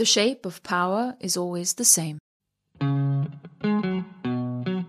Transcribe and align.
The 0.00 0.06
shape 0.06 0.46
of 0.46 0.62
power 0.62 1.14
is 1.20 1.36
always 1.36 1.74
the 1.76 1.84
same. 1.84 2.16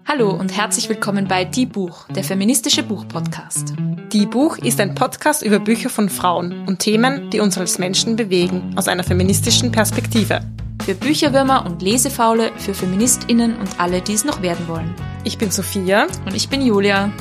Hallo 0.07 0.29
und 0.29 0.55
herzlich 0.55 0.87
willkommen 0.87 1.27
bei 1.27 1.43
Die 1.43 1.65
Buch, 1.65 2.07
der 2.15 2.23
feministische 2.23 2.81
Buchpodcast. 2.81 3.73
Die 4.13 4.25
Buch 4.25 4.57
ist 4.59 4.79
ein 4.79 4.95
Podcast 4.95 5.43
über 5.43 5.59
Bücher 5.59 5.89
von 5.89 6.07
Frauen 6.07 6.65
und 6.65 6.79
Themen, 6.79 7.29
die 7.29 7.41
uns 7.41 7.57
als 7.57 7.77
Menschen 7.77 8.15
bewegen, 8.15 8.73
aus 8.77 8.87
einer 8.87 9.03
feministischen 9.03 9.73
Perspektive. 9.73 10.39
Für 10.85 10.95
Bücherwürmer 10.95 11.65
und 11.65 11.81
Lesefaule, 11.81 12.53
für 12.55 12.73
FeministInnen 12.73 13.57
und 13.57 13.81
alle, 13.81 14.01
die 14.01 14.13
es 14.13 14.23
noch 14.23 14.41
werden 14.41 14.69
wollen. 14.69 14.95
Ich 15.25 15.37
bin 15.37 15.51
Sophia. 15.51 16.07
Und 16.25 16.35
ich 16.35 16.47
bin 16.47 16.65
Julia. 16.65 17.11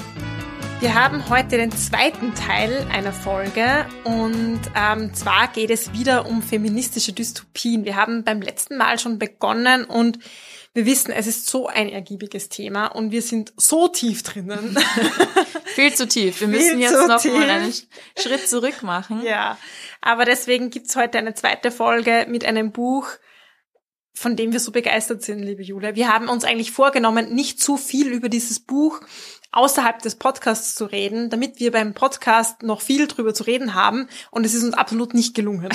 Wir 0.80 0.94
haben 0.94 1.28
heute 1.28 1.58
den 1.58 1.72
zweiten 1.72 2.34
Teil 2.34 2.86
einer 2.90 3.12
Folge 3.12 3.84
und 4.04 4.60
ähm, 4.74 5.12
zwar 5.12 5.48
geht 5.48 5.68
es 5.68 5.92
wieder 5.92 6.24
um 6.24 6.40
feministische 6.40 7.12
Dystopien. 7.12 7.84
Wir 7.84 7.96
haben 7.96 8.24
beim 8.24 8.40
letzten 8.40 8.78
Mal 8.78 8.98
schon 8.98 9.18
begonnen 9.18 9.84
und 9.84 10.18
wir 10.72 10.86
wissen, 10.86 11.12
es 11.12 11.26
ist 11.26 11.46
so 11.46 11.66
ein 11.66 11.90
ergiebiges 11.90 12.48
Thema 12.48 12.86
und 12.86 13.10
wir 13.10 13.20
sind 13.20 13.52
so 13.58 13.88
tief 13.88 14.22
drinnen. 14.22 14.78
Viel 15.74 15.92
zu 15.92 16.08
tief. 16.08 16.40
Wir 16.40 16.48
müssen 16.48 16.80
jetzt 16.80 17.06
noch 17.06 17.20
tief. 17.20 17.34
mal 17.34 17.50
einen 17.50 17.74
Schritt 18.18 18.48
zurück 18.48 18.82
machen. 18.82 19.22
Ja, 19.22 19.58
aber 20.00 20.24
deswegen 20.24 20.70
gibt's 20.70 20.96
heute 20.96 21.18
eine 21.18 21.34
zweite 21.34 21.70
Folge 21.70 22.24
mit 22.26 22.46
einem 22.46 22.72
Buch, 22.72 23.06
von 24.14 24.34
dem 24.34 24.52
wir 24.52 24.60
so 24.60 24.72
begeistert 24.72 25.22
sind, 25.22 25.40
liebe 25.40 25.62
Julia. 25.62 25.94
Wir 25.94 26.08
haben 26.08 26.30
uns 26.30 26.44
eigentlich 26.44 26.72
vorgenommen, 26.72 27.34
nicht 27.34 27.60
zu 27.60 27.76
viel 27.76 28.08
über 28.08 28.30
dieses 28.30 28.60
Buch 28.60 29.00
außerhalb 29.52 30.00
des 30.00 30.16
Podcasts 30.16 30.74
zu 30.74 30.84
reden, 30.84 31.30
damit 31.30 31.58
wir 31.58 31.72
beim 31.72 31.94
Podcast 31.94 32.62
noch 32.62 32.80
viel 32.80 33.06
drüber 33.06 33.34
zu 33.34 33.44
reden 33.44 33.74
haben. 33.74 34.08
Und 34.30 34.46
es 34.46 34.54
ist 34.54 34.62
uns 34.62 34.74
absolut 34.74 35.14
nicht 35.14 35.34
gelungen. 35.34 35.68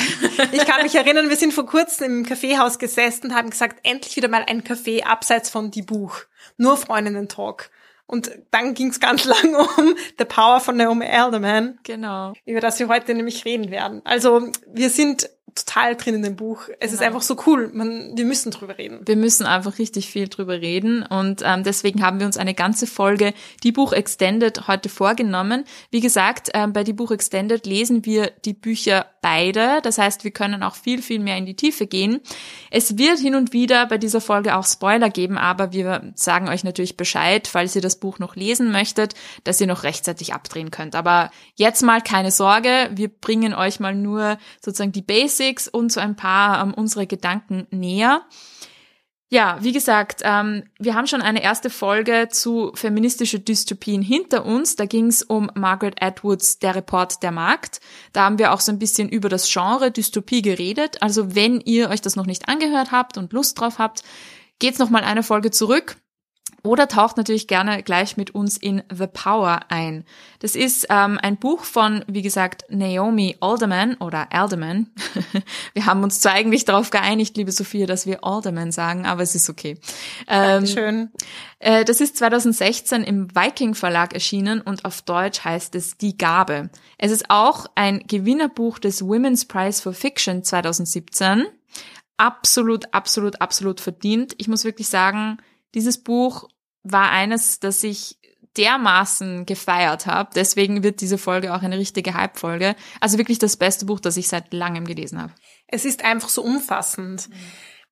Ich 0.51 0.65
kann 0.65 0.83
mich 0.83 0.95
erinnern, 0.95 1.29
wir 1.29 1.35
sind 1.35 1.53
vor 1.53 1.65
kurzem 1.65 2.19
im 2.19 2.25
Kaffeehaus 2.25 2.79
gesessen 2.79 3.27
und 3.27 3.35
haben 3.35 3.49
gesagt, 3.49 3.79
endlich 3.83 4.15
wieder 4.15 4.27
mal 4.27 4.43
ein 4.47 4.63
Kaffee 4.63 5.03
abseits 5.03 5.49
von 5.49 5.71
die 5.71 5.81
Buch. 5.81 6.19
Nur 6.57 6.77
Freundinnen-Talk. 6.77 7.69
Und 8.07 8.31
dann 8.51 8.73
ging 8.73 8.89
es 8.89 8.99
ganz 8.99 9.25
lang 9.25 9.55
um 9.55 9.95
The 10.17 10.25
Power 10.25 10.59
von 10.59 10.77
Naomi 10.77 11.05
Alderman. 11.05 11.79
Genau. 11.83 12.33
Über 12.45 12.61
das 12.61 12.79
wir 12.79 12.87
heute 12.87 13.13
nämlich 13.13 13.45
reden 13.45 13.71
werden. 13.71 14.01
Also 14.05 14.49
wir 14.67 14.89
sind 14.89 15.29
total 15.55 15.95
drin 15.95 16.15
in 16.15 16.21
dem 16.21 16.35
Buch. 16.35 16.63
Es 16.79 16.91
genau. 16.91 16.93
ist 16.93 17.01
einfach 17.01 17.21
so 17.21 17.37
cool. 17.47 17.71
Man, 17.73 18.11
wir 18.15 18.25
müssen 18.25 18.51
drüber 18.51 18.77
reden. 18.77 18.99
Wir 19.05 19.15
müssen 19.15 19.45
einfach 19.45 19.79
richtig 19.79 20.09
viel 20.09 20.27
drüber 20.27 20.59
reden 20.59 21.03
und 21.03 21.41
ähm, 21.45 21.63
deswegen 21.63 22.03
haben 22.03 22.19
wir 22.19 22.27
uns 22.27 22.37
eine 22.37 22.53
ganze 22.53 22.87
Folge 22.87 23.33
Die 23.63 23.71
Buch 23.71 23.93
Extended 23.93 24.67
heute 24.67 24.89
vorgenommen. 24.89 25.63
Wie 25.91 26.01
gesagt, 26.01 26.49
ähm, 26.53 26.73
bei 26.73 26.83
Die 26.83 26.93
Buch 26.93 27.11
Extended 27.11 27.65
lesen 27.65 28.05
wir 28.05 28.31
die 28.43 28.53
Bücher 28.53 29.05
beide. 29.21 29.79
Das 29.81 29.97
heißt, 29.97 30.25
wir 30.25 30.31
können 30.31 30.61
auch 30.61 30.75
viel, 30.75 31.01
viel 31.01 31.19
mehr 31.19 31.37
in 31.37 31.45
die 31.45 31.55
Tiefe 31.55 31.87
gehen. 31.87 32.19
Es 32.69 32.97
wird 32.97 33.19
hin 33.19 33.35
und 33.35 33.53
wieder 33.53 33.85
bei 33.85 33.97
dieser 33.97 34.21
Folge 34.21 34.57
auch 34.57 34.65
Spoiler 34.65 35.09
geben, 35.09 35.37
aber 35.37 35.71
wir 35.71 36.11
sagen 36.15 36.49
euch 36.49 36.65
natürlich 36.65 36.97
Bescheid, 36.97 37.47
falls 37.47 37.75
ihr 37.75 37.81
das 37.81 37.95
Buch 37.95 38.19
noch 38.19 38.35
lesen 38.35 38.71
möchtet, 38.71 39.13
dass 39.45 39.61
ihr 39.61 39.67
noch 39.67 39.83
rechtzeitig 39.83 40.33
abdrehen 40.33 40.69
könnt. 40.69 40.95
Aber 40.95 41.31
jetzt 41.55 41.81
mal 41.81 42.01
keine 42.01 42.31
Sorge, 42.31 42.89
wir 42.93 43.07
bringen 43.07 43.53
euch 43.53 43.79
mal 43.79 43.95
nur 43.95 44.37
sozusagen 44.61 44.91
die 44.91 45.01
Basics 45.01 45.44
Basics 45.45 45.67
und 45.67 45.91
so 45.91 45.99
ein 45.99 46.15
paar 46.15 46.61
ähm, 46.61 46.73
unsere 46.73 47.07
Gedanken 47.07 47.67
näher. 47.71 48.23
Ja, 49.29 49.57
wie 49.61 49.71
gesagt, 49.71 50.21
ähm, 50.23 50.63
wir 50.79 50.93
haben 50.93 51.07
schon 51.07 51.21
eine 51.21 51.43
erste 51.43 51.69
Folge 51.69 52.27
zu 52.29 52.71
feministische 52.75 53.39
Dystopien 53.39 54.01
hinter 54.01 54.45
uns. 54.45 54.75
Da 54.75 54.85
ging 54.85 55.07
es 55.07 55.23
um 55.23 55.51
Margaret 55.55 56.01
Atwoods 56.01 56.59
Der 56.59 56.75
Report 56.75 57.21
der 57.23 57.31
Markt. 57.31 57.81
Da 58.13 58.23
haben 58.23 58.37
wir 58.37 58.53
auch 58.53 58.59
so 58.59 58.71
ein 58.71 58.79
bisschen 58.79 59.09
über 59.09 59.27
das 59.27 59.51
Genre 59.51 59.91
Dystopie 59.91 60.41
geredet. 60.41 61.01
Also 61.01 61.35
wenn 61.35 61.59
ihr 61.59 61.89
euch 61.89 62.01
das 62.01 62.15
noch 62.15 62.27
nicht 62.27 62.47
angehört 62.47 62.91
habt 62.91 63.17
und 63.17 63.33
Lust 63.33 63.59
drauf 63.59 63.79
habt, 63.79 64.03
geht's 64.59 64.79
noch 64.79 64.91
mal 64.91 65.03
eine 65.03 65.23
Folge 65.23 65.51
zurück. 65.51 65.97
Oder 66.65 66.87
taucht 66.87 67.17
natürlich 67.17 67.47
gerne 67.47 67.83
gleich 67.83 68.17
mit 68.17 68.33
uns 68.33 68.57
in 68.57 68.81
The 68.91 69.05
Power 69.05 69.59
ein. 69.69 70.03
Das 70.39 70.55
ist 70.55 70.87
ähm, 70.89 71.19
ein 71.21 71.37
Buch 71.37 71.63
von, 71.63 72.03
wie 72.07 72.23
gesagt, 72.23 72.65
Naomi 72.69 73.37
Alderman 73.39 73.93
oder 73.95 74.33
Alderman. 74.33 74.87
wir 75.73 75.85
haben 75.85 76.01
uns 76.03 76.21
zwar 76.21 76.33
eigentlich 76.33 76.65
darauf 76.65 76.89
geeinigt, 76.89 77.37
liebe 77.37 77.51
Sophia, 77.51 77.85
dass 77.85 78.07
wir 78.07 78.23
Alderman 78.23 78.71
sagen, 78.71 79.05
aber 79.05 79.21
es 79.21 79.35
ist 79.35 79.47
okay. 79.47 79.77
Ähm, 80.27 80.65
Schön. 80.65 81.11
Äh, 81.59 81.85
das 81.85 82.01
ist 82.01 82.17
2016 82.17 83.03
im 83.03 83.35
Viking 83.35 83.75
Verlag 83.75 84.15
erschienen 84.15 84.59
und 84.59 84.85
auf 84.85 85.03
Deutsch 85.03 85.45
heißt 85.45 85.75
es 85.75 85.97
Die 85.97 86.17
Gabe. 86.17 86.71
Es 86.97 87.11
ist 87.11 87.29
auch 87.29 87.67
ein 87.75 87.99
Gewinnerbuch 88.07 88.79
des 88.79 89.03
Women's 89.03 89.45
Prize 89.45 89.83
for 89.83 89.93
Fiction 89.93 90.43
2017. 90.43 91.45
Absolut, 92.17 92.91
absolut, 92.91 93.39
absolut 93.39 93.81
verdient. 93.81 94.33
Ich 94.39 94.47
muss 94.47 94.63
wirklich 94.63 94.87
sagen, 94.87 95.37
dieses 95.75 95.97
Buch 96.01 96.47
war 96.85 97.11
eines, 97.11 97.59
das 97.59 97.83
ich 97.83 98.17
dermaßen 98.57 99.45
gefeiert 99.45 100.05
habe. 100.05 100.29
Deswegen 100.33 100.83
wird 100.83 101.01
diese 101.01 101.17
Folge 101.17 101.53
auch 101.53 101.61
eine 101.61 101.77
richtige 101.77 102.13
Hype-Folge. 102.13 102.75
Also 103.01 103.17
wirklich 103.17 103.39
das 103.39 103.57
beste 103.57 103.85
Buch, 103.85 103.99
das 103.99 104.15
ich 104.17 104.29
seit 104.29 104.53
langem 104.53 104.85
gelesen 104.85 105.21
habe. 105.21 105.33
Es 105.67 105.83
ist 105.83 106.05
einfach 106.05 106.29
so 106.29 106.41
umfassend. 106.41 107.29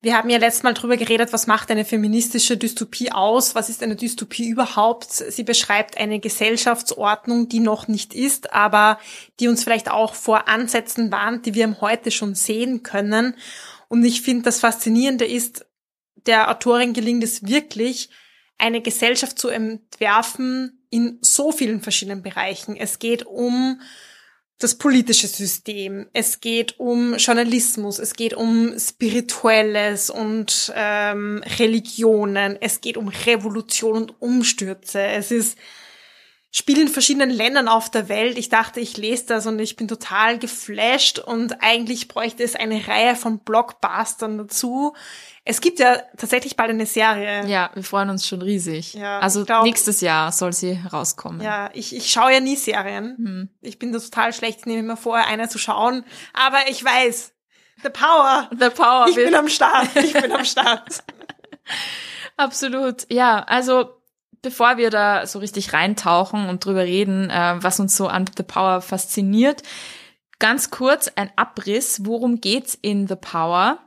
Wir 0.00 0.16
haben 0.16 0.28
ja 0.28 0.38
letztes 0.38 0.62
Mal 0.62 0.74
drüber 0.74 0.98
geredet, 0.98 1.32
was 1.32 1.46
macht 1.46 1.70
eine 1.70 1.84
feministische 1.84 2.58
Dystopie 2.58 3.10
aus? 3.10 3.54
Was 3.54 3.70
ist 3.70 3.82
eine 3.82 3.96
Dystopie 3.96 4.48
überhaupt? 4.48 5.10
Sie 5.10 5.44
beschreibt 5.44 5.96
eine 5.96 6.20
Gesellschaftsordnung, 6.20 7.48
die 7.48 7.60
noch 7.60 7.88
nicht 7.88 8.14
ist, 8.14 8.52
aber 8.52 8.98
die 9.40 9.48
uns 9.48 9.64
vielleicht 9.64 9.90
auch 9.90 10.14
vor 10.14 10.46
Ansätzen 10.46 11.10
warnt, 11.10 11.46
die 11.46 11.54
wir 11.54 11.80
heute 11.80 12.10
schon 12.10 12.34
sehen 12.34 12.82
können. 12.82 13.34
Und 13.88 14.04
ich 14.04 14.20
finde, 14.20 14.42
das 14.42 14.60
Faszinierende 14.60 15.24
ist, 15.24 15.64
der 16.26 16.50
Autorin 16.50 16.92
gelingt 16.92 17.24
es 17.24 17.46
wirklich, 17.46 18.10
eine 18.58 18.82
Gesellschaft 18.82 19.38
zu 19.38 19.48
entwerfen 19.48 20.86
in 20.90 21.18
so 21.20 21.52
vielen 21.52 21.80
verschiedenen 21.80 22.22
Bereichen. 22.22 22.76
Es 22.76 22.98
geht 22.98 23.26
um 23.26 23.80
das 24.58 24.76
politische 24.76 25.26
System, 25.26 26.06
es 26.12 26.40
geht 26.40 26.78
um 26.78 27.16
Journalismus, 27.16 27.98
es 27.98 28.14
geht 28.14 28.34
um 28.34 28.78
Spirituelles 28.78 30.10
und 30.10 30.72
ähm, 30.76 31.42
Religionen, 31.58 32.56
es 32.60 32.80
geht 32.80 32.96
um 32.96 33.08
Revolution 33.08 34.02
und 34.02 34.22
Umstürze. 34.22 35.02
Es 35.02 35.30
ist 35.32 35.58
spielt 36.56 36.78
in 36.78 36.86
verschiedenen 36.86 37.30
Ländern 37.30 37.66
auf 37.66 37.90
der 37.90 38.08
Welt. 38.08 38.38
Ich 38.38 38.48
dachte, 38.48 38.78
ich 38.78 38.96
lese 38.96 39.26
das 39.26 39.44
und 39.48 39.58
ich 39.58 39.74
bin 39.74 39.88
total 39.88 40.38
geflasht 40.38 41.18
und 41.18 41.64
eigentlich 41.64 42.06
bräuchte 42.06 42.44
es 42.44 42.54
eine 42.54 42.86
Reihe 42.86 43.16
von 43.16 43.40
Blockbustern 43.40 44.38
dazu. 44.38 44.94
Es 45.44 45.60
gibt 45.60 45.80
ja 45.80 45.96
tatsächlich 46.16 46.54
bald 46.54 46.70
eine 46.70 46.86
Serie. 46.86 47.44
Ja, 47.48 47.70
wir 47.74 47.82
freuen 47.82 48.08
uns 48.08 48.28
schon 48.28 48.40
riesig. 48.40 48.94
Ja, 48.94 49.18
also 49.18 49.44
glaub, 49.44 49.64
nächstes 49.64 50.00
Jahr 50.00 50.30
soll 50.30 50.52
sie 50.52 50.78
rauskommen. 50.92 51.40
Ja, 51.40 51.70
ich, 51.74 51.94
ich 51.94 52.08
schaue 52.12 52.32
ja 52.32 52.38
nie 52.38 52.54
Serien. 52.54 53.16
Hm. 53.16 53.48
Ich 53.60 53.80
bin 53.80 53.92
da 53.92 53.98
total 53.98 54.32
schlecht, 54.32 54.60
ich 54.60 54.66
nehme 54.66 54.84
mir 54.84 54.96
vor, 54.96 55.16
eine 55.16 55.48
zu 55.48 55.58
schauen. 55.58 56.04
Aber 56.34 56.68
ich 56.68 56.84
weiß, 56.84 57.32
the 57.82 57.90
power. 57.90 58.48
The 58.52 58.70
power. 58.70 59.08
Ich 59.08 59.16
bin 59.16 59.34
am 59.34 59.48
Start. 59.48 59.88
Ich 59.96 60.12
bin 60.12 60.30
am 60.30 60.44
Start. 60.44 61.02
Absolut. 62.36 63.10
Ja, 63.10 63.40
also 63.40 64.03
bevor 64.44 64.76
wir 64.76 64.90
da 64.90 65.26
so 65.26 65.40
richtig 65.40 65.72
reintauchen 65.72 66.48
und 66.48 66.64
drüber 66.64 66.84
reden, 66.84 67.30
äh, 67.30 67.56
was 67.56 67.80
uns 67.80 67.96
so 67.96 68.06
an 68.06 68.26
The 68.36 68.44
Power 68.44 68.80
fasziniert, 68.80 69.62
ganz 70.38 70.70
kurz 70.70 71.08
ein 71.16 71.30
Abriss, 71.34 72.04
worum 72.04 72.40
geht's 72.40 72.78
in 72.80 73.08
The 73.08 73.16
Power? 73.16 73.78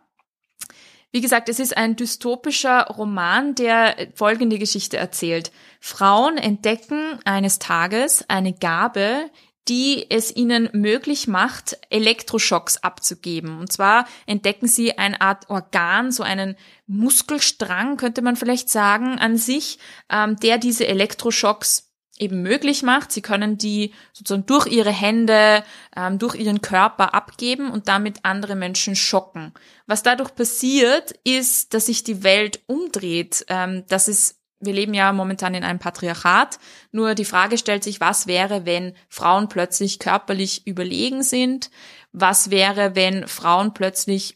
Wie 1.11 1.21
gesagt, 1.21 1.47
es 1.47 1.59
ist 1.59 1.77
ein 1.77 1.95
dystopischer 1.95 2.87
Roman, 2.87 3.55
der 3.55 4.09
folgende 4.13 4.59
Geschichte 4.59 4.97
erzählt. 4.97 5.51
Frauen 5.79 6.37
entdecken 6.37 7.19
eines 7.23 7.59
Tages 7.59 8.25
eine 8.27 8.53
Gabe, 8.53 9.29
die 9.69 10.09
es 10.09 10.35
ihnen 10.35 10.69
möglich 10.73 11.27
macht, 11.27 11.77
Elektroschocks 11.89 12.77
abzugeben. 12.77 13.59
Und 13.59 13.71
zwar 13.71 14.07
entdecken 14.25 14.67
sie 14.67 14.97
eine 14.97 15.21
Art 15.21 15.49
Organ, 15.49 16.11
so 16.11 16.23
einen 16.23 16.55
Muskelstrang, 16.87 17.97
könnte 17.97 18.21
man 18.21 18.35
vielleicht 18.35 18.69
sagen, 18.69 19.19
an 19.19 19.37
sich, 19.37 19.79
ähm, 20.09 20.37
der 20.37 20.57
diese 20.57 20.87
Elektroschocks 20.87 21.87
eben 22.19 22.41
möglich 22.41 22.83
macht. 22.83 23.11
Sie 23.11 23.21
können 23.21 23.57
die 23.57 23.93
sozusagen 24.13 24.45
durch 24.45 24.67
ihre 24.67 24.91
Hände, 24.91 25.63
ähm, 25.95 26.19
durch 26.19 26.35
ihren 26.35 26.61
Körper 26.61 27.13
abgeben 27.13 27.71
und 27.71 27.87
damit 27.87 28.19
andere 28.23 28.55
Menschen 28.55 28.95
schocken. 28.95 29.53
Was 29.85 30.03
dadurch 30.03 30.33
passiert, 30.35 31.13
ist, 31.23 31.73
dass 31.73 31.85
sich 31.85 32.03
die 32.03 32.23
Welt 32.23 32.61
umdreht. 32.67 33.45
Ähm, 33.49 33.83
das 33.87 34.07
ist 34.07 34.36
wir 34.59 34.73
leben 34.73 34.93
ja 34.93 35.13
momentan 35.13 35.53
in 35.53 35.63
einem 35.63 35.79
Patriarchat. 35.79 36.59
Nur 36.91 37.15
die 37.15 37.25
Frage 37.25 37.57
stellt 37.57 37.83
sich, 37.83 37.99
was 37.99 38.27
wäre, 38.27 38.65
wenn 38.65 38.93
Frauen 39.09 39.49
plötzlich 39.49 39.99
körperlich 39.99 40.65
überlegen 40.65 41.23
sind? 41.23 41.69
Was 42.11 42.49
wäre, 42.49 42.95
wenn 42.95 43.27
Frauen 43.27 43.73
plötzlich 43.73 44.35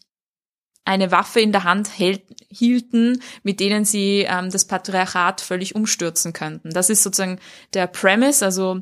eine 0.85 1.12
Waffe 1.12 1.39
in 1.39 1.51
der 1.51 1.63
Hand 1.63 1.97
hält, 1.97 2.23
hielten, 2.50 3.21
mit 3.44 3.59
denen 3.59 3.85
sie 3.85 4.25
ähm, 4.27 4.50
das 4.51 4.65
Patriarchat 4.65 5.41
völlig 5.41 5.75
umstürzen 5.75 6.33
könnten? 6.33 6.71
Das 6.71 6.89
ist 6.89 7.03
sozusagen 7.03 7.39
der 7.73 7.88
Premise, 7.88 8.45
also 8.45 8.81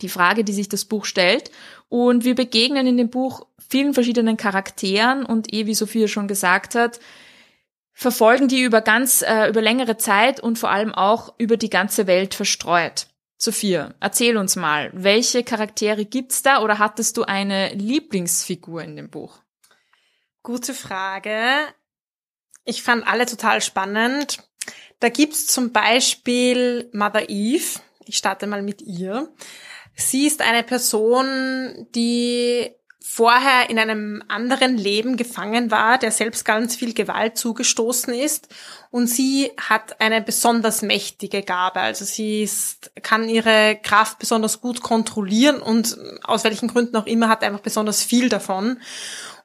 die 0.00 0.08
Frage, 0.08 0.44
die 0.44 0.52
sich 0.52 0.68
das 0.68 0.84
Buch 0.84 1.04
stellt. 1.04 1.50
Und 1.88 2.24
wir 2.24 2.34
begegnen 2.34 2.86
in 2.86 2.96
dem 2.96 3.10
Buch 3.10 3.46
vielen 3.68 3.94
verschiedenen 3.94 4.36
Charakteren 4.36 5.24
und 5.24 5.52
eh, 5.52 5.66
wie 5.66 5.74
Sophia 5.74 6.06
schon 6.06 6.28
gesagt 6.28 6.74
hat, 6.74 7.00
verfolgen 7.98 8.46
die 8.46 8.62
über 8.62 8.80
ganz, 8.80 9.22
äh, 9.22 9.48
über 9.48 9.60
längere 9.60 9.96
Zeit 9.96 10.38
und 10.38 10.56
vor 10.56 10.70
allem 10.70 10.94
auch 10.94 11.34
über 11.36 11.56
die 11.56 11.68
ganze 11.68 12.06
Welt 12.06 12.32
verstreut. 12.32 13.08
Sophia, 13.36 13.92
erzähl 13.98 14.36
uns 14.36 14.54
mal, 14.54 14.90
welche 14.94 15.42
Charaktere 15.42 16.04
gibt's 16.04 16.42
da 16.42 16.62
oder 16.62 16.78
hattest 16.78 17.16
du 17.16 17.24
eine 17.24 17.74
Lieblingsfigur 17.74 18.82
in 18.84 18.94
dem 18.94 19.10
Buch? 19.10 19.40
Gute 20.44 20.74
Frage. 20.74 21.42
Ich 22.64 22.84
fand 22.84 23.04
alle 23.04 23.26
total 23.26 23.60
spannend. 23.62 24.48
Da 25.00 25.08
gibt's 25.08 25.48
zum 25.48 25.72
Beispiel 25.72 26.88
Mother 26.92 27.28
Eve. 27.28 27.80
Ich 28.04 28.16
starte 28.16 28.46
mal 28.46 28.62
mit 28.62 28.80
ihr. 28.80 29.28
Sie 29.96 30.28
ist 30.28 30.40
eine 30.40 30.62
Person, 30.62 31.88
die 31.96 32.70
vorher 33.10 33.70
in 33.70 33.78
einem 33.78 34.22
anderen 34.28 34.76
Leben 34.76 35.16
gefangen 35.16 35.70
war, 35.70 35.96
der 35.96 36.12
selbst 36.12 36.44
ganz 36.44 36.76
viel 36.76 36.92
Gewalt 36.92 37.38
zugestoßen 37.38 38.12
ist. 38.12 38.48
Und 38.90 39.06
sie 39.06 39.50
hat 39.56 40.00
eine 40.00 40.20
besonders 40.20 40.82
mächtige 40.82 41.42
Gabe. 41.42 41.80
Also 41.80 42.04
sie 42.04 42.42
ist, 42.42 42.92
kann 43.02 43.28
ihre 43.28 43.78
Kraft 43.82 44.18
besonders 44.18 44.60
gut 44.60 44.82
kontrollieren 44.82 45.60
und 45.60 45.96
aus 46.22 46.44
welchen 46.44 46.68
Gründen 46.68 46.96
auch 46.96 47.06
immer 47.06 47.28
hat 47.28 47.42
einfach 47.42 47.60
besonders 47.60 48.02
viel 48.02 48.28
davon. 48.28 48.78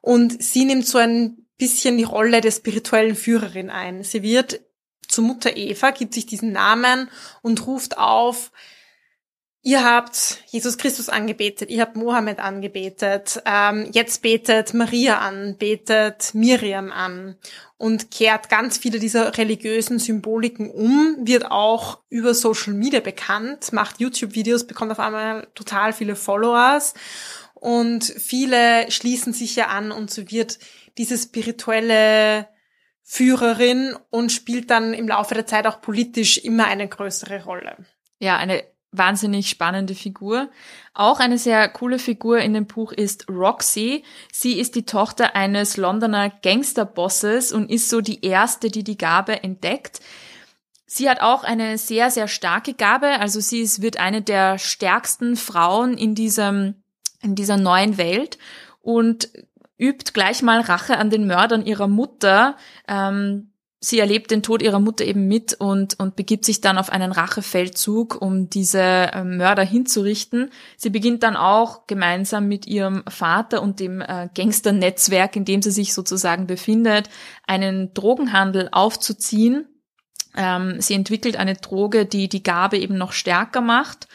Und 0.02 0.44
sie 0.44 0.66
nimmt 0.66 0.86
so 0.86 0.98
ein 0.98 1.48
bisschen 1.58 1.98
die 1.98 2.04
Rolle 2.04 2.42
der 2.42 2.52
spirituellen 2.52 3.16
Führerin 3.16 3.70
ein. 3.70 4.04
Sie 4.04 4.24
wird 4.24 4.60
zu 5.08 5.22
Mutter 5.22 5.56
Eva, 5.56 5.92
gibt 5.92 6.14
sich 6.14 6.26
diesen 6.26 6.52
Namen 6.52 7.10
und 7.42 7.66
ruft 7.66 7.98
auf, 7.98 8.52
Ihr 9.66 9.82
habt 9.82 10.44
Jesus 10.48 10.78
Christus 10.78 11.08
angebetet, 11.08 11.70
ihr 11.70 11.80
habt 11.80 11.96
Mohammed 11.96 12.40
angebetet, 12.40 13.42
ähm, 13.46 13.90
jetzt 13.94 14.22
betet 14.22 14.74
Maria 14.74 15.20
an, 15.20 15.56
betet 15.58 16.34
Miriam 16.34 16.92
an 16.92 17.38
und 17.78 18.12
kehrt 18.12 18.50
ganz 18.50 18.78
viele 18.78 19.00
dieser 19.00 19.38
religiösen 19.38 20.00
Symboliken 20.00 20.70
um, 20.70 21.16
wird 21.22 21.50
auch 21.50 22.00
über 22.10 22.34
Social 22.34 22.74
Media 22.74 23.00
bekannt, 23.00 23.72
macht 23.72 24.02
YouTube-Videos, 24.02 24.68
bekommt 24.68 24.92
auf 24.92 25.00
einmal 25.00 25.48
total 25.56 25.94
viele 25.94 26.18
Followers 26.18 26.94
und 27.54 28.04
viele 28.04 28.92
schließen 28.92 29.32
sich 29.32 29.56
ja 29.56 29.68
an 29.68 29.94
und 29.94 30.12
so 30.12 30.30
wird 30.30 30.60
diese 30.98 31.18
spirituelle 31.18 32.50
Führerin 33.02 33.96
und 34.10 34.34
spielt 34.34 34.70
dann 34.70 34.94
im 34.94 35.08
Laufe 35.08 35.36
der 35.36 35.48
Zeit 35.48 35.68
auch 35.68 35.80
politisch 35.80 36.38
immer 36.38 36.66
eine 36.66 36.90
größere 36.90 37.46
Rolle. 37.46 37.78
Ja, 38.20 38.36
eine 38.38 38.73
wahnsinnig 38.94 39.50
spannende 39.50 39.96
Figur. 39.96 40.50
Auch 40.94 41.20
eine 41.20 41.38
sehr 41.38 41.68
coole 41.70 42.00
Figur 42.00 42.40
in 42.40 42.54
dem 42.54 42.68
Buch 42.68 42.92
ist 42.92 43.28
Roxy. 43.30 44.04
Sie 44.32 44.60
ist 44.60 44.76
die 44.76 44.86
Tochter 44.86 45.36
eines 45.36 45.78
Londoner 45.78 46.30
Gangsterbosses 46.30 47.52
und 47.52 47.70
ist 47.70 47.90
so 47.90 48.02
die 48.02 48.24
erste, 48.24 48.70
die 48.70 48.84
die 48.84 48.98
Gabe 48.98 49.44
entdeckt. 49.44 50.00
Sie 50.86 51.10
hat 51.10 51.22
auch 51.22 51.44
eine 51.44 51.78
sehr, 51.80 52.12
sehr 52.12 52.28
starke 52.28 52.76
Gabe. 52.76 53.20
Also 53.20 53.40
sie 53.40 53.62
ist, 53.62 53.82
wird 53.82 54.00
eine 54.00 54.22
der 54.22 54.60
stärksten 54.60 55.36
Frauen 55.36 55.98
in 55.98 56.14
diesem, 56.14 56.84
in 57.22 57.34
dieser 57.34 57.58
neuen 57.58 57.98
Welt 57.98 58.38
und 58.80 59.30
übt 59.80 60.14
gleich 60.14 60.44
mal 60.44 60.62
Rache 60.62 60.98
an 60.98 61.10
den 61.10 61.26
Mördern 61.26 61.66
ihrer 61.66 61.88
Mutter. 61.88 62.58
Ähm, 62.88 63.53
sie 63.84 64.00
erlebt 64.00 64.32
den 64.32 64.44
Tod 64.44 64.62
ihrer 64.62 64.80
Mutter 64.80 65.04
eben 65.04 65.28
mit 65.28 65.54
und, 65.56 66.00
und 66.00 66.16
begibt 66.16 66.46
sich 66.46 66.62
dann 66.62 66.78
auf 66.78 66.90
einen 66.90 67.12
Rachefeldzug, 67.12 68.22
um 68.22 68.50
diese 68.50 68.80
äh, 68.80 69.24
Mörder 69.26 69.64
hinzurichten. 69.64 70.52
Sie 70.78 70.90
beginnt 70.90 71.22
dann 71.24 71.36
auch 71.36 71.86
gemeinsam 71.86 72.48
mit 72.48 72.66
ihrem 72.66 73.04
Vater 73.10 73.62
und 73.62 73.82
dem 73.82 74.00
äh, 74.00 74.30
Gangsternetzwerk, 74.34 75.36
in 75.36 75.44
dem 75.44 75.62
sie 75.62 75.72
sich 75.72 75.94
sozusagen 75.94 76.48
befindet, 76.48 77.10
einen 77.46 77.94
Drogenhandel 77.94 78.70
aufzuziehen. 78.72 79.68
Ähm, 80.36 80.80
sie 80.80 80.94
entwickelt 80.94 81.36
eine 81.36 81.56
Droge, 81.56 82.06
die 82.06 82.30
die 82.30 82.42
Gabe 82.42 82.78
eben 82.78 82.98
noch 82.98 83.12
stärker 83.12 83.62
macht. 83.62 84.08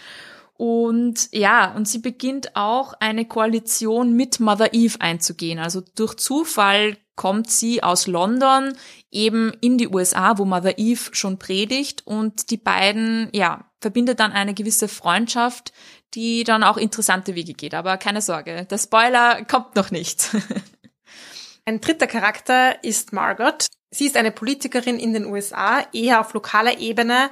Und 0.59 1.29
ja, 1.31 1.73
und 1.73 1.87
sie 1.87 2.01
beginnt 2.01 2.57
auch 2.57 2.93
eine 2.99 3.25
Koalition 3.27 4.15
mit 4.15 4.41
Mother 4.41 4.75
Eve 4.75 5.01
einzugehen. 5.01 5.61
Also 5.61 5.83
durch 5.95 6.17
Zufall 6.17 6.97
kommt 7.15 7.49
sie 7.49 7.85
aus 7.85 8.09
London 8.09 8.77
eben 9.13 9.53
in 9.61 9.79
die 9.79 9.87
USA, 9.87 10.37
wo 10.37 10.45
Mother 10.45 10.77
Eve 10.77 11.11
schon 11.13 11.39
predigt 11.39 12.05
und 12.09 12.51
die 12.51 12.57
beiden, 12.57 13.29
ja, 13.33 13.71
verbindet 13.81 14.19
dann 14.19 14.33
eine 14.33 14.53
gewisse 14.53 14.89
Freundschaft, 14.89 15.73
die 16.15 16.43
dann 16.43 16.65
auch 16.65 16.77
interessante 16.77 17.37
Wege 17.37 17.55
geht. 17.55 17.75
Aber 17.75 17.97
keine 17.97 18.21
Sorge, 18.21 18.67
der 18.69 18.79
Spoiler 18.79 19.45
kommt 19.45 19.77
noch 19.77 19.93
nicht. 19.93 20.35
Ein 21.67 21.81
dritter 21.81 22.09
Charakter 22.09 22.83
ist 22.83 23.13
Margot. 23.13 23.67
Sie 23.91 24.07
ist 24.07 24.17
eine 24.17 24.33
Politikerin 24.33 24.99
in 24.99 25.13
den 25.13 25.25
USA, 25.25 25.87
eher 25.93 26.21
auf 26.21 26.35
lokaler 26.35 26.79
Ebene 26.79 27.31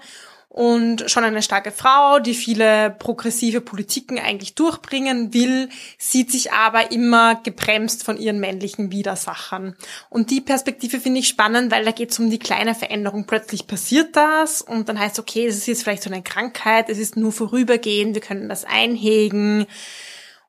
und 0.56 1.10
schon 1.10 1.22
eine 1.22 1.42
starke 1.42 1.70
Frau, 1.70 2.18
die 2.18 2.32
viele 2.32 2.88
progressive 2.88 3.60
Politiken 3.60 4.18
eigentlich 4.18 4.54
durchbringen 4.54 5.34
will, 5.34 5.68
sieht 5.98 6.32
sich 6.32 6.50
aber 6.50 6.92
immer 6.92 7.34
gebremst 7.42 8.04
von 8.04 8.16
ihren 8.16 8.40
männlichen 8.40 8.90
Widersachern. 8.90 9.76
Und 10.08 10.30
die 10.30 10.40
Perspektive 10.40 10.98
finde 10.98 11.20
ich 11.20 11.28
spannend, 11.28 11.70
weil 11.70 11.84
da 11.84 11.90
geht 11.90 12.10
es 12.10 12.18
um 12.18 12.30
die 12.30 12.38
kleine 12.38 12.74
Veränderung. 12.74 13.26
Plötzlich 13.26 13.66
passiert 13.66 14.16
das 14.16 14.62
und 14.62 14.88
dann 14.88 14.98
heißt, 14.98 15.18
okay, 15.18 15.46
es 15.46 15.58
ist 15.58 15.66
jetzt 15.66 15.82
vielleicht 15.82 16.04
so 16.04 16.10
eine 16.10 16.22
Krankheit, 16.22 16.88
es 16.88 16.96
ist 16.96 17.18
nur 17.18 17.32
vorübergehend, 17.32 18.14
wir 18.14 18.22
können 18.22 18.48
das 18.48 18.64
einhegen. 18.64 19.66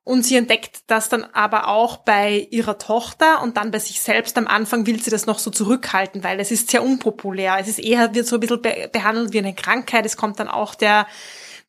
Und 0.07 0.23
sie 0.23 0.37
entdeckt 0.37 0.83
das 0.87 1.09
dann 1.09 1.25
aber 1.33 1.67
auch 1.67 1.97
bei 1.97 2.47
ihrer 2.49 2.77
Tochter 2.77 3.41
und 3.41 3.57
dann 3.57 3.71
bei 3.71 3.79
sich 3.79 3.99
selbst. 3.99 4.37
Am 4.37 4.47
Anfang 4.47 4.85
will 4.85 5.03
sie 5.03 5.09
das 5.09 5.25
noch 5.25 5.37
so 5.37 5.51
zurückhalten, 5.51 6.23
weil 6.23 6.39
es 6.39 6.49
ist 6.49 6.71
sehr 6.71 6.81
unpopulär. 6.81 7.57
Es 7.59 7.67
ist 7.67 7.79
eher, 7.79 8.15
wird 8.15 8.25
so 8.25 8.37
ein 8.37 8.39
bisschen 8.39 8.61
be 8.61 8.89
behandelt 8.89 9.33
wie 9.33 9.39
eine 9.39 9.53
Krankheit. 9.53 10.05
Es 10.05 10.15
kommt 10.15 10.39
dann 10.39 10.47
auch 10.47 10.75
der, 10.75 11.07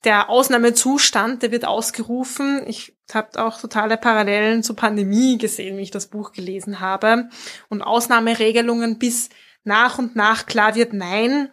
der 0.05 0.31
Ausnahmezustand, 0.31 1.43
der 1.43 1.51
wird 1.51 1.65
ausgerufen. 1.65 2.63
Ich 2.69 2.97
habe 3.13 3.45
auch 3.45 3.61
totale 3.61 3.97
Parallelen 3.97 4.63
zur 4.63 4.77
Pandemie 4.77 5.37
gesehen, 5.37 5.77
wie 5.77 5.83
ich 5.83 5.91
das 5.91 6.07
Buch 6.07 6.31
gelesen 6.31 6.79
habe. 6.79 7.31
Und 7.69 7.83
Ausnahmeregelungen 7.83 9.01
bis 9.01 9.31
nach 9.65 9.99
und 9.99 10.15
nach 10.15 10.47
klar 10.47 10.77
wird, 10.77 10.93
nein, 10.93 11.51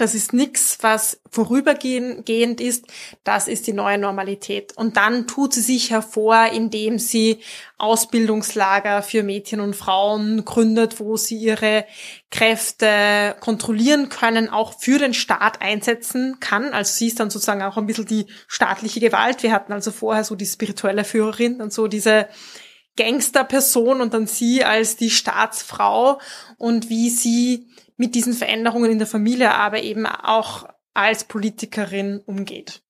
das 0.00 0.14
ist 0.14 0.32
nichts, 0.32 0.78
was 0.80 1.20
vorübergehend 1.30 2.60
ist. 2.60 2.86
Das 3.24 3.48
ist 3.48 3.66
die 3.66 3.72
neue 3.72 3.98
Normalität. 3.98 4.76
Und 4.76 4.96
dann 4.96 5.26
tut 5.26 5.54
sie 5.54 5.60
sich 5.60 5.90
hervor, 5.90 6.46
indem 6.52 6.98
sie 6.98 7.40
Ausbildungslager 7.78 9.02
für 9.02 9.22
Mädchen 9.22 9.60
und 9.60 9.76
Frauen 9.76 10.44
gründet, 10.44 11.00
wo 11.00 11.16
sie 11.16 11.36
ihre 11.36 11.84
Kräfte 12.30 13.36
kontrollieren 13.40 14.08
können, 14.08 14.48
auch 14.48 14.78
für 14.78 14.98
den 14.98 15.14
Staat 15.14 15.60
einsetzen 15.60 16.38
kann. 16.40 16.72
Also 16.72 16.92
sie 16.92 17.08
ist 17.08 17.20
dann 17.20 17.30
sozusagen 17.30 17.62
auch 17.62 17.76
ein 17.76 17.86
bisschen 17.86 18.06
die 18.06 18.26
staatliche 18.48 19.00
Gewalt. 19.00 19.42
Wir 19.42 19.52
hatten 19.52 19.72
also 19.72 19.90
vorher 19.90 20.24
so 20.24 20.34
die 20.34 20.46
spirituelle 20.46 21.04
Führerin 21.04 21.60
und 21.60 21.72
so 21.72 21.86
diese 21.86 22.28
Gangsterperson 22.96 24.00
und 24.00 24.14
dann 24.14 24.26
sie 24.26 24.64
als 24.64 24.96
die 24.96 25.10
Staatsfrau 25.10 26.18
und 26.56 26.88
wie 26.88 27.10
sie 27.10 27.66
mit 27.96 28.14
diesen 28.14 28.32
Veränderungen 28.32 28.90
in 28.90 28.98
der 28.98 29.06
Familie, 29.06 29.54
aber 29.54 29.82
eben 29.82 30.06
auch 30.06 30.68
als 30.94 31.24
Politikerin 31.24 32.20
umgeht. 32.24 32.82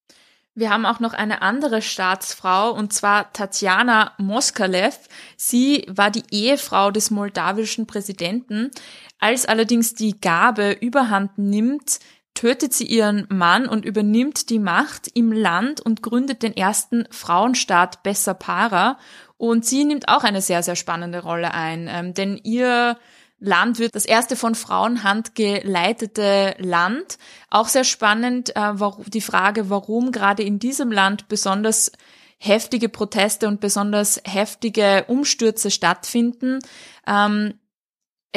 Wir 0.59 0.71
haben 0.71 0.87
auch 0.87 1.01
noch 1.01 1.13
eine 1.13 1.43
andere 1.43 1.83
Staatsfrau, 1.83 2.73
und 2.73 2.91
zwar 2.91 3.31
Tatjana 3.35 4.13
Moskalev. 4.17 4.99
Sie 5.37 5.85
war 5.87 6.11
die 6.11 6.23
Ehefrau 6.31 6.91
des 6.91 7.11
moldawischen 7.11 7.87
Präsidenten. 7.87 8.71
Als 9.19 9.45
allerdings 9.45 9.95
die 9.95 10.19
Gabe 10.19 10.73
überhand 10.81 11.37
nimmt, 11.37 12.01
tötet 12.33 12.73
sie 12.73 12.87
ihren 12.87 13.27
Mann 13.29 13.69
und 13.69 13.85
übernimmt 13.85 14.49
die 14.49 14.59
Macht 14.59 15.09
im 15.13 15.31
Land 15.31 15.83
und 15.83 16.03
gründet 16.03 16.43
den 16.43 16.57
ersten 16.57 17.07
Frauenstaat 17.11 18.03
Bessapara. 18.03 18.99
Und 19.37 19.67
sie 19.67 19.85
nimmt 19.85 20.09
auch 20.09 20.25
eine 20.25 20.41
sehr, 20.41 20.63
sehr 20.63 20.77
spannende 20.77 21.23
Rolle 21.23 21.53
ein, 21.53 21.87
ähm, 21.91 22.15
denn 22.15 22.41
ihr 22.43 22.97
Land 23.38 23.78
wird 23.78 23.95
das 23.95 24.07
erste 24.07 24.35
von 24.37 24.55
Frauenhand 24.55 25.35
geleitete 25.35 26.55
Land. 26.59 27.19
Auch 27.50 27.69
sehr 27.69 27.85
spannend 27.85 28.57
äh, 28.57 28.73
die 29.09 29.21
Frage, 29.21 29.69
warum 29.69 30.12
gerade 30.12 30.43
in 30.43 30.59
diesem 30.59 30.90
Land 30.90 31.28
besonders 31.28 31.93
heftige 32.38 32.88
Proteste 32.88 33.49
und 33.49 33.61
besonders 33.61 34.21
heftige 34.25 35.05
Umstürze 35.09 35.71
stattfinden. 35.71 36.59
Ähm, 37.07 37.55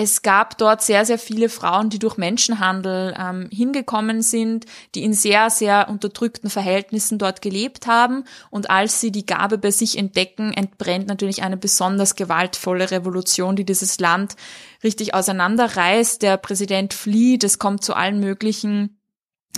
es 0.01 0.21
gab 0.21 0.57
dort 0.57 0.81
sehr, 0.81 1.05
sehr 1.05 1.19
viele 1.19 1.49
Frauen, 1.49 1.89
die 1.89 1.99
durch 1.99 2.15
Menschenhandel 2.15 3.13
ähm, 3.19 3.49
hingekommen 3.51 4.21
sind, 4.21 4.65
die 4.95 5.03
in 5.03 5.11
sehr, 5.11 5.49
sehr 5.49 5.89
unterdrückten 5.89 6.49
Verhältnissen 6.49 7.17
dort 7.17 7.41
gelebt 7.41 7.85
haben. 7.85 8.23
Und 8.49 8.69
als 8.69 9.01
sie 9.01 9.11
die 9.11 9.25
Gabe 9.25 9.57
bei 9.57 9.71
sich 9.71 9.97
entdecken, 9.97 10.53
entbrennt 10.53 11.07
natürlich 11.07 11.43
eine 11.43 11.57
besonders 11.57 12.15
gewaltvolle 12.15 12.91
Revolution, 12.91 13.57
die 13.57 13.65
dieses 13.65 13.99
Land 13.99 14.37
richtig 14.85 15.13
auseinanderreißt. 15.13 16.21
Der 16.21 16.37
Präsident 16.37 16.93
flieht, 16.93 17.43
es 17.43 17.59
kommt 17.59 17.83
zu 17.83 17.93
allen 17.93 18.21
möglichen 18.21 19.01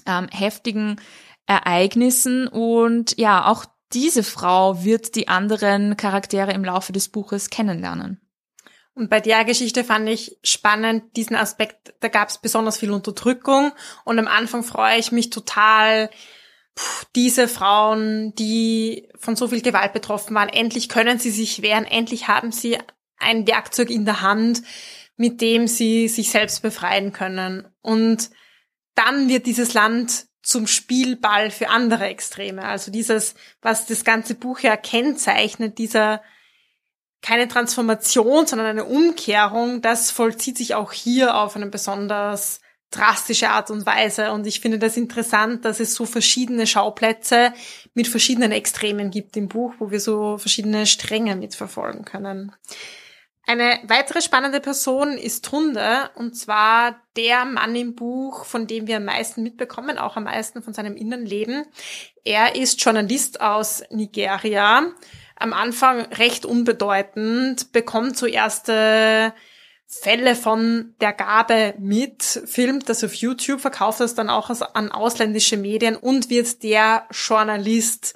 ähm, 0.08 0.28
heftigen 0.32 1.00
Ereignissen 1.46 2.48
und 2.48 3.16
ja, 3.20 3.46
auch 3.46 3.66
diese 3.94 4.24
Frau 4.24 4.84
wird 4.84 5.14
die 5.14 5.28
anderen 5.28 5.98
Charaktere 5.98 6.52
im 6.54 6.66
Laufe 6.66 6.94
des 6.94 7.10
Buches 7.10 7.52
kennenlernen. 7.52 8.20
Und 8.94 9.10
bei 9.10 9.22
der 9.22 9.46
Geschichte 9.46 9.84
fand 9.84 10.10
ich 10.10 10.38
spannend 10.44 11.16
diesen 11.16 11.36
Aspekt, 11.36 11.94
da 12.02 12.10
gab 12.10 12.30
es 12.30 12.40
besonders 12.40 12.78
viel 12.78 12.92
Unterdrückung 12.92 13.72
und 14.04 14.20
am 14.20 14.28
Anfang 14.28 14.64
freue 14.64 14.98
ich 14.98 15.12
mich 15.14 15.30
total, 15.30 16.10
pff, 16.78 17.06
diese 17.16 17.48
Frauen, 17.48 18.36
die 18.36 19.10
von 19.18 19.36
so 19.36 19.48
viel 19.48 19.62
Gewalt 19.62 19.94
betroffen 19.94 20.36
waren, 20.36 20.50
endlich 20.50 20.90
können 20.90 21.20
sie 21.20 21.32
sich 21.32 21.62
wehren, 21.62 21.86
endlich 21.86 22.28
haben 22.28 22.52
sie 22.52 22.78
ein 23.18 23.48
Werkzeug 23.48 23.90
in 23.90 24.04
der 24.04 24.22
Hand, 24.22 24.62
mit 25.16 25.40
dem 25.40 25.68
sie 25.68 26.08
sich 26.08 26.32
selbst 26.32 26.62
befreien 26.62 27.14
können. 27.14 27.68
Und 27.82 28.30
dann 28.96 29.30
wird 29.30 29.46
dieses 29.46 29.74
Land 29.74 30.26
zum 30.42 30.68
Spielball 30.68 31.52
für 31.52 31.70
andere 31.70 32.06
Extreme. 32.06 32.64
Also 32.64 32.92
dieses, 32.92 33.36
was 33.62 33.86
das 33.86 34.04
ganze 34.04 34.36
Buch 34.36 34.60
ja 34.60 34.76
kennzeichnet, 34.76 35.78
dieser 35.78 36.22
keine 37.22 37.48
Transformation, 37.48 38.48
sondern 38.48 38.68
eine 38.68 38.86
Umkehrung, 38.86 39.82
das 39.82 40.12
vollzieht 40.12 40.58
sich 40.58 40.76
auch 40.76 40.92
hier 40.92 41.38
auf 41.38 41.56
eine 41.56 41.68
besonders 41.68 42.62
drastische 42.90 43.50
Art 43.50 43.72
und 43.72 43.86
Weise. 43.86 44.32
Und 44.32 44.46
ich 44.46 44.60
finde 44.60 44.78
das 44.78 44.98
interessant, 44.98 45.64
dass 45.64 45.80
es 45.80 45.94
so 45.94 46.06
verschiedene 46.06 46.68
Schauplätze 46.68 47.54
mit 47.94 48.08
verschiedenen 48.08 48.52
Extremen 48.52 49.12
gibt 49.12 49.38
im 49.38 49.48
Buch, 49.48 49.74
wo 49.80 49.92
wir 49.92 50.00
so 50.00 50.38
verschiedene 50.38 50.86
Stränge 50.86 51.36
mitverfolgen 51.36 52.06
können. 52.06 52.52
Eine 53.48 53.80
weitere 53.88 54.22
spannende 54.22 54.60
Person 54.60 55.18
ist 55.18 55.52
Hunde, 55.52 56.12
und 56.16 56.36
zwar 56.36 57.02
der 57.18 57.44
Mann 57.46 57.76
im 57.76 57.96
Buch, 57.96 58.46
von 58.46 58.68
dem 58.68 58.88
wir 58.88 58.98
am 58.98 59.06
meisten 59.06 59.42
mitbekommen, 59.42 59.98
auch 59.98 60.16
am 60.16 60.26
meisten 60.26 60.62
von 60.62 60.74
seinem 60.74 60.96
Innenleben. 60.96 61.66
Er 62.24 62.56
ist 62.56 62.84
Journalist 62.84 63.42
aus 63.42 63.84
Nigeria 63.90 64.84
am 65.42 65.54
Anfang 65.54 66.02
recht 66.14 66.46
unbedeutend, 66.46 67.72
bekommt 67.72 68.18
so 68.18 68.26
erste 68.26 69.34
Fälle 69.88 70.36
von 70.36 70.96
der 71.02 71.12
Gabe 71.12 71.74
mit, 71.78 72.24
filmt 72.24 72.88
das 72.88 73.04
auf 73.04 73.14
YouTube, 73.14 73.60
verkauft 73.60 74.00
das 74.00 74.16
dann 74.16 74.30
auch 74.30 74.50
an 74.74 74.92
ausländische 74.92 75.58
Medien 75.58 75.98
und 75.98 76.30
wird 76.30 76.64
der 76.64 77.08
Journalist 77.12 78.16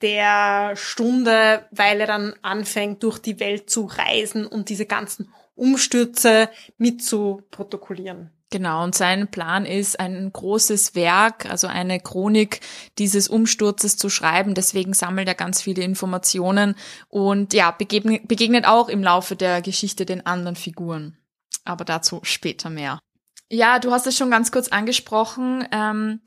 der 0.00 0.74
Stunde, 0.74 1.66
weil 1.70 2.00
er 2.00 2.08
dann 2.08 2.34
anfängt, 2.42 3.02
durch 3.04 3.20
die 3.20 3.38
Welt 3.38 3.70
zu 3.70 3.84
reisen 3.84 4.46
und 4.46 4.68
diese 4.68 4.86
ganzen 4.86 5.32
Umstürze 5.54 6.50
mit 6.76 7.04
zu 7.04 7.42
protokollieren. 7.52 8.30
Genau, 8.52 8.84
und 8.84 8.94
sein 8.94 9.28
Plan 9.28 9.64
ist, 9.64 9.98
ein 9.98 10.30
großes 10.30 10.94
Werk, 10.94 11.46
also 11.50 11.68
eine 11.68 11.98
Chronik 11.98 12.60
dieses 12.98 13.26
Umsturzes 13.26 13.96
zu 13.96 14.10
schreiben. 14.10 14.52
Deswegen 14.52 14.92
sammelt 14.92 15.26
er 15.26 15.34
ganz 15.34 15.62
viele 15.62 15.82
Informationen 15.82 16.74
und 17.08 17.54
ja, 17.54 17.70
begegnet, 17.70 18.28
begegnet 18.28 18.66
auch 18.66 18.90
im 18.90 19.02
Laufe 19.02 19.36
der 19.36 19.62
Geschichte 19.62 20.04
den 20.04 20.26
anderen 20.26 20.54
Figuren. 20.54 21.16
Aber 21.64 21.86
dazu 21.86 22.20
später 22.24 22.68
mehr. 22.68 22.98
Ja, 23.48 23.78
du 23.78 23.90
hast 23.90 24.06
es 24.06 24.18
schon 24.18 24.30
ganz 24.30 24.52
kurz 24.52 24.68
angesprochen, 24.68 25.66
ähm, 25.72 26.20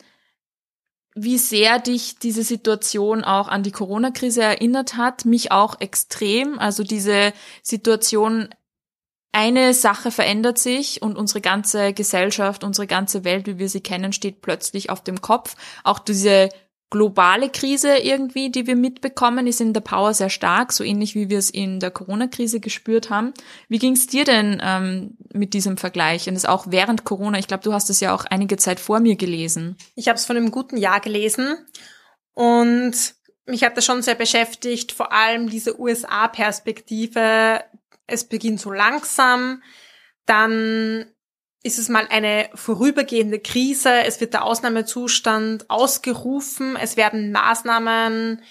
wie 1.13 1.37
sehr 1.37 1.77
dich 1.77 2.17
diese 2.17 2.41
Situation 2.41 3.23
auch 3.23 3.49
an 3.49 3.61
die 3.61 3.71
Corona-Krise 3.71 4.41
erinnert 4.41 4.97
hat. 4.97 5.25
Mich 5.25 5.51
auch 5.51 5.79
extrem. 5.79 6.57
Also 6.57 6.83
diese 6.83 7.33
Situation 7.61 8.49
eine 9.35 9.73
Sache 9.73 10.11
verändert 10.11 10.57
sich 10.57 11.01
und 11.01 11.17
unsere 11.17 11.41
ganze 11.41 11.91
Gesellschaft, 11.91 12.63
unsere 12.63 12.87
ganze 12.87 13.25
Welt, 13.25 13.47
wie 13.47 13.59
wir 13.59 13.67
sie 13.67 13.81
kennen, 13.81 14.13
steht 14.13 14.41
plötzlich 14.41 14.89
auf 14.89 15.03
dem 15.03 15.19
Kopf. 15.19 15.57
Auch 15.83 15.99
diese 15.99 16.47
globale 16.89 17.49
Krise 17.49 17.97
irgendwie, 17.97 18.49
die 18.49 18.65
wir 18.65 18.77
mitbekommen, 18.77 19.45
ist 19.45 19.59
in 19.59 19.73
der 19.73 19.81
Power 19.81 20.13
sehr 20.13 20.29
stark, 20.29 20.71
so 20.71 20.85
ähnlich 20.85 21.15
wie 21.15 21.29
wir 21.29 21.37
es 21.37 21.49
in 21.49 21.81
der 21.81 21.91
Corona-Krise 21.91 22.61
gespürt 22.61 23.09
haben. 23.09 23.33
Wie 23.67 23.77
ging 23.77 23.91
es 23.91 24.07
dir 24.07 24.23
denn 24.23 24.61
ähm, 24.63 25.17
mit 25.33 25.53
diesem 25.53 25.75
Vergleich? 25.75 26.29
Und 26.29 26.35
das 26.35 26.45
auch 26.45 26.67
während 26.69 27.03
Corona, 27.03 27.37
ich 27.37 27.49
glaube, 27.49 27.63
du 27.63 27.73
hast 27.73 27.89
es 27.89 27.99
ja 27.99 28.15
auch 28.15 28.23
einige 28.23 28.55
Zeit 28.55 28.79
vor 28.79 29.01
mir 29.01 29.17
gelesen. 29.17 29.75
Ich 29.95 30.07
habe 30.07 30.15
es 30.15 30.25
von 30.25 30.37
einem 30.37 30.51
guten 30.51 30.77
Jahr 30.77 31.01
gelesen 31.01 31.57
und 32.33 32.95
mich 33.45 33.65
hat 33.65 33.75
das 33.75 33.83
schon 33.83 34.01
sehr 34.01 34.15
beschäftigt, 34.15 34.93
vor 34.93 35.11
allem 35.11 35.49
diese 35.49 35.77
USA-Perspektive, 35.77 37.65
es 38.07 38.27
beginnt 38.27 38.59
so 38.59 38.71
langsam, 38.71 39.61
dann 40.25 41.05
ist 41.63 41.79
es 41.79 41.89
mal 41.89 42.07
eine 42.09 42.49
vorübergehende 42.53 43.39
Krise, 43.39 44.03
es 44.05 44.21
wird 44.21 44.33
der 44.33 44.45
Ausnahmezustand 44.45 45.69
ausgerufen, 45.69 46.75
es 46.75 46.95
werden 46.95 47.31
Maßnahmen 47.31 48.41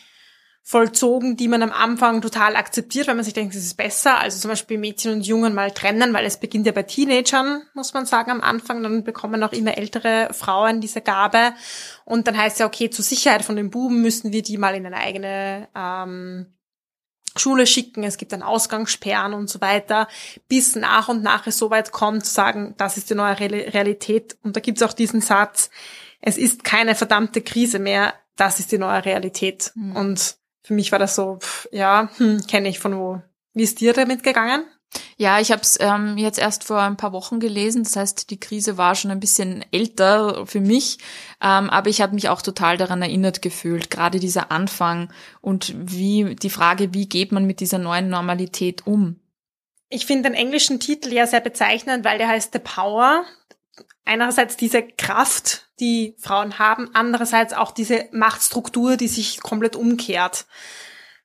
vollzogen, 0.67 1.37
die 1.37 1.47
man 1.47 1.63
am 1.63 1.73
Anfang 1.73 2.23
total 2.23 2.57
akzeptiert, 2.57 3.07
weil 3.07 3.15
man 3.15 3.25
sich 3.25 3.35
denkt, 3.35 3.55
es 3.55 3.65
ist 3.65 3.77
besser. 3.77 4.19
Also 4.19 4.41
zum 4.41 4.49
Beispiel 4.49 4.79
Mädchen 4.79 5.13
und 5.13 5.27
Jungen 5.27 5.55
mal 5.55 5.71
trennen, 5.71 6.15
weil 6.15 6.25
es 6.25 6.41
beginnt 6.41 6.65
ja 6.65 6.73
bei 6.73 6.83
Teenagern, 6.83 7.63
muss 7.75 7.93
man 7.93 8.07
sagen, 8.07 8.31
am 8.31 8.41
Anfang. 8.41 8.83
Dann 8.83 9.05
bekommen 9.05 9.43
auch 9.45 9.53
immer 9.53 9.77
ältere 9.77 10.31
Frauen 10.33 10.81
diese 10.81 11.03
Gabe. 11.03 11.53
Und 12.07 12.27
dann 12.27 12.39
heißt 12.39 12.61
ja, 12.61 12.67
okay, 12.67 12.89
zur 12.89 13.05
Sicherheit 13.05 13.45
von 13.45 13.57
den 13.57 13.71
Buben 13.71 14.01
müssen 14.01 14.33
wir 14.33 14.43
die 14.43 14.57
mal 14.57 14.75
in 14.75 14.87
eine 14.87 14.97
eigene 14.97 15.69
ähm, 15.77 16.47
Schule 17.37 17.67
schicken, 17.67 18.05
es 18.05 18.17
gibt 18.17 18.33
dann 18.33 18.43
Ausgangssperren 18.43 19.35
und 19.35 19.49
so 19.49 19.61
weiter, 19.61 20.09
bis 20.49 20.77
nach 20.77 21.09
und 21.09 21.23
nach 21.23 21.47
es 21.47 21.59
so 21.59 21.71
weit 21.71 21.93
kommt, 21.93 22.25
zu 22.25 22.33
sagen, 22.33 22.75
das 22.77 22.97
ist 22.97 23.11
die 23.11 23.15
neue 23.15 23.39
Realität. 23.39 24.37
Und 24.43 24.57
da 24.57 24.61
gibt 24.61 24.79
es 24.79 24.89
auch 24.89 24.93
diesen 24.93 25.21
Satz, 25.21 25.71
es 26.21 26.39
ist 26.39 26.65
keine 26.65 26.95
verdammte 26.95 27.43
Krise 27.43 27.79
mehr, 27.79 28.15
das 28.37 28.61
ist 28.61 28.73
die 28.73 28.79
neue 28.79 29.05
Realität. 29.05 29.73
Mhm. 29.75 29.97
Und 29.97 30.37
für 30.63 30.75
mich 30.75 30.93
war 30.93 30.99
das 30.99 31.15
so, 31.15 31.39
pff, 31.41 31.69
ja, 31.73 32.09
hm, 32.17 32.47
kenne 32.47 32.69
ich 32.69 32.79
von 32.79 32.97
wo. 32.97 33.21
Wie 33.53 33.63
ist 33.63 33.81
dir 33.81 33.93
damit 33.93 34.23
gegangen? 34.23 34.65
Ja, 35.17 35.41
ich 35.41 35.53
habe 35.53 35.63
es 35.63 35.79
ähm, 35.81 36.19
jetzt 36.19 36.39
erst 36.39 36.65
vor 36.65 36.81
ein 36.81 36.97
paar 36.97 37.13
Wochen 37.13 37.41
gelesen. 37.41 37.85
Das 37.85 37.97
heißt, 37.97 38.31
die 38.31 38.41
Krise 38.41 38.77
war 38.77 38.95
schon 38.95 39.11
ein 39.11 39.21
bisschen 39.21 39.65
älter 39.71 40.47
für 40.47 40.61
mich, 40.61 40.99
ähm, 41.41 41.71
aber 41.71 41.89
ich 41.89 42.01
habe 42.01 42.15
mich 42.15 42.29
auch 42.29 42.43
total 42.43 42.77
daran 42.77 43.03
erinnert 43.03 43.43
gefühlt. 43.43 43.91
Gerade 43.91 44.19
dieser 44.19 44.51
Anfang 44.51 45.13
und 45.41 45.73
wie 45.77 46.35
die 46.35 46.51
Frage, 46.51 46.95
wie 46.95 47.09
geht 47.09 47.33
man 47.33 47.47
mit 47.47 47.61
dieser 47.61 47.79
neuen 47.79 48.09
Normalität 48.09 48.87
um? 48.87 49.21
Ich 49.89 50.07
finde 50.07 50.31
den 50.31 50.35
englischen 50.35 50.81
Titel 50.81 51.13
ja 51.13 51.27
sehr 51.27 51.41
bezeichnend, 51.41 52.05
weil 52.05 52.19
der 52.19 52.29
heißt 52.29 52.53
The 52.53 52.59
Power. 52.59 53.25
Einerseits 54.05 54.57
diese 54.57 54.83
Kraft, 54.83 55.69
die 55.81 56.17
Frauen 56.19 56.59
haben, 56.59 56.91
andererseits 56.95 57.53
auch 57.53 57.71
diese 57.71 58.09
Machtstruktur, 58.13 58.97
die 58.97 59.09
sich 59.09 59.41
komplett 59.41 59.77
umkehrt. 59.77 60.47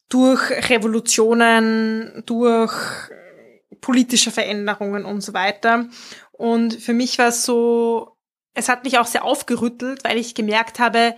Durch 0.07 0.51
Revolutionen, 0.69 2.23
durch 2.25 2.73
politische 3.81 4.31
Veränderungen 4.31 5.05
und 5.05 5.21
so 5.21 5.33
weiter. 5.33 5.87
Und 6.31 6.73
für 6.75 6.93
mich 6.93 7.17
war 7.17 7.27
es 7.27 7.45
so, 7.45 8.17
es 8.53 8.69
hat 8.69 8.83
mich 8.83 8.97
auch 8.97 9.07
sehr 9.07 9.23
aufgerüttelt, 9.23 10.03
weil 10.03 10.17
ich 10.17 10.35
gemerkt 10.35 10.79
habe, 10.79 11.15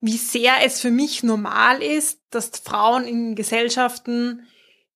wie 0.00 0.16
sehr 0.16 0.64
es 0.64 0.80
für 0.80 0.90
mich 0.90 1.22
normal 1.22 1.82
ist, 1.82 2.20
dass 2.30 2.50
Frauen 2.64 3.04
in 3.04 3.34
Gesellschaften 3.34 4.46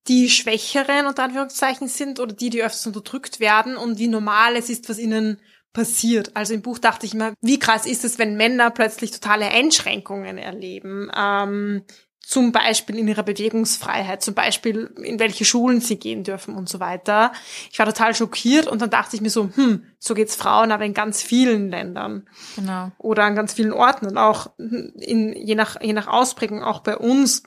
die 0.09 0.29
Schwächeren 0.29 1.07
unter 1.07 1.25
Anführungszeichen 1.25 1.89
sind 1.89 2.21
oder 2.21 2.35
die, 2.35 2.51
die 2.51 2.63
öfters 2.63 2.87
unterdrückt 2.87 3.41
werden 3.41 3.77
und 3.77 3.99
wie 3.99 4.09
normal 4.09 4.57
es 4.57 4.69
ist, 4.69 4.89
was 4.89 4.99
ihnen 4.99 5.41
passiert. 5.73 6.35
Also 6.35 6.55
im 6.55 6.63
Buch 6.63 6.79
dachte 6.79 7.07
ich 7.07 7.15
immer, 7.15 7.35
wie 7.41 7.59
krass 7.59 7.87
ist 7.87 8.05
es, 8.05 8.19
wenn 8.19 8.37
Männer 8.37 8.71
plötzlich 8.71 9.11
totale 9.11 9.47
Einschränkungen 9.49 10.39
erleben, 10.39 11.11
ähm, 11.15 11.85
zum 12.27 12.53
Beispiel 12.53 12.99
in 12.99 13.09
ihrer 13.09 13.23
Bewegungsfreiheit, 13.23 14.23
zum 14.23 14.35
Beispiel 14.35 14.93
in 15.03 15.19
welche 15.19 15.45
Schulen 15.45 15.81
sie 15.81 15.97
gehen 15.97 16.25
dürfen 16.25 16.55
und 16.55 16.69
so 16.69 16.81
weiter. 16.81 17.33
Ich 17.71 17.79
war 17.79 17.87
total 17.87 18.15
schockiert 18.15 18.67
und 18.67 18.81
dann 18.83 18.91
dachte 18.91 19.17
ich 19.17 19.23
mir 19.23 19.31
so, 19.31 19.51
hm, 19.55 19.85
so 19.99 20.15
geht's 20.15 20.37
Frauen 20.37 20.73
aber 20.73 20.85
in 20.85 20.95
ganz 20.95 21.23
vielen 21.23 21.71
Ländern. 21.71 22.29
Genau. 22.57 22.93
Oder 22.99 23.25
an 23.25 23.35
ganz 23.35 23.55
vielen 23.55 23.73
Orten 23.73 24.07
und 24.07 24.19
auch 24.19 24.51
in, 24.59 25.35
je 25.35 25.55
nach, 25.55 25.81
je 25.81 25.93
nach 25.93 26.07
Ausprägung 26.07 26.63
auch 26.63 26.81
bei 26.81 26.97
uns. 26.97 27.43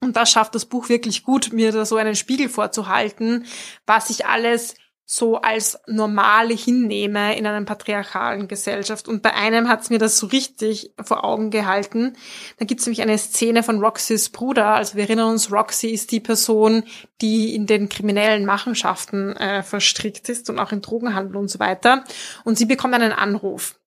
Und 0.00 0.16
das 0.16 0.30
schafft 0.30 0.54
das 0.54 0.66
Buch 0.66 0.88
wirklich 0.88 1.22
gut, 1.22 1.52
mir 1.52 1.72
da 1.72 1.84
so 1.84 1.96
einen 1.96 2.14
Spiegel 2.14 2.48
vorzuhalten, 2.48 3.46
was 3.86 4.10
ich 4.10 4.26
alles 4.26 4.74
so 5.06 5.36
als 5.36 5.78
normale 5.86 6.54
hinnehme 6.54 7.36
in 7.36 7.46
einer 7.46 7.64
patriarchalen 7.66 8.48
Gesellschaft. 8.48 9.06
Und 9.06 9.22
bei 9.22 9.34
einem 9.34 9.68
hat's 9.68 9.90
mir 9.90 9.98
das 9.98 10.16
so 10.16 10.26
richtig 10.26 10.92
vor 11.02 11.24
Augen 11.24 11.50
gehalten. 11.50 12.16
Da 12.58 12.64
gibt's 12.64 12.86
nämlich 12.86 13.02
eine 13.02 13.18
Szene 13.18 13.62
von 13.62 13.80
Roxys 13.80 14.30
Bruder. 14.30 14.74
Also 14.74 14.96
wir 14.96 15.04
erinnern 15.04 15.30
uns, 15.30 15.52
Roxy 15.52 15.88
ist 15.88 16.10
die 16.10 16.20
Person, 16.20 16.84
die 17.20 17.54
in 17.54 17.66
den 17.66 17.90
kriminellen 17.90 18.46
Machenschaften 18.46 19.36
äh, 19.36 19.62
verstrickt 19.62 20.28
ist 20.30 20.48
und 20.48 20.58
auch 20.58 20.72
im 20.72 20.80
Drogenhandel 20.80 21.36
und 21.36 21.48
so 21.48 21.58
weiter. 21.58 22.04
Und 22.44 22.56
sie 22.56 22.66
bekommt 22.66 22.94
einen 22.94 23.12
Anruf. 23.12 23.78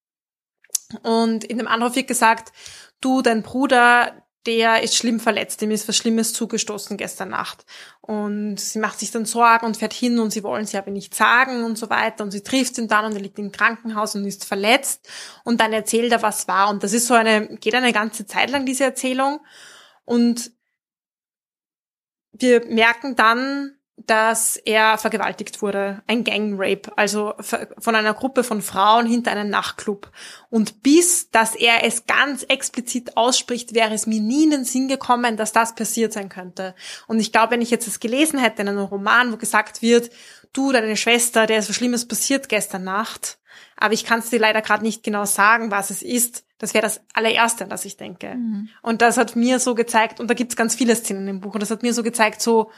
Und 1.02 1.44
in 1.44 1.58
dem 1.58 1.68
Anruf 1.68 1.96
wird 1.96 2.08
gesagt, 2.08 2.54
du, 3.02 3.22
dein 3.24 3.42
Bruder, 3.42 4.27
der 4.48 4.82
ist 4.82 4.96
schlimm 4.96 5.20
verletzt, 5.20 5.62
dem 5.62 5.72
ist 5.72 5.88
was 5.88 5.98
Schlimmes 5.98 6.32
zugestoßen 6.34 6.96
gestern 6.98 7.30
Nacht. 7.30 7.66
Und 8.02 8.58
sie 8.58 8.80
macht 8.80 9.00
sich 9.00 9.12
dann 9.12 9.26
Sorgen 9.26 9.66
und 9.66 9.76
fährt 9.76 9.94
hin 9.94 10.18
und 10.20 10.32
sie 10.32 10.42
wollen 10.44 10.66
sie 10.66 10.78
aber 10.78 10.90
nicht 10.90 11.14
sagen 11.14 11.66
und 11.66 11.78
so 11.78 11.90
weiter. 11.90 12.24
Und 12.24 12.32
sie 12.32 12.42
trifft 12.42 12.78
ihn 12.78 12.88
dann 12.88 13.06
und 13.06 13.14
er 13.14 13.22
liegt 13.22 13.38
im 13.38 13.52
Krankenhaus 13.52 14.16
und 14.16 14.26
ist 14.26 14.46
verletzt. 14.46 15.08
Und 15.44 15.60
dann 15.60 15.74
erzählt 15.74 16.12
er, 16.14 16.22
was 16.22 16.48
war. 16.48 16.70
Und 16.70 16.82
das 16.82 16.94
ist 16.94 17.08
so 17.08 17.14
eine, 17.14 17.58
geht 17.58 17.76
eine 17.76 17.92
ganze 17.92 18.26
Zeit 18.26 18.50
lang, 18.50 18.66
diese 18.66 18.86
Erzählung. 18.86 19.42
Und 20.06 20.52
wir 22.32 22.66
merken 22.68 23.16
dann, 23.16 23.77
dass 24.06 24.58
er 24.58 24.98
vergewaltigt 25.00 25.62
wurde, 25.62 26.04
ein 26.06 26.24
Gang-Rape, 26.24 26.92
also 26.96 27.34
von 27.80 27.96
einer 27.96 28.14
Gruppe 28.14 28.44
von 28.44 28.62
Frauen 28.62 29.08
hinter 29.08 29.32
einem 29.32 29.50
Nachtclub. 29.50 30.12
Und 30.50 30.84
bis, 30.84 31.32
dass 31.32 31.56
er 31.56 31.84
es 31.84 32.06
ganz 32.06 32.44
explizit 32.44 33.18
ausspricht, 33.18 33.74
wäre 33.74 33.94
es 33.94 34.06
mir 34.06 34.22
nie 34.22 34.44
in 34.44 34.52
den 34.52 34.66
Sinn 34.66 34.88
gekommen, 34.88 35.36
dass 35.36 35.52
das 35.52 35.74
passiert 35.74 36.14
sein 36.14 36.30
könnte. 36.30 36.76
Und 37.08 37.20
ich 37.20 37.32
glaube, 37.32 37.52
wenn 37.52 37.62
ich 37.62 37.72
jetzt 37.72 37.88
das 37.88 38.00
gelesen 38.00 38.40
hätte 38.40 38.62
in 38.62 38.70
einem 38.70 38.86
Roman, 38.86 39.34
wo 39.34 39.38
gesagt 39.38 39.82
wird, 39.82 40.12
du, 40.54 40.72
deine 40.72 40.96
Schwester, 40.96 41.48
der 41.48 41.60
ist 41.60 41.70
was 41.70 41.76
Schlimmes 41.76 42.08
passiert 42.08 42.50
gestern 42.50 42.84
Nacht, 42.84 43.40
aber 43.78 43.94
ich 43.94 44.06
kann 44.06 44.20
es 44.20 44.30
dir 44.30 44.40
leider 44.40 44.62
gerade 44.62 44.84
nicht 44.84 45.04
genau 45.04 45.26
sagen, 45.26 45.72
was 45.72 45.90
es 45.90 46.02
ist. 46.02 46.46
Das 46.60 46.74
wäre 46.74 46.82
das 46.82 47.02
allererste, 47.14 47.64
an 47.64 47.70
das 47.70 47.86
ich 47.86 47.98
denke. 47.98 48.36
Mhm. 48.36 48.70
Und 48.82 49.02
das 49.02 49.18
hat 49.18 49.36
mir 49.36 49.60
so 49.60 49.76
gezeigt, 49.76 50.20
und 50.20 50.28
da 50.28 50.34
gibt's 50.34 50.56
ganz 50.56 50.76
viele 50.76 50.96
Szenen 50.96 51.28
im 51.28 51.42
Buch, 51.42 51.54
und 51.54 51.62
das 51.62 51.70
hat 51.70 51.84
mir 51.84 51.94
so 51.94 52.02
gezeigt, 52.02 52.42
so, 52.42 52.72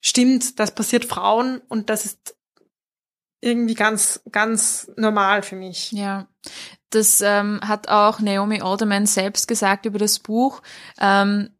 stimmt, 0.00 0.58
das 0.58 0.74
passiert 0.74 1.04
Frauen 1.04 1.60
und 1.68 1.90
das 1.90 2.04
ist 2.04 2.36
irgendwie 3.40 3.74
ganz, 3.74 4.20
ganz 4.30 4.90
normal 4.96 5.42
für 5.42 5.56
mich. 5.56 5.92
Ja, 5.92 6.28
das 6.90 7.20
ähm, 7.20 7.60
hat 7.62 7.88
auch 7.88 8.20
Naomi 8.20 8.60
Alderman 8.60 9.06
selbst 9.06 9.48
gesagt 9.48 9.86
über 9.86 9.98
das 9.98 10.18
Buch. 10.18 10.62
Ähm, 11.00 11.50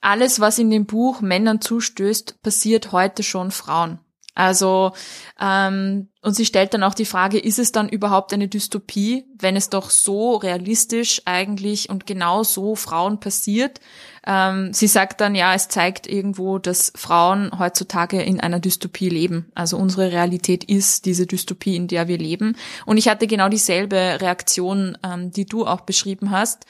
alles, 0.00 0.40
was 0.40 0.58
in 0.58 0.70
dem 0.70 0.86
Buch 0.86 1.20
Männern 1.20 1.60
zustößt, 1.60 2.42
passiert 2.42 2.92
heute 2.92 3.22
schon 3.22 3.50
Frauen. 3.50 3.98
Also 4.36 4.92
ähm, 5.40 6.08
und 6.22 6.34
sie 6.34 6.44
stellt 6.44 6.74
dann 6.74 6.82
auch 6.82 6.94
die 6.94 7.06
Frage, 7.06 7.38
ist 7.38 7.58
es 7.58 7.72
dann 7.72 7.88
überhaupt 7.88 8.32
eine 8.32 8.48
Dystopie, 8.48 9.24
wenn 9.38 9.56
es 9.56 9.70
doch 9.70 9.90
so 9.90 10.36
realistisch 10.36 11.22
eigentlich 11.24 11.88
und 11.88 12.06
genau 12.06 12.42
so 12.42 12.74
Frauen 12.74 13.18
passiert? 13.18 13.80
Ähm, 14.26 14.72
sie 14.74 14.88
sagt 14.88 15.20
dann, 15.20 15.34
ja, 15.34 15.54
es 15.54 15.68
zeigt 15.68 16.06
irgendwo, 16.06 16.58
dass 16.58 16.92
Frauen 16.94 17.58
heutzutage 17.58 18.20
in 18.22 18.40
einer 18.40 18.60
Dystopie 18.60 19.08
leben. 19.08 19.50
Also 19.54 19.78
unsere 19.78 20.12
Realität 20.12 20.64
ist 20.64 21.06
diese 21.06 21.26
Dystopie, 21.26 21.76
in 21.76 21.88
der 21.88 22.06
wir 22.06 22.18
leben. 22.18 22.56
Und 22.84 22.98
ich 22.98 23.08
hatte 23.08 23.26
genau 23.26 23.48
dieselbe 23.48 24.18
Reaktion, 24.20 24.98
ähm, 25.02 25.30
die 25.30 25.46
du 25.46 25.66
auch 25.66 25.80
beschrieben 25.82 26.30
hast 26.30 26.66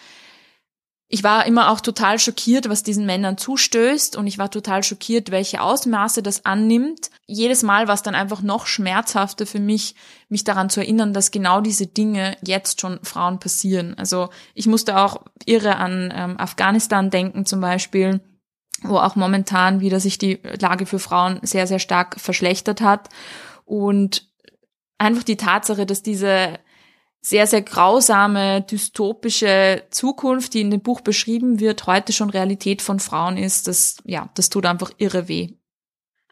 ich 1.09 1.23
war 1.23 1.47
immer 1.47 1.71
auch 1.71 1.81
total 1.81 2.19
schockiert, 2.19 2.69
was 2.69 2.83
diesen 2.83 3.07
Männern 3.07 3.39
zustößt 3.39 4.17
und 4.17 4.27
ich 4.27 4.39
war 4.39 4.51
total 4.51 4.83
schockiert, 4.83 5.31
welche 5.31 5.61
Ausmaße 5.61 6.21
das 6.21 6.45
annimmt. 6.45 7.11
Jedes 7.27 7.63
Mal 7.63 7.87
war 7.87 7.95
es 7.95 8.03
dann 8.03 8.17
einfach 8.17 8.43
noch 8.43 8.67
schmerzhafter 8.67 9.47
für 9.47 9.61
mich, 9.61 9.95
mich 10.29 10.43
daran 10.43 10.69
zu 10.69 10.81
erinnern, 10.81 11.13
dass 11.13 11.31
genau 11.31 11.61
diese 11.61 11.87
Dinge 11.87 12.37
jetzt 12.45 12.81
schon 12.81 12.99
Frauen 13.05 13.39
passieren. 13.39 13.95
Also 13.97 14.31
ich 14.55 14.67
musste 14.67 14.99
auch 14.99 15.23
irre 15.45 15.77
an 15.77 16.13
ähm, 16.13 16.41
Afghanistan 16.41 17.09
denken 17.09 17.47
zum 17.47 17.61
Beispiel, 17.61 18.21
wo 18.83 18.99
auch 18.99 19.15
momentan 19.15 19.81
wieder 19.81 20.01
sich 20.01 20.19
die 20.19 20.41
Lage 20.61 20.87
für 20.87 20.99
Frauen 20.99 21.39
sehr, 21.43 21.69
sehr 21.69 21.79
stark 21.79 22.19
verschlechtert 22.19 22.81
hat 22.81 23.11
und 23.65 24.29
einfach 24.99 25.23
die 25.23 25.37
Tatsache, 25.37 25.87
dass 25.87 26.03
diese 26.03 26.59
sehr, 27.29 27.49
sehr 27.49 27.63
grausame, 27.63 28.63
dystopische 28.63 29.83
Zukunft, 29.91 30.55
die 30.55 30.61
in 30.61 30.71
dem 30.71 30.81
Buch 30.81 31.01
beschrieben 31.01 31.59
wird, 31.59 31.89
heute 31.89 32.13
schon 32.13 32.31
Realität 32.31 32.83
von 32.83 33.01
Frauen 33.01 33.37
ist, 33.37 33.67
das, 33.67 33.97
ja, 34.05 34.31
das 34.35 34.49
tut 34.49 34.65
einfach 34.65 34.93
irre 34.99 35.27
weh. 35.27 35.55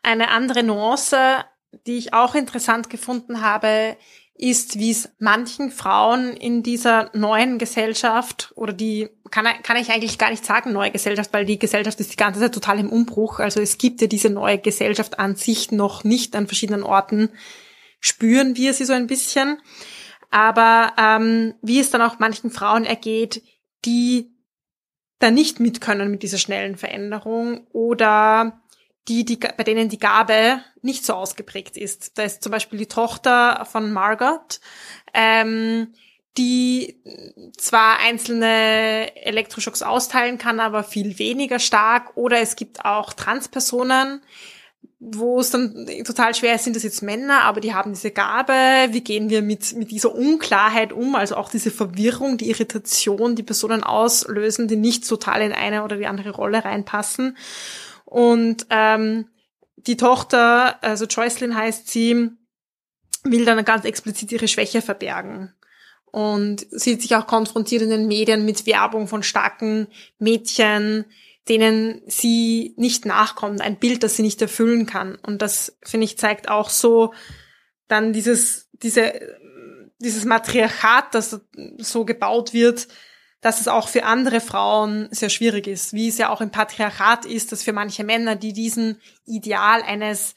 Eine 0.04 0.28
andere 0.30 0.62
Nuance, 0.62 1.44
die 1.88 1.96
ich 1.96 2.14
auch 2.14 2.36
interessant 2.36 2.90
gefunden 2.90 3.40
habe, 3.40 3.96
ist, 4.36 4.78
wie 4.78 4.92
es 4.92 5.08
manchen 5.18 5.72
Frauen 5.72 6.36
in 6.36 6.62
dieser 6.62 7.10
neuen 7.12 7.58
Gesellschaft 7.58 8.52
oder 8.54 8.72
die 8.72 9.08
kann, 9.32 9.46
kann 9.64 9.76
ich 9.76 9.90
eigentlich 9.90 10.18
gar 10.18 10.30
nicht 10.30 10.44
sagen 10.44 10.72
neue 10.72 10.92
Gesellschaft, 10.92 11.32
weil 11.32 11.44
die 11.44 11.58
Gesellschaft 11.58 11.98
ist 11.98 12.12
die 12.12 12.16
ganze 12.16 12.38
Zeit 12.38 12.54
total 12.54 12.78
im 12.78 12.90
Umbruch. 12.90 13.40
Also 13.40 13.60
es 13.60 13.78
gibt 13.78 14.00
ja 14.00 14.06
diese 14.06 14.30
neue 14.30 14.58
Gesellschaft 14.58 15.18
an 15.18 15.34
sich 15.34 15.72
noch 15.72 16.04
nicht 16.04 16.36
an 16.36 16.46
verschiedenen 16.46 16.84
Orten. 16.84 17.30
Spüren 17.98 18.54
wir 18.56 18.74
sie 18.74 18.84
so 18.84 18.92
ein 18.92 19.08
bisschen 19.08 19.58
aber 20.34 20.94
ähm, 20.98 21.54
wie 21.62 21.78
es 21.78 21.90
dann 21.90 22.02
auch 22.02 22.18
manchen 22.18 22.50
Frauen 22.50 22.84
ergeht, 22.84 23.40
die 23.84 24.34
da 25.20 25.30
nicht 25.30 25.60
mit 25.60 25.80
können 25.80 26.10
mit 26.10 26.24
dieser 26.24 26.38
schnellen 26.38 26.76
Veränderung 26.76 27.68
oder 27.70 28.60
die, 29.06 29.24
die, 29.24 29.36
bei 29.36 29.62
denen 29.62 29.88
die 29.88 30.00
Gabe 30.00 30.60
nicht 30.82 31.06
so 31.06 31.12
ausgeprägt 31.12 31.76
ist. 31.76 32.18
Da 32.18 32.24
ist 32.24 32.42
zum 32.42 32.50
Beispiel 32.50 32.80
die 32.80 32.88
Tochter 32.88 33.64
von 33.70 33.92
Margot, 33.92 34.58
ähm, 35.12 35.94
die 36.36 37.00
zwar 37.56 38.00
einzelne 38.00 39.14
Elektroschocks 39.14 39.82
austeilen 39.82 40.36
kann, 40.38 40.58
aber 40.58 40.82
viel 40.82 41.20
weniger 41.20 41.60
stark. 41.60 42.16
Oder 42.16 42.40
es 42.40 42.56
gibt 42.56 42.84
auch 42.84 43.12
Transpersonen, 43.12 44.20
wo 45.00 45.40
es 45.40 45.50
dann 45.50 45.86
total 46.04 46.34
schwer 46.34 46.54
ist, 46.54 46.64
sind 46.64 46.76
das 46.76 46.82
jetzt 46.82 47.02
Männer, 47.02 47.42
aber 47.42 47.60
die 47.60 47.74
haben 47.74 47.92
diese 47.92 48.10
Gabe, 48.10 48.52
wie 48.90 49.02
gehen 49.02 49.28
wir 49.28 49.42
mit, 49.42 49.74
mit 49.76 49.90
dieser 49.90 50.14
Unklarheit 50.14 50.92
um, 50.92 51.14
also 51.14 51.36
auch 51.36 51.50
diese 51.50 51.70
Verwirrung, 51.70 52.38
die 52.38 52.48
Irritation, 52.48 53.36
die 53.36 53.42
Personen 53.42 53.82
auslösen, 53.82 54.68
die 54.68 54.76
nicht 54.76 55.06
total 55.06 55.42
in 55.42 55.52
eine 55.52 55.84
oder 55.84 55.96
die 55.96 56.06
andere 56.06 56.30
Rolle 56.30 56.64
reinpassen. 56.64 57.36
Und 58.04 58.66
ähm, 58.70 59.26
die 59.76 59.96
Tochter, 59.96 60.82
also 60.82 61.04
Joycelyn 61.04 61.54
heißt 61.54 61.88
sie, 61.88 62.30
will 63.24 63.44
dann 63.44 63.64
ganz 63.64 63.84
explizit 63.84 64.32
ihre 64.32 64.48
Schwäche 64.48 64.82
verbergen. 64.82 65.52
Und 66.06 66.66
sieht 66.70 67.02
sich 67.02 67.16
auch 67.16 67.26
konfrontiert 67.26 67.82
in 67.82 67.90
den 67.90 68.06
Medien 68.06 68.44
mit 68.44 68.66
Werbung 68.66 69.08
von 69.08 69.22
starken 69.22 69.88
Mädchen, 70.18 71.06
denen 71.48 72.02
sie 72.06 72.74
nicht 72.76 73.04
nachkommt, 73.04 73.60
ein 73.60 73.78
Bild, 73.78 74.02
das 74.02 74.16
sie 74.16 74.22
nicht 74.22 74.40
erfüllen 74.40 74.86
kann. 74.86 75.16
Und 75.16 75.42
das, 75.42 75.76
finde 75.82 76.04
ich, 76.04 76.18
zeigt 76.18 76.48
auch 76.48 76.70
so 76.70 77.12
dann 77.86 78.12
dieses, 78.12 78.70
diese, 78.72 79.12
dieses 79.98 80.24
Matriarchat, 80.24 81.14
das 81.14 81.40
so 81.78 82.04
gebaut 82.04 82.52
wird, 82.54 82.88
dass 83.42 83.60
es 83.60 83.68
auch 83.68 83.88
für 83.88 84.04
andere 84.04 84.40
Frauen 84.40 85.08
sehr 85.10 85.28
schwierig 85.28 85.66
ist, 85.66 85.92
wie 85.92 86.08
es 86.08 86.16
ja 86.16 86.30
auch 86.30 86.40
im 86.40 86.50
Patriarchat 86.50 87.26
ist, 87.26 87.52
dass 87.52 87.62
für 87.62 87.74
manche 87.74 88.02
Männer, 88.02 88.36
die 88.36 88.54
diesen 88.54 89.00
Ideal 89.26 89.82
eines, 89.82 90.34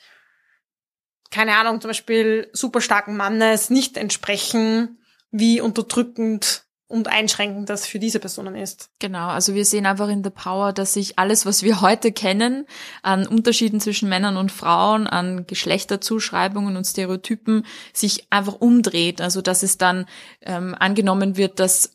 keine 1.31 1.55
Ahnung, 1.55 1.79
zum 1.79 1.89
Beispiel 1.89 2.49
super 2.51 2.81
starken 2.81 3.15
Mannes 3.15 3.69
nicht 3.69 3.95
entsprechen, 3.95 4.99
wie 5.31 5.61
unterdrückend 5.61 6.66
und 6.87 7.09
einschränkend 7.09 7.69
das 7.69 7.85
für 7.85 7.99
diese 7.99 8.19
Personen 8.19 8.55
ist. 8.55 8.89
Genau, 8.99 9.27
also 9.27 9.53
wir 9.53 9.65
sehen 9.65 9.85
einfach 9.85 10.07
in 10.07 10.23
The 10.23 10.29
Power, 10.29 10.71
dass 10.71 10.93
sich 10.93 11.19
alles, 11.19 11.45
was 11.45 11.63
wir 11.63 11.81
heute 11.81 12.11
kennen, 12.11 12.65
an 13.01 13.27
Unterschieden 13.27 13.79
zwischen 13.81 14.09
Männern 14.09 14.37
und 14.37 14.51
Frauen, 14.51 15.07
an 15.07 15.45
Geschlechterzuschreibungen 15.47 16.77
und 16.77 16.85
Stereotypen, 16.85 17.65
sich 17.93 18.27
einfach 18.31 18.55
umdreht. 18.55 19.21
Also 19.21 19.41
dass 19.41 19.63
es 19.63 19.77
dann 19.77 20.05
ähm, 20.41 20.75
angenommen 20.79 21.35
wird, 21.35 21.59
dass 21.59 21.93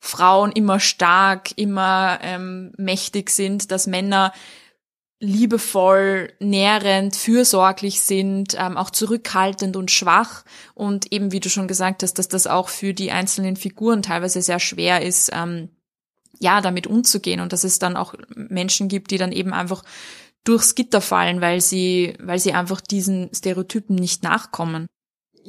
Frauen 0.00 0.52
immer 0.52 0.78
stark, 0.78 1.50
immer 1.56 2.18
ähm, 2.22 2.72
mächtig 2.76 3.30
sind, 3.30 3.70
dass 3.72 3.86
Männer 3.86 4.32
liebevoll, 5.20 6.32
nährend, 6.38 7.16
fürsorglich 7.16 8.00
sind, 8.00 8.54
ähm, 8.58 8.76
auch 8.76 8.90
zurückhaltend 8.90 9.76
und 9.76 9.90
schwach. 9.90 10.44
Und 10.74 11.12
eben, 11.12 11.32
wie 11.32 11.40
du 11.40 11.50
schon 11.50 11.68
gesagt 11.68 12.02
hast, 12.02 12.14
dass 12.14 12.28
das 12.28 12.46
auch 12.46 12.68
für 12.68 12.94
die 12.94 13.10
einzelnen 13.10 13.56
Figuren 13.56 14.02
teilweise 14.02 14.42
sehr 14.42 14.60
schwer 14.60 15.02
ist, 15.02 15.30
ähm, 15.32 15.70
ja, 16.38 16.60
damit 16.60 16.86
umzugehen 16.86 17.40
und 17.40 17.52
dass 17.52 17.64
es 17.64 17.80
dann 17.80 17.96
auch 17.96 18.14
Menschen 18.34 18.88
gibt, 18.88 19.10
die 19.10 19.18
dann 19.18 19.32
eben 19.32 19.52
einfach 19.52 19.82
durchs 20.44 20.76
Gitter 20.76 21.00
fallen, 21.00 21.40
weil 21.40 21.60
sie, 21.60 22.14
weil 22.20 22.38
sie 22.38 22.52
einfach 22.52 22.80
diesen 22.80 23.28
Stereotypen 23.34 23.96
nicht 23.96 24.22
nachkommen. 24.22 24.86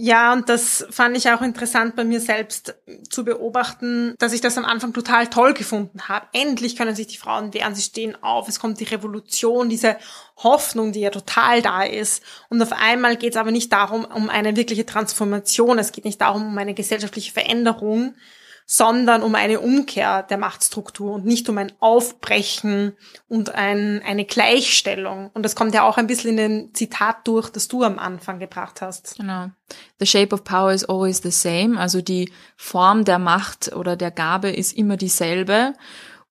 Ja, 0.02 0.32
und 0.32 0.48
das 0.48 0.88
fand 0.92 1.18
ich 1.18 1.30
auch 1.30 1.42
interessant 1.42 1.98
bei 1.98 2.06
mir 2.06 2.22
selbst 2.22 2.74
zu 3.10 3.26
beobachten, 3.26 4.16
dass 4.18 4.32
ich 4.32 4.40
das 4.40 4.58
am 4.58 4.64
Anfang 4.64 4.94
total 4.94 5.28
toll 5.28 5.54
gefunden 5.54 6.08
habe. 6.08 6.26
Endlich 6.32 6.78
können 6.78 6.96
sich 6.96 7.08
die 7.08 7.18
Frauen 7.18 7.54
wehren, 7.54 7.76
sie 7.76 7.82
stehen 7.82 8.16
auf, 8.24 8.48
es 8.48 8.62
kommt 8.62 8.80
die 8.80 8.86
Revolution, 8.86 9.68
diese 9.68 9.98
Hoffnung, 10.38 10.94
die 10.94 11.02
ja 11.02 11.10
total 11.10 11.62
da 11.62 11.84
ist. 11.84 12.24
Und 12.48 12.62
auf 12.62 12.72
einmal 12.72 13.18
geht 13.18 13.34
es 13.34 13.38
aber 13.38 13.52
nicht 13.52 13.74
darum, 13.74 14.06
um 14.06 14.30
eine 14.30 14.56
wirkliche 14.56 14.86
Transformation, 14.86 15.78
es 15.80 15.92
geht 15.92 16.06
nicht 16.06 16.22
darum, 16.22 16.48
um 16.48 16.58
eine 16.58 16.74
gesellschaftliche 16.74 17.34
Veränderung, 17.34 18.16
sondern 18.72 19.24
um 19.24 19.34
eine 19.34 19.62
Umkehr 19.62 20.22
der 20.22 20.38
Machtstruktur 20.38 21.14
und 21.14 21.26
nicht 21.26 21.50
um 21.50 21.58
ein 21.58 21.74
Aufbrechen 21.80 22.96
und 23.28 23.56
ein, 23.56 24.00
eine 24.06 24.26
Gleichstellung. 24.26 25.32
Und 25.34 25.42
das 25.42 25.56
kommt 25.56 25.74
ja 25.74 25.82
auch 25.82 25.98
ein 25.98 26.06
bisschen 26.06 26.30
in 26.30 26.38
den 26.38 26.74
Zitat 26.76 27.28
durch, 27.28 27.50
das 27.50 27.68
du 27.68 27.82
am 27.84 27.98
Anfang 27.98 28.38
gebracht 28.38 28.84
hast. 28.84 29.18
Genau. 29.18 29.48
The 30.00 30.06
shape 30.06 30.36
of 30.36 30.44
power 30.44 30.72
is 30.72 30.86
always 30.86 31.20
the 31.24 31.32
same. 31.32 31.80
Also 31.80 32.04
die 32.04 32.32
Form 32.58 33.06
der 33.06 33.18
Macht 33.18 33.76
oder 33.76 33.96
der 33.96 34.12
Gabe 34.12 34.52
ist 34.52 34.74
immer 34.74 34.98
dieselbe. 34.98 35.74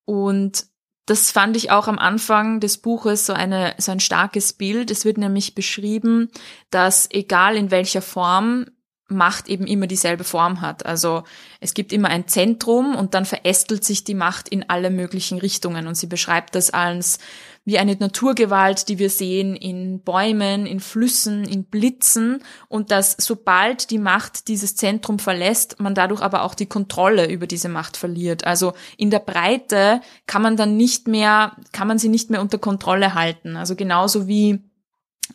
Und 0.05 0.65
das 1.07 1.31
fand 1.31 1.57
ich 1.57 1.71
auch 1.71 1.89
am 1.89 1.99
Anfang 1.99 2.61
des 2.61 2.77
Buches 2.77 3.25
so 3.25 3.33
eine, 3.33 3.75
so 3.79 3.91
ein 3.91 3.99
starkes 3.99 4.53
Bild. 4.53 4.91
Es 4.91 5.03
wird 5.03 5.17
nämlich 5.17 5.55
beschrieben, 5.55 6.29
dass 6.69 7.11
egal 7.11 7.57
in 7.57 7.69
welcher 7.69 8.01
Form 8.01 8.67
Macht 9.09 9.49
eben 9.49 9.67
immer 9.67 9.87
dieselbe 9.87 10.23
Form 10.23 10.61
hat. 10.61 10.85
Also 10.85 11.23
es 11.59 11.73
gibt 11.73 11.91
immer 11.91 12.09
ein 12.09 12.27
Zentrum 12.27 12.95
und 12.95 13.13
dann 13.13 13.25
verästelt 13.25 13.83
sich 13.83 14.03
die 14.03 14.13
Macht 14.13 14.49
in 14.49 14.69
alle 14.69 14.89
möglichen 14.89 15.39
Richtungen. 15.39 15.87
Und 15.87 15.95
sie 15.95 16.07
beschreibt 16.07 16.55
das 16.55 16.69
als 16.69 17.19
wie 17.65 17.77
eine 17.77 17.95
Naturgewalt, 17.95 18.89
die 18.89 18.97
wir 18.97 19.09
sehen 19.09 19.55
in 19.55 20.01
Bäumen, 20.01 20.65
in 20.65 20.79
Flüssen, 20.79 21.43
in 21.45 21.65
Blitzen 21.65 22.43
und 22.67 22.89
dass 22.89 23.15
sobald 23.19 23.91
die 23.91 23.99
Macht 23.99 24.47
dieses 24.47 24.75
Zentrum 24.75 25.19
verlässt, 25.19 25.79
man 25.79 25.93
dadurch 25.93 26.21
aber 26.21 26.43
auch 26.43 26.55
die 26.55 26.65
Kontrolle 26.65 27.29
über 27.29 27.45
diese 27.45 27.69
Macht 27.69 27.97
verliert. 27.97 28.45
Also 28.45 28.73
in 28.97 29.11
der 29.11 29.19
Breite 29.19 30.01
kann 30.25 30.41
man 30.41 30.57
dann 30.57 30.77
nicht 30.77 31.07
mehr, 31.07 31.55
kann 31.71 31.87
man 31.87 31.99
sie 31.99 32.09
nicht 32.09 32.29
mehr 32.29 32.41
unter 32.41 32.57
Kontrolle 32.57 33.13
halten. 33.13 33.55
Also 33.55 33.75
genauso 33.75 34.27
wie 34.27 34.63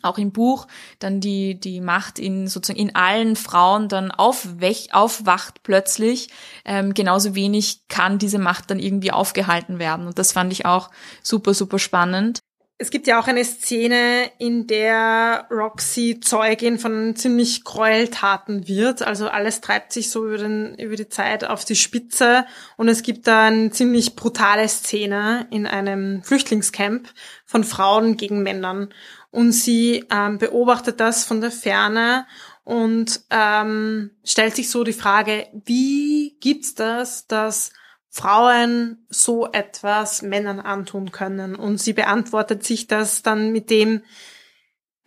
auch 0.01 0.17
im 0.17 0.31
Buch 0.31 0.67
dann 0.99 1.19
die 1.19 1.59
die 1.59 1.81
Macht 1.81 2.19
in 2.19 2.47
sozusagen 2.47 2.79
in 2.79 2.95
allen 2.95 3.35
Frauen 3.35 3.89
dann 3.89 4.11
aufwech, 4.11 4.93
aufwacht 4.93 5.63
plötzlich 5.63 6.29
ähm, 6.65 6.93
genauso 6.93 7.35
wenig 7.35 7.87
kann 7.87 8.19
diese 8.19 8.39
Macht 8.39 8.71
dann 8.71 8.79
irgendwie 8.79 9.11
aufgehalten 9.11 9.79
werden 9.79 10.07
und 10.07 10.19
das 10.19 10.31
fand 10.31 10.51
ich 10.51 10.65
auch 10.65 10.89
super 11.21 11.53
super 11.53 11.79
spannend 11.79 12.39
es 12.77 12.89
gibt 12.89 13.07
ja 13.07 13.21
auch 13.21 13.27
eine 13.27 13.45
Szene, 13.45 14.29
in 14.37 14.67
der 14.67 15.47
Roxy 15.49 16.19
Zeugin 16.19 16.77
von 16.77 17.15
ziemlich 17.15 17.63
Gräueltaten 17.63 18.67
wird. 18.67 19.01
Also 19.01 19.29
alles 19.29 19.61
treibt 19.61 19.93
sich 19.93 20.09
so 20.09 20.27
über, 20.27 20.37
den, 20.37 20.75
über 20.75 20.97
die 20.97 21.07
Zeit 21.07 21.45
auf 21.45 21.63
die 21.63 21.77
Spitze. 21.77 22.45
Und 22.75 22.89
es 22.89 23.01
gibt 23.01 23.27
da 23.27 23.45
eine 23.45 23.71
ziemlich 23.71 24.17
brutale 24.17 24.67
Szene 24.67 25.47
in 25.51 25.65
einem 25.65 26.21
Flüchtlingscamp 26.23 27.07
von 27.45 27.63
Frauen 27.63 28.17
gegen 28.17 28.43
Männern. 28.43 28.89
Und 29.35 29.51
sie 29.51 30.05
ähm, 30.09 30.37
beobachtet 30.37 31.01
das 31.01 31.25
von 31.25 31.41
der 31.41 31.51
Ferne 31.51 32.25
und 32.63 33.19
ähm, 33.29 34.11
stellt 34.23 34.55
sich 34.55 34.69
so 34.69 34.85
die 34.85 34.93
Frage, 34.93 35.47
wie 35.65 36.37
gibt's 36.39 36.73
das, 36.73 37.27
dass 37.27 37.73
Frauen 38.07 39.05
so 39.09 39.51
etwas 39.51 40.21
Männern 40.21 40.61
antun 40.61 41.11
können. 41.11 41.57
Und 41.57 41.81
sie 41.81 41.91
beantwortet 41.91 42.63
sich 42.63 42.87
das 42.87 43.23
dann 43.23 43.51
mit 43.51 43.69
dem, 43.69 44.03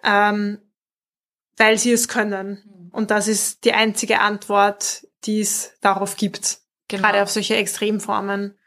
ähm, 0.04 0.58
weil 1.56 1.78
sie 1.78 1.92
es 1.92 2.06
können. 2.06 2.62
Mhm. 2.66 2.88
Und 2.90 3.10
das 3.10 3.28
ist 3.28 3.64
die 3.64 3.72
einzige 3.72 4.20
Antwort, 4.20 5.06
die 5.24 5.40
es 5.40 5.72
darauf 5.80 6.18
gibt. 6.18 6.58
Genau. 6.88 7.02
Gerade 7.02 7.22
auf 7.22 7.30
solche 7.30 7.56
Extremformen. 7.56 8.58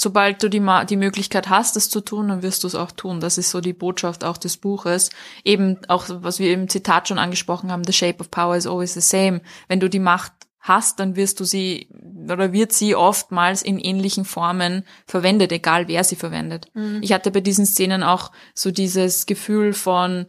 Sobald 0.00 0.44
du 0.44 0.48
die, 0.48 0.64
die 0.88 0.96
Möglichkeit 0.96 1.48
hast, 1.48 1.76
es 1.76 1.90
zu 1.90 2.00
tun, 2.00 2.28
dann 2.28 2.42
wirst 2.42 2.62
du 2.62 2.68
es 2.68 2.76
auch 2.76 2.92
tun. 2.92 3.18
Das 3.18 3.36
ist 3.36 3.50
so 3.50 3.60
die 3.60 3.72
Botschaft 3.72 4.22
auch 4.22 4.36
des 4.36 4.56
Buches. 4.56 5.10
Eben 5.42 5.76
auch, 5.88 6.04
was 6.08 6.38
wir 6.38 6.52
im 6.52 6.68
Zitat 6.68 7.08
schon 7.08 7.18
angesprochen 7.18 7.72
haben, 7.72 7.82
the 7.82 7.92
shape 7.92 8.20
of 8.20 8.30
power 8.30 8.56
is 8.56 8.68
always 8.68 8.94
the 8.94 9.00
same. 9.00 9.40
Wenn 9.66 9.80
du 9.80 9.90
die 9.90 9.98
Macht 9.98 10.30
hast, 10.60 11.00
dann 11.00 11.16
wirst 11.16 11.40
du 11.40 11.44
sie 11.44 11.88
oder 12.30 12.52
wird 12.52 12.72
sie 12.72 12.94
oftmals 12.94 13.60
in 13.60 13.80
ähnlichen 13.80 14.24
Formen 14.24 14.84
verwendet, 15.04 15.50
egal 15.50 15.88
wer 15.88 16.04
sie 16.04 16.14
verwendet. 16.14 16.70
Mhm. 16.74 17.00
Ich 17.02 17.12
hatte 17.12 17.32
bei 17.32 17.40
diesen 17.40 17.66
Szenen 17.66 18.04
auch 18.04 18.30
so 18.54 18.70
dieses 18.70 19.26
Gefühl 19.26 19.72
von 19.72 20.26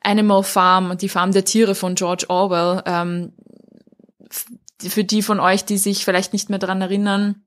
Animal 0.00 0.42
Farm, 0.42 0.96
die 0.96 1.10
Farm 1.10 1.32
der 1.32 1.44
Tiere 1.44 1.74
von 1.74 1.96
George 1.96 2.24
Orwell. 2.28 2.82
Ähm, 2.86 3.34
für 4.80 5.04
die 5.04 5.20
von 5.20 5.38
euch, 5.38 5.66
die 5.66 5.76
sich 5.76 6.06
vielleicht 6.06 6.32
nicht 6.32 6.48
mehr 6.48 6.58
dran 6.58 6.80
erinnern, 6.80 7.45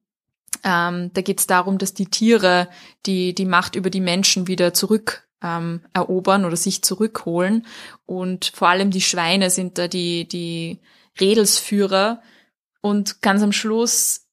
ähm, 0.63 1.11
da 1.13 1.21
geht 1.21 1.39
es 1.39 1.47
darum, 1.47 1.77
dass 1.77 1.93
die 1.93 2.07
Tiere 2.07 2.69
die 3.05 3.33
die 3.33 3.45
Macht 3.45 3.75
über 3.75 3.89
die 3.89 4.01
Menschen 4.01 4.47
wieder 4.47 4.73
zurück 4.73 5.27
ähm, 5.41 5.81
erobern 5.93 6.45
oder 6.45 6.57
sich 6.57 6.83
zurückholen 6.83 7.65
und 8.05 8.51
vor 8.53 8.69
allem 8.69 8.91
die 8.91 9.01
Schweine 9.01 9.49
sind 9.49 9.77
da 9.77 9.87
die 9.87 10.27
die 10.27 10.79
Redelsführer 11.19 12.21
und 12.81 13.21
ganz 13.21 13.41
am 13.41 13.51
Schluss 13.51 14.29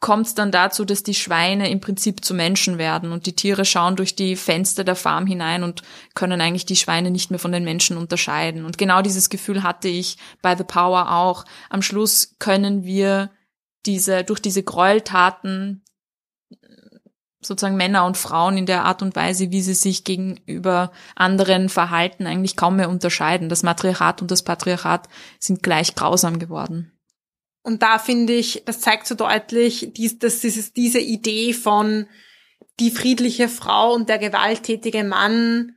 kommt 0.00 0.26
es 0.26 0.34
dann 0.34 0.52
dazu, 0.52 0.84
dass 0.84 1.02
die 1.02 1.14
Schweine 1.14 1.70
im 1.70 1.80
Prinzip 1.80 2.24
zu 2.24 2.34
Menschen 2.34 2.78
werden 2.78 3.12
und 3.12 3.26
die 3.26 3.34
Tiere 3.34 3.64
schauen 3.64 3.96
durch 3.96 4.14
die 4.14 4.36
Fenster 4.36 4.84
der 4.84 4.94
Farm 4.94 5.26
hinein 5.26 5.62
und 5.62 5.82
können 6.14 6.40
eigentlich 6.40 6.66
die 6.66 6.76
Schweine 6.76 7.10
nicht 7.10 7.30
mehr 7.30 7.40
von 7.40 7.52
den 7.52 7.64
Menschen 7.64 7.96
unterscheiden. 7.96 8.64
Und 8.64 8.78
genau 8.78 9.02
dieses 9.02 9.30
Gefühl 9.30 9.62
hatte 9.62 9.88
ich 9.88 10.16
bei 10.42 10.54
The 10.54 10.64
Power 10.64 11.12
auch. 11.12 11.44
Am 11.70 11.82
Schluss 11.82 12.36
können 12.38 12.84
wir 12.84 13.30
diese, 13.86 14.24
durch 14.24 14.40
diese 14.40 14.62
Gräueltaten 14.62 15.82
sozusagen 17.46 17.76
Männer 17.76 18.04
und 18.04 18.16
Frauen 18.16 18.58
in 18.58 18.66
der 18.66 18.84
Art 18.84 19.02
und 19.02 19.16
Weise, 19.16 19.50
wie 19.50 19.62
sie 19.62 19.74
sich 19.74 20.04
gegenüber 20.04 20.92
anderen 21.14 21.68
verhalten, 21.68 22.26
eigentlich 22.26 22.56
kaum 22.56 22.76
mehr 22.76 22.90
unterscheiden. 22.90 23.48
Das 23.48 23.62
Matriarchat 23.62 24.20
und 24.22 24.30
das 24.30 24.42
Patriarchat 24.42 25.08
sind 25.38 25.62
gleich 25.62 25.94
grausam 25.94 26.38
geworden. 26.38 26.92
Und 27.62 27.82
da 27.82 27.98
finde 27.98 28.32
ich, 28.32 28.62
das 28.64 28.80
zeigt 28.80 29.06
so 29.06 29.14
deutlich, 29.14 29.92
dass 30.18 30.40
dieses, 30.40 30.72
diese 30.72 31.00
Idee 31.00 31.52
von 31.52 32.06
die 32.78 32.90
friedliche 32.90 33.48
Frau 33.48 33.94
und 33.94 34.08
der 34.08 34.18
gewalttätige 34.18 35.02
Mann 35.02 35.72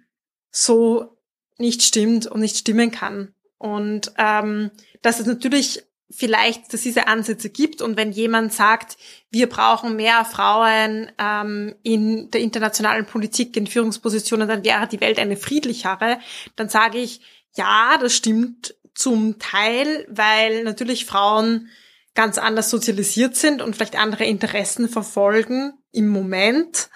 so 0.51 1.17
nicht 1.57 1.83
stimmt 1.83 2.27
und 2.27 2.41
nicht 2.41 2.57
stimmen 2.57 2.91
kann. 2.91 3.33
Und 3.57 4.13
ähm, 4.17 4.71
dass 5.01 5.19
es 5.19 5.25
natürlich 5.25 5.83
vielleicht, 6.11 6.67
dass 6.67 6.75
es 6.75 6.81
diese 6.81 7.07
Ansätze 7.07 7.49
gibt. 7.49 7.81
Und 7.81 7.97
wenn 7.97 8.11
jemand 8.11 8.53
sagt, 8.53 8.97
wir 9.29 9.47
brauchen 9.47 9.95
mehr 9.95 10.25
Frauen 10.25 11.11
ähm, 11.19 11.75
in 11.83 12.31
der 12.31 12.41
internationalen 12.41 13.05
Politik, 13.05 13.55
in 13.55 13.67
Führungspositionen, 13.67 14.47
dann 14.47 14.63
wäre 14.63 14.87
die 14.87 15.01
Welt 15.01 15.19
eine 15.19 15.37
friedlichere, 15.37 16.19
dann 16.55 16.69
sage 16.69 16.97
ich, 16.97 17.21
ja, 17.55 17.97
das 17.99 18.13
stimmt 18.13 18.75
zum 18.95 19.39
Teil, 19.39 20.05
weil 20.09 20.63
natürlich 20.63 21.05
Frauen 21.05 21.69
ganz 22.15 22.37
anders 22.37 22.69
sozialisiert 22.69 23.35
sind 23.35 23.61
und 23.61 23.75
vielleicht 23.75 23.97
andere 23.97 24.25
Interessen 24.25 24.89
verfolgen 24.89 25.73
im 25.91 26.09
Moment 26.09 26.89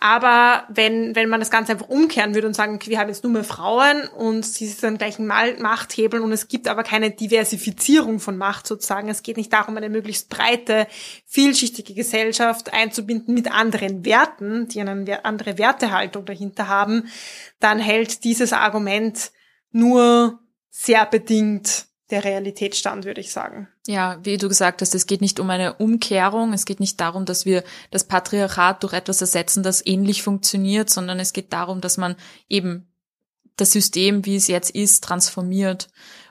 aber 0.00 0.64
wenn, 0.68 1.16
wenn 1.16 1.28
man 1.28 1.40
das 1.40 1.50
Ganze 1.50 1.72
einfach 1.72 1.88
umkehren 1.88 2.32
würde 2.32 2.46
und 2.46 2.54
sagen, 2.54 2.76
okay, 2.76 2.88
wir 2.88 3.00
haben 3.00 3.08
jetzt 3.08 3.24
nur 3.24 3.32
mehr 3.32 3.42
Frauen 3.42 4.06
und 4.06 4.46
sie 4.46 4.68
sind 4.68 4.82
dann 4.84 4.98
gleich 4.98 5.18
ein 5.18 5.26
Machthebeln 5.26 6.22
und 6.22 6.30
es 6.30 6.46
gibt 6.46 6.68
aber 6.68 6.84
keine 6.84 7.10
Diversifizierung 7.10 8.20
von 8.20 8.36
Macht 8.36 8.68
sozusagen. 8.68 9.08
Es 9.08 9.24
geht 9.24 9.36
nicht 9.36 9.52
darum, 9.52 9.76
eine 9.76 9.88
möglichst 9.88 10.28
breite, 10.28 10.86
vielschichtige 11.26 11.94
Gesellschaft 11.94 12.72
einzubinden 12.72 13.34
mit 13.34 13.50
anderen 13.50 14.04
Werten, 14.04 14.68
die 14.68 14.80
eine 14.80 15.24
andere 15.24 15.58
Wertehaltung 15.58 16.24
dahinter 16.24 16.68
haben, 16.68 17.08
dann 17.58 17.80
hält 17.80 18.22
dieses 18.22 18.52
Argument 18.52 19.32
nur 19.72 20.38
sehr 20.70 21.06
bedingt 21.06 21.87
der 22.10 22.24
Realität 22.24 22.74
stand, 22.74 23.04
würde 23.04 23.20
ich 23.20 23.32
sagen. 23.32 23.68
Ja, 23.86 24.18
wie 24.22 24.38
du 24.38 24.48
gesagt 24.48 24.80
hast, 24.80 24.94
es 24.94 25.06
geht 25.06 25.20
nicht 25.20 25.40
um 25.40 25.50
eine 25.50 25.74
Umkehrung, 25.74 26.52
es 26.52 26.64
geht 26.64 26.80
nicht 26.80 27.00
darum, 27.00 27.26
dass 27.26 27.44
wir 27.44 27.64
das 27.90 28.04
Patriarchat 28.04 28.82
durch 28.82 28.92
etwas 28.94 29.20
ersetzen, 29.20 29.62
das 29.62 29.84
ähnlich 29.84 30.22
funktioniert, 30.22 30.88
sondern 30.88 31.20
es 31.20 31.32
geht 31.32 31.52
darum, 31.52 31.80
dass 31.80 31.98
man 31.98 32.16
eben 32.48 32.90
das 33.56 33.72
System, 33.72 34.24
wie 34.24 34.36
es 34.36 34.46
jetzt 34.46 34.70
ist, 34.70 35.04
transformiert. 35.04 35.88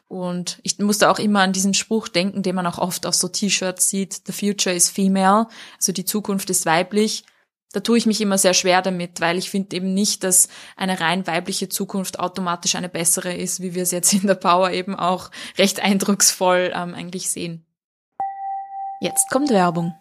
Und 0.08 0.60
ich 0.64 0.80
musste 0.80 1.10
auch 1.10 1.20
immer 1.20 1.42
an 1.42 1.54
diesen 1.54 1.74
Spruch 1.74 2.08
denken, 2.08 2.42
den 2.42 2.56
man 2.56 2.66
auch 2.66 2.78
oft 2.78 3.06
auf 3.06 3.14
so 3.14 3.28
T-Shirts 3.28 3.90
sieht, 3.90 4.22
The 4.26 4.32
future 4.32 4.76
is 4.76 4.90
female, 4.90 5.48
also 5.78 5.92
die 5.92 6.06
Zukunft 6.06 6.50
ist 6.50 6.66
weiblich 6.66 7.24
da 7.74 7.82
tue 7.82 7.98
ich 7.98 8.06
mich 8.06 8.22
immer 8.22 8.38
sehr 8.38 8.54
schwer 8.54 8.82
damit, 8.82 9.20
weil 9.20 9.38
ich 9.38 9.50
finde 9.50 9.76
eben 9.76 9.94
nicht, 9.94 10.24
dass 10.24 10.48
eine 10.76 11.00
rein 11.00 11.28
weibliche 11.28 11.70
Zukunft 11.70 12.20
automatisch 12.20 12.76
eine 12.76 12.90
bessere 12.90 13.34
ist, 13.34 13.62
wie 13.62 13.76
wir 13.76 13.84
es 13.84 13.92
jetzt 13.92 14.14
in 14.14 14.28
der 14.28 14.36
Power 14.36 14.72
eben 14.72 14.96
auch 14.96 15.32
recht 15.58 15.82
eindrucksvoll 15.82 16.72
ähm, 16.74 16.94
eigentlich 16.94 17.30
sehen. 17.30 17.66
Jetzt 19.02 19.30
kommt 19.30 19.50
Werbung. 19.50 19.96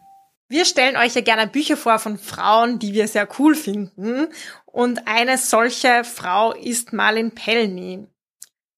Wir 0.49 0.65
stellen 0.65 0.97
euch 0.97 1.15
ja 1.15 1.23
gerne 1.23 1.49
Bücher 1.49 1.77
vor 1.77 1.99
von 1.99 2.19
Frauen, 2.19 2.79
die 2.79 2.95
wir 2.95 3.09
sehr 3.09 3.29
cool 3.39 3.57
finden. 3.57 4.29
Und 4.65 5.09
eine 5.09 5.39
solche 5.39 6.05
Frau 6.05 6.53
ist 6.53 6.93
Marlin 6.93 7.33
Pellny. 7.33 8.07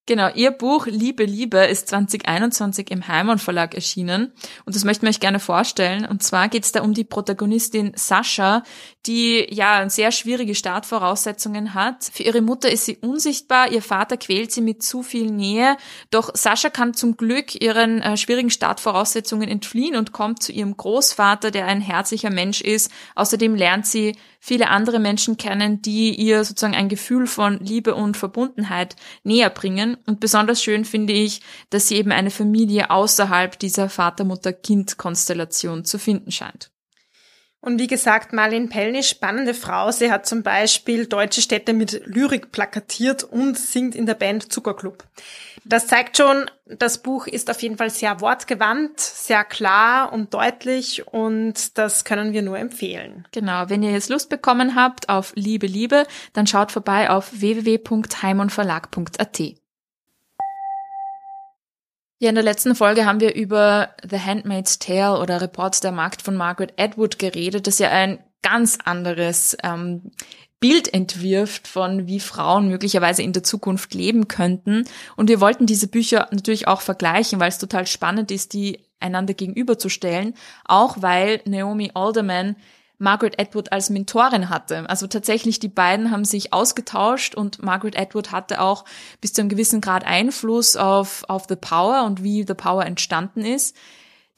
Genau, 0.09 0.31
ihr 0.35 0.53
Buch 0.53 0.87
Liebe, 0.87 1.25
Liebe 1.25 1.59
ist 1.59 1.89
2021 1.89 2.91
im 2.91 3.09
Heimann 3.09 3.39
Verlag 3.39 3.75
erschienen 3.75 4.33
und 4.65 4.75
das 4.75 4.85
möchten 4.85 5.03
wir 5.03 5.11
euch 5.11 5.21
gerne 5.21 5.39
vorstellen. 5.39 6.07
Und 6.07 6.23
zwar 6.23 6.49
geht 6.49 6.65
es 6.65 6.73
da 6.73 6.81
um 6.81 6.95
die 6.95 7.05
Protagonistin 7.05 7.93
Sascha, 7.95 8.63
die 9.05 9.47
ja 9.51 9.87
sehr 9.91 10.11
schwierige 10.11 10.55
Startvoraussetzungen 10.55 11.75
hat. 11.75 12.09
Für 12.11 12.23
ihre 12.23 12.41
Mutter 12.41 12.73
ist 12.73 12.87
sie 12.87 12.97
unsichtbar, 12.97 13.71
ihr 13.71 13.83
Vater 13.83 14.17
quält 14.17 14.51
sie 14.51 14.63
mit 14.63 14.83
zu 14.83 15.03
viel 15.03 15.31
Nähe, 15.31 15.77
doch 16.11 16.31
Sascha 16.33 16.71
kann 16.71 16.95
zum 16.95 17.19
Glück 17.19 17.61
ihren 17.61 18.01
äh, 18.01 18.17
schwierigen 18.17 18.49
Startvoraussetzungen 18.49 19.51
entfliehen 19.51 19.95
und 19.95 20.13
kommt 20.13 20.43
zu 20.43 20.53
ihrem 20.53 20.75
Großvater, 20.75 21.51
der 21.51 21.67
ein 21.67 21.83
herzlicher 21.83 22.31
Mensch 22.31 22.63
ist. 22.63 22.91
Außerdem 23.15 23.55
lernt 23.55 23.87
sie 23.87 24.17
viele 24.39 24.69
andere 24.69 24.99
Menschen 24.99 25.37
kennen, 25.37 25.83
die 25.83 26.15
ihr 26.15 26.45
sozusagen 26.45 26.75
ein 26.75 26.89
Gefühl 26.89 27.27
von 27.27 27.59
Liebe 27.59 27.95
und 27.95 28.17
Verbundenheit 28.17 28.97
näher 29.23 29.51
bringen. 29.51 29.97
Und 30.07 30.21
besonders 30.21 30.63
schön 30.63 30.85
finde 30.85 31.13
ich, 31.13 31.41
dass 31.71 31.89
sie 31.89 31.97
eben 31.97 32.13
eine 32.13 32.31
Familie 32.31 32.91
außerhalb 32.91 33.59
dieser 33.59 33.89
Vater-Mutter-Kind-Konstellation 33.89 35.85
zu 35.85 35.99
finden 35.99 36.31
scheint. 36.31 36.71
Und 37.61 37.81
wie 37.81 37.89
gesagt, 37.89 38.33
Marlene 38.33 38.69
Pellny, 38.69 39.03
spannende 39.03 39.53
Frau. 39.53 39.91
Sie 39.91 40.13
hat 40.13 40.27
zum 40.27 40.45
Beispiel 40.45 41.07
deutsche 41.07 41.41
Städte 41.41 41.73
mit 41.73 42.07
Lyrik 42.07 42.53
plakatiert 42.53 43.25
und 43.25 43.59
singt 43.59 43.97
in 43.97 44.07
der 44.07 44.15
Band 44.15 44.53
Zuckerclub. 44.53 45.03
Das 45.65 45.89
zeigt 45.89 46.17
schon, 46.17 46.49
das 46.67 47.03
Buch 47.03 47.27
ist 47.27 47.51
auf 47.51 47.61
jeden 47.61 47.77
Fall 47.77 47.91
sehr 47.91 48.21
wortgewandt, 48.21 49.01
sehr 49.01 49.43
klar 49.45 50.13
und 50.13 50.33
deutlich 50.33 51.09
und 51.09 51.77
das 51.77 52.05
können 52.05 52.33
wir 52.33 52.43
nur 52.43 52.59
empfehlen. 52.59 53.27
Genau, 53.33 53.69
wenn 53.69 53.83
ihr 53.83 53.91
jetzt 53.91 54.09
Lust 54.09 54.31
bekommen 54.31 54.77
habt 54.77 55.09
auf 55.09 55.33
Liebe, 55.35 55.67
Liebe, 55.67 56.07
dann 56.33 56.47
schaut 56.47 56.71
vorbei 56.73 57.11
auf 57.11 57.41
www.heimonverlag.at. 57.41 59.58
Ja, 62.21 62.31
in 62.31 62.35
der 62.35 62.43
letzten 62.43 62.75
Folge 62.75 63.07
haben 63.07 63.21
wir 63.21 63.37
über 63.37 63.91
The 64.09 64.19
Handmaid's 64.19 64.81
Tale 64.81 65.21
oder 65.21 65.41
Reports 65.41 65.79
der 65.79 65.93
Markt 65.93 66.21
von 66.21 66.35
Margaret 66.35 66.73
Atwood 66.77 67.21
geredet, 67.21 67.69
das 67.69 67.79
ja 67.79 67.91
ein 67.91 68.19
ganz 68.43 68.79
anderes 68.85 69.57
ähm, 69.63 70.11
Bild 70.59 70.93
entwirft 70.93 71.69
von 71.69 72.09
wie 72.09 72.19
Frauen 72.19 72.69
möglicherweise 72.69 73.23
in 73.23 73.33
der 73.33 73.45
Zukunft 73.45 73.95
leben 73.95 74.27
könnten. 74.27 74.85
Und 75.15 75.29
wir 75.29 75.41
wollten 75.41 75.67
diese 75.67 75.87
Bücher 75.87 76.27
natürlich 76.33 76.67
auch 76.67 76.81
vergleichen, 76.81 77.39
weil 77.39 77.51
es 77.51 77.59
total 77.59 77.87
spannend 77.87 78.33
ist, 78.33 78.53
die 78.53 78.81
einander 78.99 79.35
gegenüberzustellen, 79.35 80.35
auch 80.65 81.01
weil 81.01 81.41
Naomi 81.45 81.93
Alderman 81.95 82.57
Margaret 82.99 83.41
Atwood 83.41 83.73
als 83.73 83.91
Mentorin 83.91 84.49
hatte. 84.49 84.89
Also 84.91 85.07
tatsächlich, 85.07 85.61
die 85.61 85.69
beiden 85.69 86.11
haben 86.11 86.25
sich 86.25 86.53
ausgetauscht 86.53 87.35
und 87.35 87.63
Margaret 87.63 87.99
Atwood 87.99 88.33
hatte 88.33 88.61
auch 88.61 88.85
bis 89.21 89.33
zu 89.33 89.41
einem 89.41 89.49
gewissen 89.49 89.81
Grad 89.81 90.05
Einfluss 90.05 90.77
auf, 90.77 91.25
auf 91.29 91.47
The 91.49 91.57
Power 91.57 92.05
und 92.05 92.23
wie 92.23 92.45
The 92.47 92.55
Power 92.55 92.85
entstanden 92.85 93.45
ist. 93.45 93.77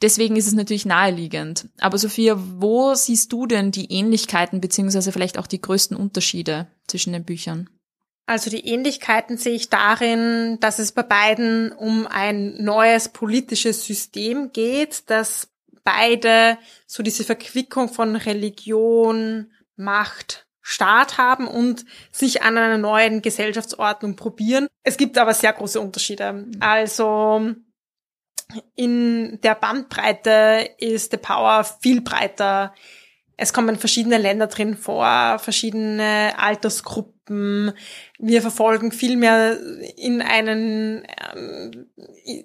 Deswegen 0.01 0.35
ist 0.35 0.47
es 0.47 0.53
natürlich 0.53 0.85
naheliegend. 0.85 1.69
Aber 1.79 1.97
Sophia, 1.97 2.35
wo 2.57 2.95
siehst 2.95 3.31
du 3.31 3.45
denn 3.45 3.71
die 3.71 3.91
Ähnlichkeiten 3.91 4.61
beziehungsweise 4.61 5.11
vielleicht 5.11 5.37
auch 5.37 5.47
die 5.47 5.61
größten 5.61 5.95
Unterschiede 5.95 6.67
zwischen 6.87 7.13
den 7.13 7.23
Büchern? 7.23 7.69
Also 8.25 8.49
die 8.49 8.65
Ähnlichkeiten 8.65 9.37
sehe 9.37 9.55
ich 9.55 9.69
darin, 9.69 10.57
dass 10.61 10.79
es 10.79 10.91
bei 10.91 11.03
beiden 11.03 11.71
um 11.71 12.07
ein 12.07 12.63
neues 12.63 13.09
politisches 13.09 13.85
System 13.85 14.51
geht, 14.53 15.09
das 15.09 15.50
beide 15.83 16.57
so 16.85 17.03
diese 17.03 17.23
Verquickung 17.23 17.89
von 17.89 18.15
Religion, 18.15 19.51
Macht, 19.75 20.47
Staat 20.61 21.17
haben 21.17 21.47
und 21.47 21.85
sich 22.11 22.43
an 22.43 22.57
einer 22.57 22.77
neuen 22.77 23.21
Gesellschaftsordnung 23.21 24.15
probieren. 24.15 24.67
Es 24.83 24.97
gibt 24.97 25.17
aber 25.17 25.33
sehr 25.33 25.53
große 25.53 25.81
Unterschiede. 25.81 26.47
Also 26.59 27.55
in 28.75 29.39
der 29.41 29.55
Bandbreite 29.55 30.69
ist 30.77 31.11
The 31.11 31.17
Power 31.17 31.63
viel 31.63 32.01
breiter. 32.01 32.73
Es 33.37 33.53
kommen 33.53 33.77
verschiedene 33.77 34.17
Länder 34.17 34.47
drin 34.47 34.77
vor, 34.77 35.39
verschiedene 35.39 36.33
Altersgruppen. 36.37 37.20
Wir 38.19 38.41
verfolgen 38.41 38.91
viel 38.91 39.15
mehr 39.17 39.57
in 39.97 40.21
einen 40.21 41.03
ähm, 41.33 41.87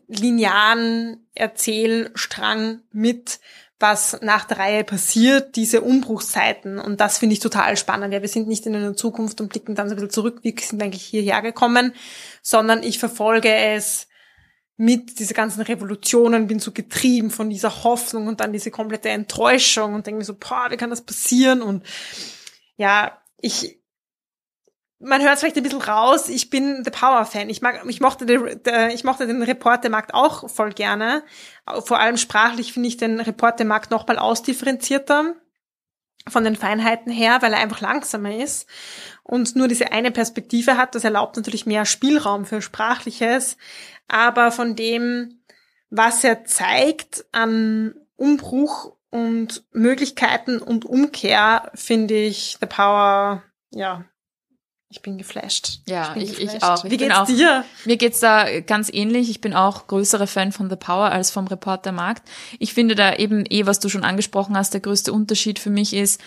linearen 0.07 1.27
Erzählstrang 1.35 2.81
mit, 2.93 3.41
was 3.79 4.19
nach 4.23 4.45
der 4.45 4.59
Reihe 4.59 4.85
passiert, 4.85 5.57
diese 5.57 5.83
Umbruchszeiten. 5.83 6.79
Und 6.79 7.01
das 7.01 7.19
finde 7.19 7.35
ich 7.35 7.41
total 7.41 7.77
spannend. 7.77 8.15
Ja, 8.15 8.23
wir 8.23 8.29
sind 8.29 8.49
nicht 8.49 8.65
in 8.67 8.75
einer 8.75 8.97
Zukunft 8.97 9.41
und 9.41 9.49
blicken 9.51 9.75
dann 9.75 9.89
so 9.89 9.95
ein 9.95 9.97
bisschen 9.97 10.11
zurück, 10.11 10.39
wie 10.43 10.55
sind 10.59 10.83
eigentlich 10.83 11.05
hierher 11.05 11.43
gekommen, 11.43 11.93
sondern 12.43 12.83
ich 12.83 12.99
verfolge 12.99 13.55
es 13.55 14.09
mit 14.79 15.19
dieser 15.19 15.35
ganzen 15.35 15.63
Revolutionen, 15.63 16.47
bin 16.47 16.59
so 16.59 16.71
getrieben 16.71 17.31
von 17.31 17.49
dieser 17.49 17.85
Hoffnung 17.85 18.27
und 18.29 18.41
dann 18.41 18.53
diese 18.53 18.71
komplette 18.71 19.09
Enttäuschung 19.09 19.95
und 19.95 20.07
denke 20.07 20.19
mir 20.19 20.25
so, 20.25 20.35
boah, 20.35 20.69
wie 20.71 20.77
kann 20.77 20.91
das 20.91 21.03
passieren? 21.03 21.63
Und 21.63 21.85
ja, 22.77 23.19
ich, 23.41 23.81
man 24.99 25.23
hört 25.23 25.35
es 25.35 25.41
vielleicht 25.41 25.57
ein 25.57 25.63
bisschen 25.63 25.83
raus, 25.83 26.29
ich 26.29 26.51
bin 26.51 26.83
The 26.85 26.91
Power-Fan. 26.91 27.51
Ich 27.51 27.61
mag, 27.61 27.83
ich 27.87 28.01
mochte, 28.01 28.25
den, 28.25 28.61
ich 28.93 29.05
mochte 29.05 29.27
den 29.27 29.43
Reportermarkt 29.43 30.15
auch 30.15 30.49
voll 30.49 30.71
gerne. 30.71 31.23
Vor 31.85 31.99
allem 31.99 32.17
sprachlich 32.17 32.73
finde 32.73 32.89
ich 32.89 32.97
den 32.97 33.21
Reportermarkt 33.21 33.91
nochmal 33.91 34.19
ausdifferenzierter 34.19 35.35
von 36.29 36.45
den 36.45 36.57
Feinheiten 36.57 37.13
her, 37.13 37.39
weil 37.41 37.53
er 37.53 37.61
einfach 37.61 37.81
langsamer 37.81 38.35
ist 38.37 38.67
und 39.23 39.55
nur 39.55 39.69
diese 39.69 39.93
eine 39.93 40.11
Perspektive 40.11 40.77
hat. 40.77 40.95
Das 40.95 41.05
erlaubt 41.05 41.37
natürlich 41.37 41.67
mehr 41.67 41.85
Spielraum 41.85 42.47
für 42.47 42.63
Sprachliches 42.63 43.57
aber 44.09 44.53
von 44.53 44.77
dem, 44.77 45.41
was 45.91 46.25
er 46.25 46.45
zeigt 46.45 47.25
an 47.33 47.95
Umbruch 48.17 48.97
und 49.11 49.65
Möglichkeiten 49.73 50.59
und 50.59 50.85
Umkehr, 50.85 51.71
finde 51.75 52.15
ich 52.15 52.59
The 52.61 52.67
Power, 52.67 53.43
ja, 53.71 54.05
ich 54.97 55.03
bin 55.03 55.19
geflasht. 55.19 55.81
Ja, 55.87 56.15
ich, 56.17 56.23
ich, 56.23 56.39
geflasht. 56.39 56.57
ich 56.57 56.63
auch. 56.63 56.85
Ich 56.85 56.91
Wie 56.91 56.97
geht's 56.97 57.15
auch, 57.15 57.27
dir? 57.27 57.65
Mir 57.85 57.97
geht's 57.97 58.21
da 58.21 58.61
ganz 58.61 58.91
ähnlich. 58.93 59.31
Ich 59.31 59.41
bin 59.41 59.55
auch 59.55 59.87
größere 59.87 60.27
Fan 60.27 60.53
von 60.53 60.71
The 60.71 60.77
Power 60.77 61.11
als 61.11 61.31
vom 61.31 61.47
Reporter 61.47 61.93
Markt. 61.93 62.29
Ich 62.59 62.75
finde 62.75 62.95
da 62.95 63.15
eben 63.15 63.45
eh, 63.49 63.67
was 63.67 63.79
du 63.79 63.89
schon 63.89 64.05
angesprochen 64.05 64.57
hast, 64.57 64.73
der 64.73 64.81
größte 64.81 65.13
Unterschied 65.13 65.59
für 65.59 65.71
mich 65.71 65.95
ist, 65.95 66.21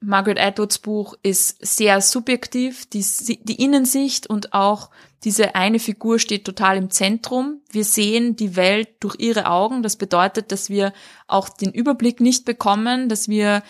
Margaret 0.00 0.38
Atwoods 0.38 0.78
Buch 0.80 1.14
ist 1.22 1.64
sehr 1.64 2.00
subjektiv, 2.00 2.84
die, 2.90 3.04
die 3.42 3.62
Innensicht 3.62 4.26
und 4.26 4.52
auch 4.52 4.90
diese 5.24 5.54
eine 5.54 5.78
Figur 5.78 6.18
steht 6.18 6.44
total 6.44 6.76
im 6.76 6.90
Zentrum. 6.90 7.62
Wir 7.70 7.84
sehen 7.84 8.36
die 8.36 8.56
Welt 8.56 8.88
durch 9.00 9.16
ihre 9.18 9.46
Augen. 9.46 9.82
Das 9.82 9.96
bedeutet, 9.96 10.52
dass 10.52 10.68
wir 10.68 10.92
auch 11.26 11.48
den 11.48 11.72
Überblick 11.72 12.20
nicht 12.20 12.44
bekommen, 12.44 13.08
dass 13.08 13.28
wir 13.28 13.62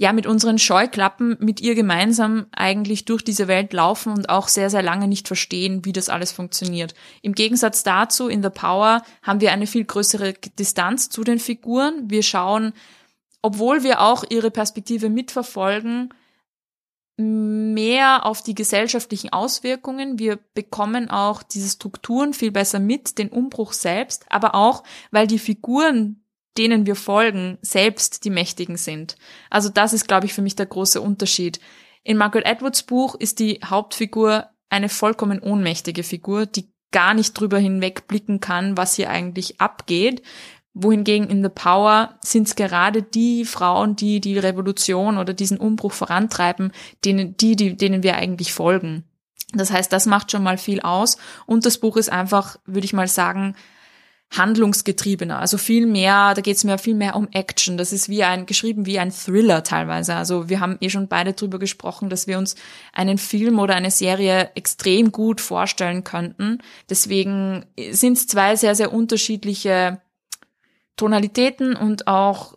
ja 0.00 0.12
mit 0.12 0.26
unseren 0.26 0.58
Scheuklappen 0.58 1.36
mit 1.40 1.60
ihr 1.60 1.74
gemeinsam 1.74 2.46
eigentlich 2.52 3.04
durch 3.04 3.22
diese 3.22 3.46
Welt 3.46 3.72
laufen 3.72 4.12
und 4.12 4.30
auch 4.30 4.48
sehr, 4.48 4.70
sehr 4.70 4.82
lange 4.82 5.06
nicht 5.06 5.28
verstehen, 5.28 5.84
wie 5.84 5.92
das 5.92 6.08
alles 6.08 6.32
funktioniert. 6.32 6.94
Im 7.22 7.34
Gegensatz 7.34 7.82
dazu, 7.82 8.28
in 8.28 8.42
The 8.42 8.50
Power 8.50 9.02
haben 9.22 9.40
wir 9.40 9.52
eine 9.52 9.66
viel 9.66 9.84
größere 9.84 10.32
Distanz 10.58 11.10
zu 11.10 11.22
den 11.22 11.38
Figuren. 11.38 12.10
Wir 12.10 12.22
schauen 12.22 12.72
obwohl 13.42 13.82
wir 13.82 14.00
auch 14.00 14.24
ihre 14.28 14.50
Perspektive 14.50 15.08
mitverfolgen, 15.08 16.12
mehr 17.16 18.24
auf 18.24 18.42
die 18.42 18.54
gesellschaftlichen 18.54 19.32
Auswirkungen. 19.32 20.18
Wir 20.18 20.38
bekommen 20.54 21.10
auch 21.10 21.42
diese 21.42 21.68
Strukturen 21.68 22.32
viel 22.32 22.50
besser 22.50 22.78
mit, 22.78 23.18
den 23.18 23.28
Umbruch 23.28 23.72
selbst, 23.72 24.24
aber 24.30 24.54
auch, 24.54 24.82
weil 25.10 25.26
die 25.26 25.38
Figuren, 25.38 26.24
denen 26.58 26.86
wir 26.86 26.96
folgen, 26.96 27.58
selbst 27.62 28.24
die 28.24 28.30
Mächtigen 28.30 28.76
sind. 28.76 29.16
Also 29.50 29.68
das 29.68 29.92
ist, 29.92 30.08
glaube 30.08 30.26
ich, 30.26 30.34
für 30.34 30.42
mich 30.42 30.56
der 30.56 30.66
große 30.66 31.00
Unterschied. 31.00 31.60
In 32.02 32.16
Margaret 32.16 32.46
Atwoods 32.46 32.82
Buch 32.82 33.14
ist 33.14 33.38
die 33.38 33.60
Hauptfigur 33.64 34.48
eine 34.68 34.88
vollkommen 34.88 35.40
ohnmächtige 35.40 36.02
Figur, 36.02 36.46
die 36.46 36.72
gar 36.92 37.14
nicht 37.14 37.34
drüber 37.34 37.58
hinwegblicken 37.58 38.40
kann, 38.40 38.76
was 38.76 38.94
hier 38.94 39.10
eigentlich 39.10 39.60
abgeht, 39.60 40.22
wohingegen 40.74 41.28
in 41.28 41.42
The 41.42 41.50
Power 41.50 42.18
sind 42.22 42.48
es 42.48 42.56
gerade 42.56 43.02
die 43.02 43.44
Frauen, 43.44 43.96
die 43.96 44.20
die 44.20 44.38
Revolution 44.38 45.18
oder 45.18 45.34
diesen 45.34 45.58
Umbruch 45.58 45.92
vorantreiben, 45.92 46.72
denen, 47.04 47.36
die, 47.36 47.56
die, 47.56 47.76
denen 47.76 48.02
wir 48.02 48.16
eigentlich 48.16 48.52
folgen. 48.52 49.04
Das 49.52 49.72
heißt, 49.72 49.92
das 49.92 50.06
macht 50.06 50.30
schon 50.30 50.44
mal 50.44 50.58
viel 50.58 50.80
aus. 50.80 51.16
Und 51.46 51.66
das 51.66 51.78
Buch 51.78 51.96
ist 51.96 52.10
einfach, 52.10 52.56
würde 52.66 52.84
ich 52.84 52.92
mal 52.92 53.08
sagen, 53.08 53.56
handlungsgetriebener. 54.30 55.40
Also 55.40 55.58
viel 55.58 55.86
mehr, 55.86 56.34
da 56.34 56.40
geht 56.40 56.56
es 56.56 56.64
mir 56.64 56.78
viel 56.78 56.94
mehr 56.94 57.16
um 57.16 57.28
Action. 57.32 57.76
Das 57.76 57.92
ist 57.92 58.08
wie 58.08 58.22
ein, 58.22 58.46
geschrieben 58.46 58.86
wie 58.86 58.98
ein 58.98 59.10
Thriller 59.10 59.64
teilweise. 59.64 60.14
Also 60.14 60.48
wir 60.48 60.60
haben 60.60 60.78
eh 60.80 60.88
schon 60.88 61.08
beide 61.08 61.32
drüber 61.32 61.58
gesprochen, 61.58 62.10
dass 62.10 62.28
wir 62.28 62.38
uns 62.38 62.54
einen 62.92 63.18
Film 63.18 63.58
oder 63.58 63.74
eine 63.74 63.90
Serie 63.90 64.50
extrem 64.54 65.10
gut 65.10 65.40
vorstellen 65.40 66.04
könnten. 66.04 66.58
Deswegen 66.88 67.66
sind 67.90 68.18
es 68.18 68.28
zwei 68.28 68.54
sehr, 68.54 68.76
sehr 68.76 68.92
unterschiedliche 68.92 70.00
Tonalitäten 70.96 71.74
und 71.74 72.06
auch 72.06 72.56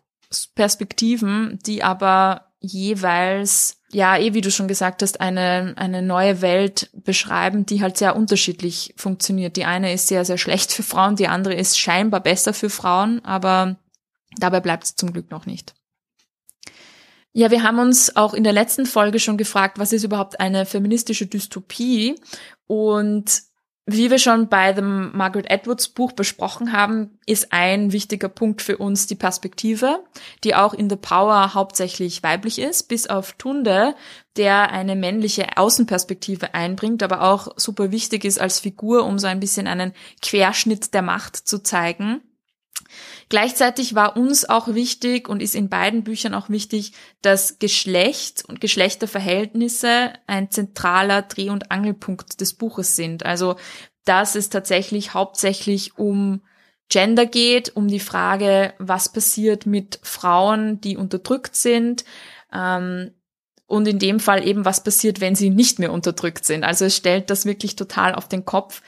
Perspektiven, 0.55 1.59
die 1.65 1.83
aber 1.83 2.52
jeweils, 2.63 3.77
ja, 3.91 4.17
eh 4.17 4.33
wie 4.33 4.41
du 4.41 4.49
schon 4.49 4.69
gesagt 4.69 5.01
hast, 5.01 5.19
eine, 5.19 5.73
eine 5.75 6.01
neue 6.01 6.41
Welt 6.41 6.89
beschreiben, 6.93 7.65
die 7.65 7.81
halt 7.81 7.97
sehr 7.97 8.15
unterschiedlich 8.15 8.93
funktioniert. 8.97 9.57
Die 9.57 9.65
eine 9.65 9.93
ist 9.93 10.07
sehr, 10.07 10.23
sehr 10.23 10.37
schlecht 10.37 10.71
für 10.71 10.81
Frauen, 10.81 11.17
die 11.17 11.27
andere 11.27 11.53
ist 11.53 11.77
scheinbar 11.77 12.21
besser 12.21 12.53
für 12.53 12.69
Frauen, 12.69 13.23
aber 13.25 13.75
dabei 14.37 14.61
bleibt 14.61 14.85
es 14.85 14.95
zum 14.95 15.11
Glück 15.11 15.29
noch 15.29 15.45
nicht. 15.45 15.75
Ja, 17.33 17.51
wir 17.51 17.63
haben 17.63 17.79
uns 17.79 18.15
auch 18.15 18.33
in 18.33 18.43
der 18.43 18.53
letzten 18.53 18.85
Folge 18.85 19.19
schon 19.19 19.37
gefragt, 19.37 19.77
was 19.77 19.91
ist 19.91 20.03
überhaupt 20.03 20.39
eine 20.39 20.65
feministische 20.65 21.25
Dystopie? 21.25 22.15
Und 22.67 23.41
wie 23.85 24.09
wir 24.09 24.17
schon 24.17 24.47
bei 24.47 24.71
dem 24.71 25.15
Margaret 25.15 25.49
Edwards 25.49 25.89
Buch 25.89 26.13
besprochen 26.13 26.71
haben, 26.71 27.19
ist 27.25 27.51
ein 27.51 27.91
wichtiger 27.91 28.29
Punkt 28.29 28.61
für 28.61 28.77
uns 28.77 29.07
die 29.07 29.15
Perspektive, 29.15 30.03
die 30.45 30.55
auch 30.55 30.73
in 30.73 30.89
The 30.89 30.95
Power 30.95 31.53
hauptsächlich 31.53 32.23
weiblich 32.23 32.59
ist, 32.59 32.83
bis 32.83 33.07
auf 33.07 33.33
Tunde, 33.33 33.95
der 34.37 34.71
eine 34.71 34.95
männliche 34.95 35.57
Außenperspektive 35.57 36.53
einbringt, 36.53 37.03
aber 37.03 37.23
auch 37.23 37.49
super 37.57 37.91
wichtig 37.91 38.23
ist 38.23 38.39
als 38.39 38.59
Figur, 38.59 39.05
um 39.05 39.19
so 39.19 39.27
ein 39.27 39.41
bisschen 39.41 39.67
einen 39.67 39.93
Querschnitt 40.21 40.93
der 40.93 41.01
Macht 41.01 41.35
zu 41.35 41.61
zeigen. 41.61 42.21
Gleichzeitig 43.29 43.95
war 43.95 44.17
uns 44.17 44.47
auch 44.47 44.67
wichtig 44.73 45.29
und 45.29 45.41
ist 45.41 45.55
in 45.55 45.69
beiden 45.69 46.03
Büchern 46.03 46.33
auch 46.33 46.49
wichtig, 46.49 46.93
dass 47.21 47.59
Geschlecht 47.59 48.43
und 48.47 48.61
Geschlechterverhältnisse 48.61 50.13
ein 50.27 50.51
zentraler 50.51 51.23
Dreh- 51.23 51.49
und 51.49 51.71
Angelpunkt 51.71 52.41
des 52.41 52.53
Buches 52.53 52.95
sind. 52.95 53.25
Also, 53.25 53.55
dass 54.05 54.35
es 54.35 54.49
tatsächlich 54.49 55.13
hauptsächlich 55.13 55.97
um 55.97 56.41
Gender 56.89 57.25
geht, 57.25 57.75
um 57.75 57.87
die 57.87 57.99
Frage, 57.99 58.73
was 58.77 59.11
passiert 59.11 59.65
mit 59.65 59.99
Frauen, 60.03 60.81
die 60.81 60.97
unterdrückt 60.97 61.55
sind, 61.55 62.03
ähm, 62.53 63.11
und 63.65 63.87
in 63.87 63.97
dem 63.97 64.19
Fall 64.19 64.47
eben, 64.47 64.65
was 64.65 64.83
passiert, 64.83 65.19
wenn 65.19 65.35
sie 65.35 65.49
nicht 65.49 65.79
mehr 65.79 65.91
unterdrückt 65.91 66.45
sind. 66.45 66.63
Also 66.63 66.85
es 66.85 66.95
stellt 66.95 67.31
das 67.31 67.45
wirklich 67.45 67.75
total 67.75 68.13
auf 68.13 68.27
den 68.27 68.45
Kopf, 68.45 68.83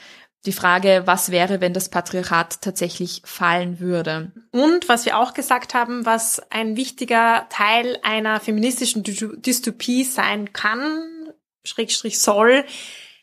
die 0.46 0.52
Frage, 0.52 1.04
was 1.06 1.32
wäre, 1.32 1.62
wenn 1.62 1.74
das 1.74 1.90
Patriarchat 1.90 2.62
tatsächlich 2.62 3.22
fallen 3.26 3.80
würde. 3.80 4.32
Und 4.52 4.88
was 4.88 5.06
wir 5.06 5.18
auch 5.18 5.34
gesagt 5.34 5.74
haben, 5.74 6.06
was 6.06 6.42
ein 6.52 6.78
wichtiger 6.78 7.48
Teil 7.50 7.98
einer 8.04 8.40
feministischen 8.40 9.04
Dystopie 9.04 10.04
sein 10.04 10.54
kann, 10.54 11.32
Schrägstrich 11.64 12.20
soll, 12.20 12.64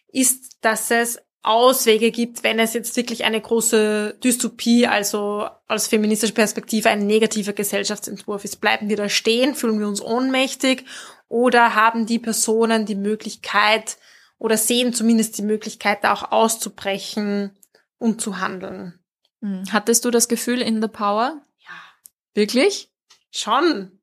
ist, 0.09 0.59
dass 0.61 0.91
es 0.91 1.21
Auswege 1.45 2.13
gibt, 2.13 2.45
wenn 2.45 2.61
es 2.61 2.73
jetzt 2.73 2.97
wirklich 2.97 3.25
eine 3.25 3.41
große 3.41 4.17
Dystopie, 4.23 4.87
also 4.87 5.49
aus 5.67 5.89
feministischer 5.89 6.35
Perspektive 6.35 6.89
ein 6.89 7.07
negativer 7.07 7.53
Gesellschaftsentwurf 7.53 8.45
ist. 8.45 8.61
Bleiben 8.61 8.89
wir 8.89 8.97
da 8.97 9.09
stehen, 9.09 9.57
fühlen 9.57 9.81
wir 9.81 9.89
uns 9.89 10.01
ohnmächtig 10.01 10.85
oder 11.29 11.75
haben 11.75 12.07
die 12.07 12.21
Personen 12.21 12.87
die 12.87 12.95
Möglichkeit, 12.95 13.97
oder 14.43 14.57
sehen 14.57 14.93
zumindest 14.93 15.39
die 15.39 15.43
Möglichkeit, 15.43 16.03
da 16.03 16.13
auch 16.13 16.33
auszubrechen 16.33 17.57
und 17.99 18.21
zu 18.21 18.41
handeln. 18.41 18.99
Hm. 19.41 19.63
Hattest 19.71 20.05
du 20.05 20.11
das 20.11 20.27
Gefühl 20.27 20.61
in 20.61 20.83
The 20.83 20.89
Power? 20.89 21.41
Ja. 21.61 21.71
Wirklich? 22.35 22.91
Schon. 23.31 24.01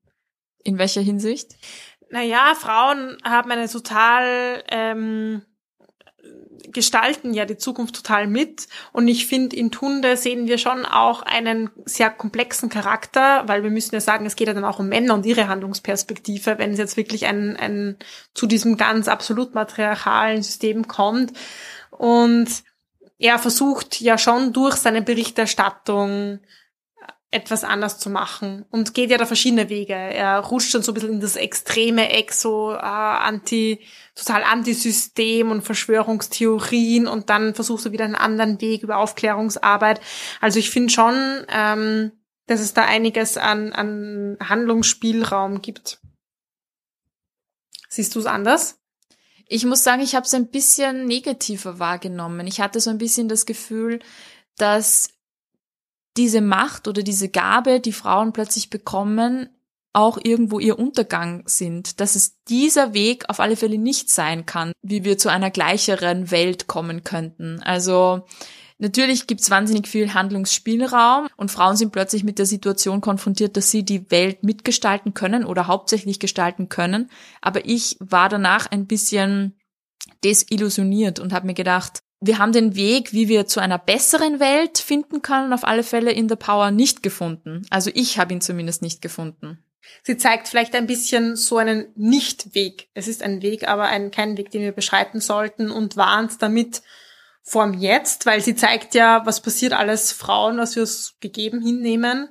In 0.63 0.77
welcher 0.77 1.01
Hinsicht? 1.01 1.57
Naja, 2.09 2.55
Frauen 2.55 3.17
haben 3.25 3.51
eine 3.51 3.67
total 3.67 4.63
ähm, 4.69 5.41
gestalten 6.71 7.33
ja 7.33 7.45
die 7.45 7.57
Zukunft 7.57 7.95
total 7.95 8.27
mit. 8.27 8.67
Und 8.91 9.07
ich 9.07 9.27
finde, 9.27 9.55
in 9.55 9.71
Tunde 9.71 10.17
sehen 10.17 10.47
wir 10.47 10.57
schon 10.57 10.85
auch 10.85 11.21
einen 11.21 11.69
sehr 11.85 12.09
komplexen 12.09 12.69
Charakter, 12.69 13.47
weil 13.47 13.63
wir 13.63 13.71
müssen 13.71 13.95
ja 13.95 14.01
sagen, 14.01 14.25
es 14.25 14.35
geht 14.35 14.47
ja 14.47 14.53
dann 14.53 14.65
auch 14.65 14.79
um 14.79 14.89
Männer 14.89 15.13
und 15.13 15.25
ihre 15.25 15.47
Handlungsperspektive, 15.47 16.57
wenn 16.57 16.71
es 16.71 16.79
jetzt 16.79 16.97
wirklich 16.97 17.25
ein, 17.25 17.55
ein 17.57 17.97
zu 18.33 18.47
diesem 18.47 18.77
ganz 18.77 19.07
absolut 19.07 19.55
matriarchalen 19.55 20.41
System 20.41 20.87
kommt. 20.87 21.33
Und 21.91 22.47
er 23.17 23.37
versucht 23.37 23.99
ja 23.99 24.17
schon 24.17 24.53
durch 24.53 24.75
seine 24.75 25.01
Berichterstattung 25.01 26.39
etwas 27.31 27.63
anders 27.63 27.99
zu 27.99 28.09
machen 28.09 28.65
und 28.71 28.95
geht 28.95 29.11
ja 29.11 29.17
da 29.17 29.25
verschiedene 29.25 29.69
Wege. 29.69 29.93
Er 29.93 30.39
rutscht 30.39 30.73
dann 30.73 30.81
so 30.81 30.91
ein 30.91 30.95
bisschen 30.95 31.13
in 31.13 31.19
das 31.19 31.35
extreme 31.35 32.07
so 32.31 32.71
äh, 32.73 32.77
anti, 32.77 33.85
total 34.15 34.43
Antisystem 34.43 35.51
und 35.51 35.61
Verschwörungstheorien 35.61 37.07
und 37.07 37.29
dann 37.29 37.53
versucht 37.53 37.85
er 37.85 37.91
wieder 37.91 38.05
einen 38.05 38.15
anderen 38.15 38.59
Weg 38.61 38.81
über 38.81 38.97
Aufklärungsarbeit. 38.97 40.01
Also 40.41 40.57
ich 40.57 40.71
finde 40.71 40.91
schon, 40.91 41.45
ähm, 41.49 42.11
dass 42.47 42.61
es 42.61 42.73
da 42.73 42.85
einiges 42.85 43.37
an, 43.37 43.73
an 43.73 44.37
Handlungsspielraum 44.41 45.61
gibt. 45.61 45.99
Siehst 47.89 48.15
du 48.15 48.19
es 48.19 48.25
anders? 48.25 48.79
Ich 49.47 49.65
muss 49.65 49.83
sagen, 49.83 50.01
ich 50.01 50.15
habe 50.15 50.25
es 50.25 50.33
ein 50.33 50.49
bisschen 50.49 51.05
negativer 51.05 51.77
wahrgenommen. 51.77 52.47
Ich 52.47 52.59
hatte 52.59 52.79
so 52.79 52.89
ein 52.89 52.97
bisschen 52.97 53.29
das 53.29 53.45
Gefühl, 53.45 53.99
dass 54.57 55.09
diese 56.19 56.41
Macht 56.41 56.89
oder 56.89 57.01
diese 57.01 57.29
Gabe, 57.29 57.79
die 57.79 57.93
Frauen 57.93 58.33
plötzlich 58.33 58.69
bekommen, 58.69 59.49
auch 59.93 60.19
irgendwo 60.21 60.59
ihr 60.59 60.77
Untergang 60.77 61.43
sind, 61.45 62.01
dass 62.01 62.15
es 62.15 62.43
dieser 62.43 62.93
Weg 62.93 63.29
auf 63.29 63.39
alle 63.39 63.55
Fälle 63.55 63.77
nicht 63.77 64.09
sein 64.09 64.45
kann, 64.45 64.73
wie 64.81 65.05
wir 65.05 65.17
zu 65.17 65.29
einer 65.29 65.49
gleicheren 65.49 66.29
Welt 66.29 66.67
kommen 66.67 67.05
könnten. 67.05 67.61
Also 67.63 68.25
natürlich 68.79 69.27
gibt's 69.27 69.49
wahnsinnig 69.49 69.87
viel 69.87 70.13
Handlungsspielraum 70.13 71.29
und 71.37 71.51
Frauen 71.51 71.77
sind 71.77 71.93
plötzlich 71.93 72.25
mit 72.25 72.37
der 72.37 72.45
Situation 72.45 72.99
konfrontiert, 72.99 73.55
dass 73.55 73.71
sie 73.71 73.83
die 73.83 74.11
Welt 74.11 74.43
mitgestalten 74.43 75.13
können 75.13 75.45
oder 75.45 75.67
hauptsächlich 75.67 76.19
gestalten 76.19 76.67
können. 76.67 77.09
Aber 77.41 77.65
ich 77.65 77.95
war 78.01 78.27
danach 78.27 78.67
ein 78.69 78.87
bisschen 78.87 79.57
desillusioniert 80.23 81.19
und 81.19 81.31
habe 81.31 81.47
mir 81.47 81.53
gedacht, 81.53 82.03
wir 82.21 82.37
haben 82.37 82.51
den 82.51 82.75
Weg, 82.75 83.13
wie 83.13 83.29
wir 83.29 83.47
zu 83.47 83.59
einer 83.59 83.77
besseren 83.77 84.39
Welt 84.39 84.77
finden 84.77 85.21
können, 85.21 85.53
auf 85.53 85.63
alle 85.63 85.83
Fälle 85.83 86.11
in 86.11 86.27
The 86.27 86.35
Power 86.35 86.71
nicht 86.71 87.01
gefunden. 87.01 87.65
Also 87.69 87.91
ich 87.93 88.19
habe 88.19 88.33
ihn 88.33 88.41
zumindest 88.41 88.81
nicht 88.81 89.01
gefunden. 89.01 89.63
Sie 90.03 90.17
zeigt 90.17 90.47
vielleicht 90.47 90.75
ein 90.75 90.87
bisschen 90.87 91.35
so 91.35 91.57
einen 91.57 91.87
Nichtweg. 91.95 92.89
Es 92.93 93.07
ist 93.07 93.23
ein 93.23 93.41
Weg, 93.41 93.67
aber 93.67 93.85
ein, 93.85 94.11
kein 94.11 94.37
Weg, 94.37 94.51
den 94.51 94.61
wir 94.61 94.73
beschreiten 94.73 95.21
sollten 95.21 95.71
und 95.71 95.97
warnt 95.97 96.41
damit 96.41 96.81
vorm 97.41 97.73
Jetzt, 97.73 98.25
weil 98.25 98.41
sie 98.41 98.55
zeigt 98.55 98.93
ja, 98.95 99.25
was 99.25 99.41
passiert 99.41 99.73
alles 99.73 100.11
Frauen, 100.11 100.57
was 100.57 100.75
wir 100.75 100.83
es 100.83 101.15
gegeben 101.19 101.61
hinnehmen 101.61 102.29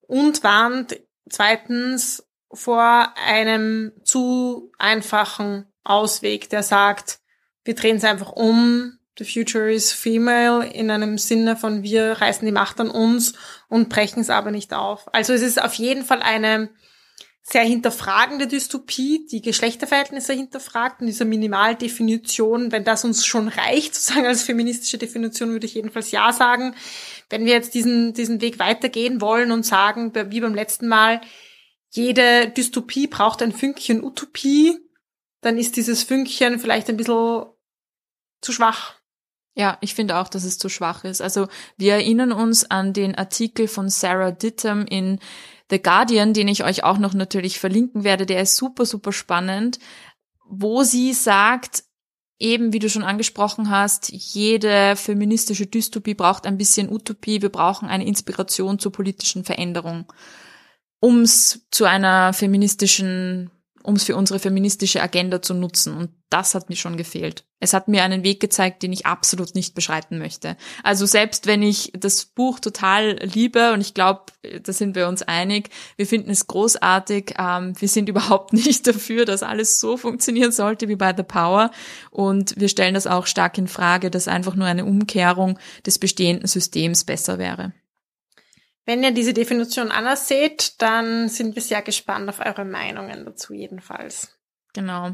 und 0.00 0.42
warnt 0.42 0.98
zweitens 1.28 2.26
vor 2.52 3.14
einem 3.26 3.92
zu 4.02 4.72
einfachen 4.78 5.66
Ausweg, 5.84 6.48
der 6.48 6.62
sagt, 6.62 7.20
wir 7.64 7.74
drehen 7.74 7.96
es 7.96 8.04
einfach 8.04 8.32
um, 8.32 8.95
The 9.18 9.24
Future 9.24 9.72
is 9.72 9.92
Female 9.92 10.66
in 10.66 10.90
einem 10.90 11.16
Sinne 11.18 11.56
von 11.56 11.82
wir 11.82 12.12
reißen 12.12 12.44
die 12.44 12.52
Macht 12.52 12.80
an 12.80 12.90
uns 12.90 13.32
und 13.68 13.88
brechen 13.88 14.20
es 14.20 14.30
aber 14.30 14.50
nicht 14.50 14.74
auf. 14.74 15.12
Also 15.14 15.32
es 15.32 15.42
ist 15.42 15.60
auf 15.60 15.74
jeden 15.74 16.04
Fall 16.04 16.20
eine 16.22 16.70
sehr 17.48 17.62
hinterfragende 17.62 18.48
Dystopie, 18.48 19.24
die 19.30 19.40
Geschlechterverhältnisse 19.40 20.32
hinterfragt 20.32 21.00
und 21.00 21.06
dieser 21.06 21.24
Minimaldefinition, 21.24 22.72
wenn 22.72 22.82
das 22.82 23.04
uns 23.04 23.24
schon 23.24 23.46
reicht, 23.46 23.94
sozusagen 23.94 24.26
als 24.26 24.42
feministische 24.42 24.98
Definition, 24.98 25.50
würde 25.50 25.66
ich 25.66 25.74
jedenfalls 25.74 26.10
ja 26.10 26.32
sagen. 26.32 26.74
Wenn 27.30 27.44
wir 27.44 27.52
jetzt 27.52 27.74
diesen, 27.74 28.14
diesen 28.14 28.40
Weg 28.40 28.58
weitergehen 28.58 29.20
wollen 29.20 29.52
und 29.52 29.64
sagen, 29.64 30.12
wie 30.30 30.40
beim 30.40 30.54
letzten 30.54 30.88
Mal, 30.88 31.20
jede 31.90 32.50
Dystopie 32.50 33.06
braucht 33.06 33.40
ein 33.42 33.52
Fünkchen 33.52 34.02
Utopie, 34.02 34.76
dann 35.40 35.56
ist 35.56 35.76
dieses 35.76 36.02
Fünkchen 36.02 36.58
vielleicht 36.58 36.88
ein 36.88 36.96
bisschen 36.96 37.46
zu 38.40 38.52
schwach. 38.52 38.96
Ja, 39.58 39.78
ich 39.80 39.94
finde 39.94 40.18
auch, 40.18 40.28
dass 40.28 40.44
es 40.44 40.58
zu 40.58 40.68
schwach 40.68 41.04
ist. 41.04 41.22
Also 41.22 41.48
wir 41.78 41.94
erinnern 41.94 42.30
uns 42.30 42.70
an 42.70 42.92
den 42.92 43.14
Artikel 43.14 43.68
von 43.68 43.88
Sarah 43.88 44.30
Dittam 44.30 44.84
in 44.84 45.18
The 45.70 45.80
Guardian, 45.80 46.34
den 46.34 46.46
ich 46.46 46.62
euch 46.62 46.84
auch 46.84 46.98
noch 46.98 47.14
natürlich 47.14 47.58
verlinken 47.58 48.04
werde. 48.04 48.26
Der 48.26 48.42
ist 48.42 48.56
super, 48.56 48.84
super 48.84 49.12
spannend, 49.12 49.78
wo 50.46 50.82
sie 50.82 51.14
sagt, 51.14 51.84
eben 52.38 52.74
wie 52.74 52.80
du 52.80 52.90
schon 52.90 53.02
angesprochen 53.02 53.70
hast, 53.70 54.12
jede 54.12 54.94
feministische 54.94 55.66
Dystopie 55.66 56.14
braucht 56.14 56.46
ein 56.46 56.58
bisschen 56.58 56.92
Utopie. 56.92 57.40
Wir 57.40 57.48
brauchen 57.48 57.88
eine 57.88 58.06
Inspiration 58.06 58.78
zur 58.78 58.92
politischen 58.92 59.42
Veränderung, 59.42 60.12
um 61.00 61.22
es 61.22 61.66
zu 61.70 61.86
einer 61.86 62.34
feministischen 62.34 63.50
um 63.86 63.94
es 63.94 64.04
für 64.04 64.16
unsere 64.16 64.40
feministische 64.40 65.00
Agenda 65.00 65.40
zu 65.40 65.54
nutzen. 65.54 65.96
Und 65.96 66.10
das 66.28 66.56
hat 66.56 66.68
mir 66.68 66.76
schon 66.76 66.96
gefehlt. 66.96 67.44
Es 67.60 67.72
hat 67.72 67.86
mir 67.86 68.02
einen 68.02 68.24
Weg 68.24 68.40
gezeigt, 68.40 68.82
den 68.82 68.92
ich 68.92 69.06
absolut 69.06 69.54
nicht 69.54 69.76
beschreiten 69.76 70.18
möchte. 70.18 70.56
Also 70.82 71.06
selbst 71.06 71.46
wenn 71.46 71.62
ich 71.62 71.92
das 71.96 72.24
Buch 72.24 72.58
total 72.58 73.16
liebe 73.22 73.72
und 73.72 73.80
ich 73.80 73.94
glaube, 73.94 74.24
da 74.62 74.72
sind 74.72 74.96
wir 74.96 75.06
uns 75.06 75.22
einig, 75.22 75.70
wir 75.96 76.06
finden 76.06 76.30
es 76.30 76.48
großartig, 76.48 77.34
ähm, 77.38 77.74
wir 77.78 77.88
sind 77.88 78.08
überhaupt 78.10 78.52
nicht 78.52 78.86
dafür, 78.88 79.24
dass 79.24 79.44
alles 79.44 79.78
so 79.78 79.96
funktionieren 79.96 80.50
sollte 80.50 80.88
wie 80.88 80.96
bei 80.96 81.14
The 81.16 81.22
Power. 81.22 81.70
Und 82.10 82.58
wir 82.58 82.68
stellen 82.68 82.94
das 82.94 83.06
auch 83.06 83.26
stark 83.26 83.56
in 83.56 83.68
Frage, 83.68 84.10
dass 84.10 84.26
einfach 84.26 84.56
nur 84.56 84.66
eine 84.66 84.84
Umkehrung 84.84 85.60
des 85.86 86.00
bestehenden 86.00 86.48
Systems 86.48 87.04
besser 87.04 87.38
wäre. 87.38 87.72
Wenn 88.86 89.02
ihr 89.02 89.10
diese 89.10 89.34
Definition 89.34 89.90
anders 89.90 90.28
seht, 90.28 90.80
dann 90.80 91.28
sind 91.28 91.56
wir 91.56 91.62
sehr 91.62 91.82
gespannt 91.82 92.28
auf 92.28 92.38
eure 92.38 92.64
Meinungen 92.64 93.24
dazu 93.24 93.52
jedenfalls. 93.52 94.28
Genau. 94.72 95.10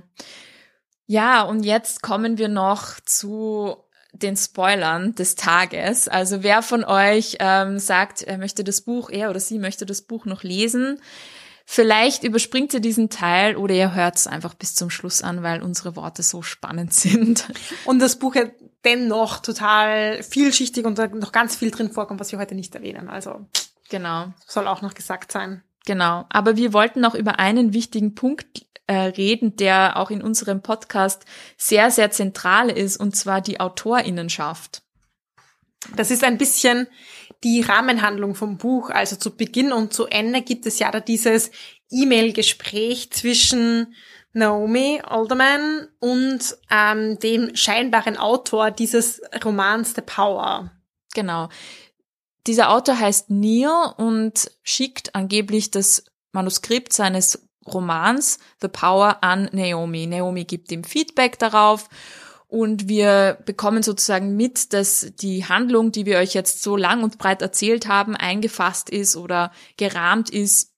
Ja, 1.06 1.42
und 1.42 1.64
jetzt 1.64 2.02
kommen 2.02 2.36
wir 2.36 2.48
noch 2.48 3.00
zu 3.00 3.76
den 4.12 4.36
Spoilern 4.36 5.14
des 5.14 5.36
Tages. 5.36 6.06
Also 6.06 6.42
wer 6.42 6.62
von 6.62 6.84
euch 6.84 7.38
ähm, 7.40 7.78
sagt, 7.78 8.22
er 8.22 8.36
möchte 8.38 8.62
das 8.62 8.82
Buch, 8.82 9.08
er 9.10 9.30
oder 9.30 9.40
sie 9.40 9.58
möchte 9.58 9.86
das 9.86 10.02
Buch 10.02 10.26
noch 10.26 10.42
lesen, 10.42 11.00
vielleicht 11.64 12.24
überspringt 12.24 12.74
ihr 12.74 12.80
diesen 12.80 13.08
Teil 13.08 13.56
oder 13.56 13.74
ihr 13.74 13.94
hört 13.94 14.16
es 14.16 14.26
einfach 14.26 14.52
bis 14.52 14.74
zum 14.74 14.90
Schluss 14.90 15.22
an, 15.22 15.42
weil 15.42 15.62
unsere 15.62 15.96
Worte 15.96 16.22
so 16.22 16.42
spannend 16.42 16.92
sind. 16.94 17.48
Und 17.86 18.00
das 18.00 18.16
Buch 18.16 18.34
dennoch 18.84 19.38
total 19.38 20.22
vielschichtig 20.22 20.84
und 20.84 20.98
da 20.98 21.06
noch 21.06 21.32
ganz 21.32 21.56
viel 21.56 21.70
drin 21.70 21.90
vorkommt, 21.90 22.20
was 22.20 22.32
wir 22.32 22.38
heute 22.38 22.54
nicht 22.54 22.74
erwähnen. 22.74 23.08
Also 23.08 23.46
genau. 23.92 24.32
Soll 24.48 24.66
auch 24.66 24.82
noch 24.82 24.94
gesagt 24.94 25.30
sein. 25.30 25.62
Genau. 25.86 26.26
Aber 26.30 26.56
wir 26.56 26.72
wollten 26.72 27.00
noch 27.00 27.14
über 27.14 27.38
einen 27.38 27.72
wichtigen 27.72 28.16
Punkt 28.16 28.66
äh, 28.88 28.94
reden, 28.94 29.54
der 29.54 29.96
auch 29.96 30.10
in 30.10 30.22
unserem 30.22 30.62
Podcast 30.62 31.24
sehr, 31.56 31.92
sehr 31.92 32.10
zentral 32.10 32.70
ist, 32.70 32.96
und 32.96 33.14
zwar 33.14 33.40
die 33.40 33.60
Autorinnenschaft. 33.60 34.82
Das 35.96 36.10
ist 36.10 36.24
ein 36.24 36.38
bisschen 36.38 36.88
die 37.44 37.60
Rahmenhandlung 37.60 38.34
vom 38.34 38.56
Buch. 38.56 38.90
Also 38.90 39.16
zu 39.16 39.36
Beginn 39.36 39.72
und 39.72 39.92
zu 39.92 40.06
Ende 40.06 40.42
gibt 40.42 40.66
es 40.66 40.78
ja 40.78 40.90
da 40.90 41.00
dieses 41.00 41.50
E-Mail-Gespräch 41.90 43.10
zwischen 43.12 43.94
Naomi 44.32 45.02
Alderman 45.04 45.88
und 45.98 46.56
ähm, 46.70 47.18
dem 47.18 47.54
scheinbaren 47.54 48.16
Autor 48.16 48.70
dieses 48.70 49.20
Romans 49.44 49.94
The 49.94 50.02
Power. 50.02 50.70
Genau. 51.14 51.48
Dieser 52.46 52.70
Autor 52.70 52.98
heißt 52.98 53.30
Neil 53.30 53.94
und 53.96 54.50
schickt 54.62 55.14
angeblich 55.14 55.70
das 55.70 56.04
Manuskript 56.32 56.92
seines 56.92 57.48
Romans 57.66 58.38
The 58.60 58.68
Power 58.68 59.18
an 59.22 59.48
Naomi. 59.52 60.06
Naomi 60.06 60.44
gibt 60.44 60.72
ihm 60.72 60.82
Feedback 60.82 61.38
darauf 61.38 61.88
und 62.48 62.88
wir 62.88 63.38
bekommen 63.46 63.82
sozusagen 63.82 64.36
mit, 64.36 64.72
dass 64.72 65.12
die 65.20 65.44
Handlung, 65.44 65.92
die 65.92 66.04
wir 66.04 66.18
euch 66.18 66.34
jetzt 66.34 66.62
so 66.62 66.76
lang 66.76 67.02
und 67.02 67.18
breit 67.18 67.40
erzählt 67.42 67.86
haben, 67.86 68.16
eingefasst 68.16 68.90
ist 68.90 69.16
oder 69.16 69.52
gerahmt 69.76 70.28
ist 70.30 70.72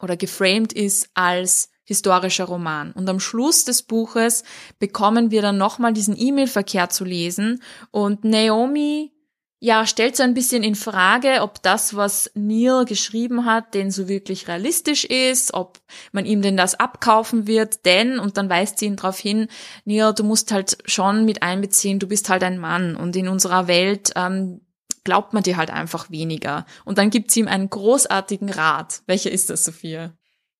oder 0.00 0.16
geframed 0.16 0.72
ist 0.72 1.10
als 1.14 1.70
historischer 1.84 2.44
Roman. 2.44 2.92
Und 2.92 3.08
am 3.08 3.18
Schluss 3.18 3.64
des 3.64 3.82
Buches 3.82 4.44
bekommen 4.78 5.30
wir 5.30 5.42
dann 5.42 5.58
nochmal 5.58 5.92
diesen 5.92 6.18
E-Mail-Verkehr 6.18 6.90
zu 6.90 7.04
lesen 7.04 7.62
und 7.90 8.24
Naomi 8.24 9.12
ja, 9.60 9.86
stellt 9.86 10.16
so 10.16 10.22
ein 10.22 10.34
bisschen 10.34 10.62
in 10.62 10.76
Frage, 10.76 11.42
ob 11.42 11.62
das, 11.62 11.96
was 11.96 12.30
Neil 12.34 12.84
geschrieben 12.84 13.44
hat, 13.44 13.74
denn 13.74 13.90
so 13.90 14.08
wirklich 14.08 14.46
realistisch 14.46 15.04
ist, 15.04 15.52
ob 15.52 15.78
man 16.12 16.26
ihm 16.26 16.42
denn 16.42 16.56
das 16.56 16.76
abkaufen 16.76 17.46
wird, 17.48 17.84
denn, 17.84 18.20
und 18.20 18.36
dann 18.36 18.48
weist 18.48 18.78
sie 18.78 18.86
ihn 18.86 18.96
darauf 18.96 19.18
hin, 19.18 19.48
Neil, 19.84 20.14
du 20.14 20.22
musst 20.22 20.52
halt 20.52 20.78
schon 20.84 21.24
mit 21.24 21.42
einbeziehen, 21.42 21.98
du 21.98 22.06
bist 22.06 22.28
halt 22.28 22.44
ein 22.44 22.58
Mann 22.58 22.94
und 22.94 23.16
in 23.16 23.26
unserer 23.26 23.66
Welt 23.66 24.12
ähm, 24.14 24.60
glaubt 25.02 25.32
man 25.32 25.42
dir 25.42 25.56
halt 25.56 25.70
einfach 25.70 26.10
weniger. 26.10 26.64
Und 26.84 26.98
dann 26.98 27.10
gibt 27.10 27.30
sie 27.30 27.40
ihm 27.40 27.48
einen 27.48 27.70
großartigen 27.70 28.50
Rat. 28.50 29.02
Welcher 29.06 29.32
ist 29.32 29.50
das, 29.50 29.64
Sophia? 29.64 30.12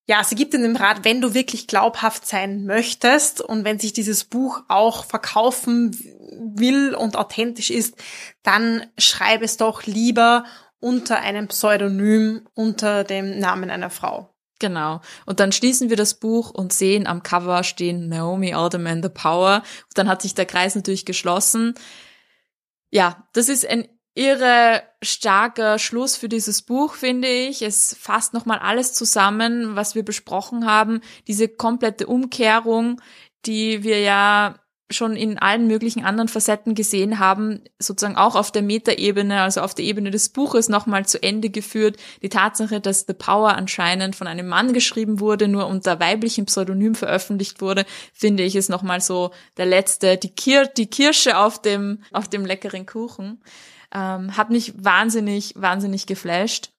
Ja, 0.09 0.25
sie 0.25 0.37
gibt 0.37 0.55
in 0.55 0.63
dem 0.63 0.75
Rat, 0.75 1.05
wenn 1.05 1.21
du 1.21 1.35
wirklich 1.35 1.67
glaubhaft 1.67 2.27
sein 2.27 2.65
möchtest 2.65 3.43
und 3.43 3.65
wenn 3.65 3.79
sich 3.79 3.93
dieses 3.93 4.25
Buch 4.25 4.63
auch 4.67 5.05
verkaufen 5.05 5.95
will 6.57 6.95
und 6.95 7.17
authentisch 7.17 7.69
ist, 7.69 7.95
dann 8.43 8.87
schreib 8.97 9.43
es 9.43 9.59
doch 9.59 9.85
lieber 9.85 10.45
unter 10.81 11.19
einem 11.19 11.49
Pseudonym, 11.49 12.49
unter 12.55 13.05
dem 13.05 13.39
Namen 13.39 13.69
einer 13.69 13.91
Frau. 13.91 14.35
Genau. 14.59 15.03
Und 15.27 15.41
dann 15.41 15.53
schließen 15.53 15.91
wir 15.91 15.97
das 15.97 16.15
Buch 16.15 16.51
und 16.51 16.73
sehen 16.73 17.07
am 17.07 17.23
Cover 17.23 17.63
stehen 17.63 18.09
Naomi 18.09 18.55
Alderman 18.55 19.03
The 19.03 19.11
Power. 19.11 19.57
Und 19.57 19.99
dann 19.99 20.09
hat 20.09 20.23
sich 20.23 20.35
der 20.35 20.47
Kreis 20.47 20.75
natürlich 20.75 21.05
geschlossen. 21.05 21.75
Ja, 22.91 23.29
das 23.35 23.51
ist 23.51 23.67
ein 23.67 23.87
irre 24.19 24.83
starker 25.01 25.79
Schluss 25.79 26.17
für 26.17 26.29
dieses 26.29 26.63
Buch, 26.63 26.95
finde 26.95 27.29
ich. 27.29 27.63
Es 27.63 27.97
fasst 27.99 28.35
nochmal 28.35 28.59
alles 28.59 28.93
zusammen, 28.93 29.77
was 29.77 29.95
wir 29.95 30.05
besprochen 30.05 30.67
haben. 30.67 31.01
Diese 31.29 31.49
komplette 31.49 32.09
Umkehrung, 32.09 33.01
die 33.47 33.85
wir 33.85 34.01
ja 34.01 34.57
schon 34.91 35.17
in 35.17 35.39
allen 35.39 35.67
möglichen 35.67 36.05
anderen 36.05 36.29
Facetten 36.29 36.75
gesehen 36.75 37.19
haben, 37.19 37.61
sozusagen 37.79 38.17
auch 38.17 38.35
auf 38.35 38.51
der 38.51 38.63
Metaebene, 38.63 39.43
also 39.43 39.61
auf 39.61 39.75
der 39.75 39.85
Ebene 39.85 40.11
des 40.11 40.31
Buches 40.31 40.69
nochmal 40.69 41.07
zu 41.07 41.23
Ende 41.23 41.51
geführt. 41.51 41.97
Die 42.23 42.31
Tatsache, 42.31 42.81
dass 42.81 43.05
The 43.07 43.13
Power 43.13 43.51
anscheinend 43.51 44.17
von 44.17 44.27
einem 44.27 44.49
Mann 44.49 44.73
geschrieben 44.73 45.21
wurde, 45.21 45.47
nur 45.47 45.67
unter 45.67 46.01
weiblichem 46.01 46.47
Pseudonym 46.47 46.95
veröffentlicht 46.95 47.61
wurde, 47.61 47.85
finde 48.15 48.43
ich 48.43 48.57
ist 48.57 48.71
nochmal 48.71 49.01
so 49.01 49.31
der 49.59 49.67
letzte, 49.67 50.17
die, 50.17 50.31
Kir 50.31 50.67
die 50.67 50.89
Kirsche 50.89 51.37
auf 51.37 51.61
dem, 51.61 52.03
auf 52.13 52.27
dem 52.27 52.47
leckeren 52.47 52.87
Kuchen. 52.87 53.43
Ähm, 53.95 54.37
hat 54.37 54.51
mich 54.51 54.73
wahnsinnig, 54.83 55.55
wahnsinnig 55.57 56.07
geflasht. 56.07 56.71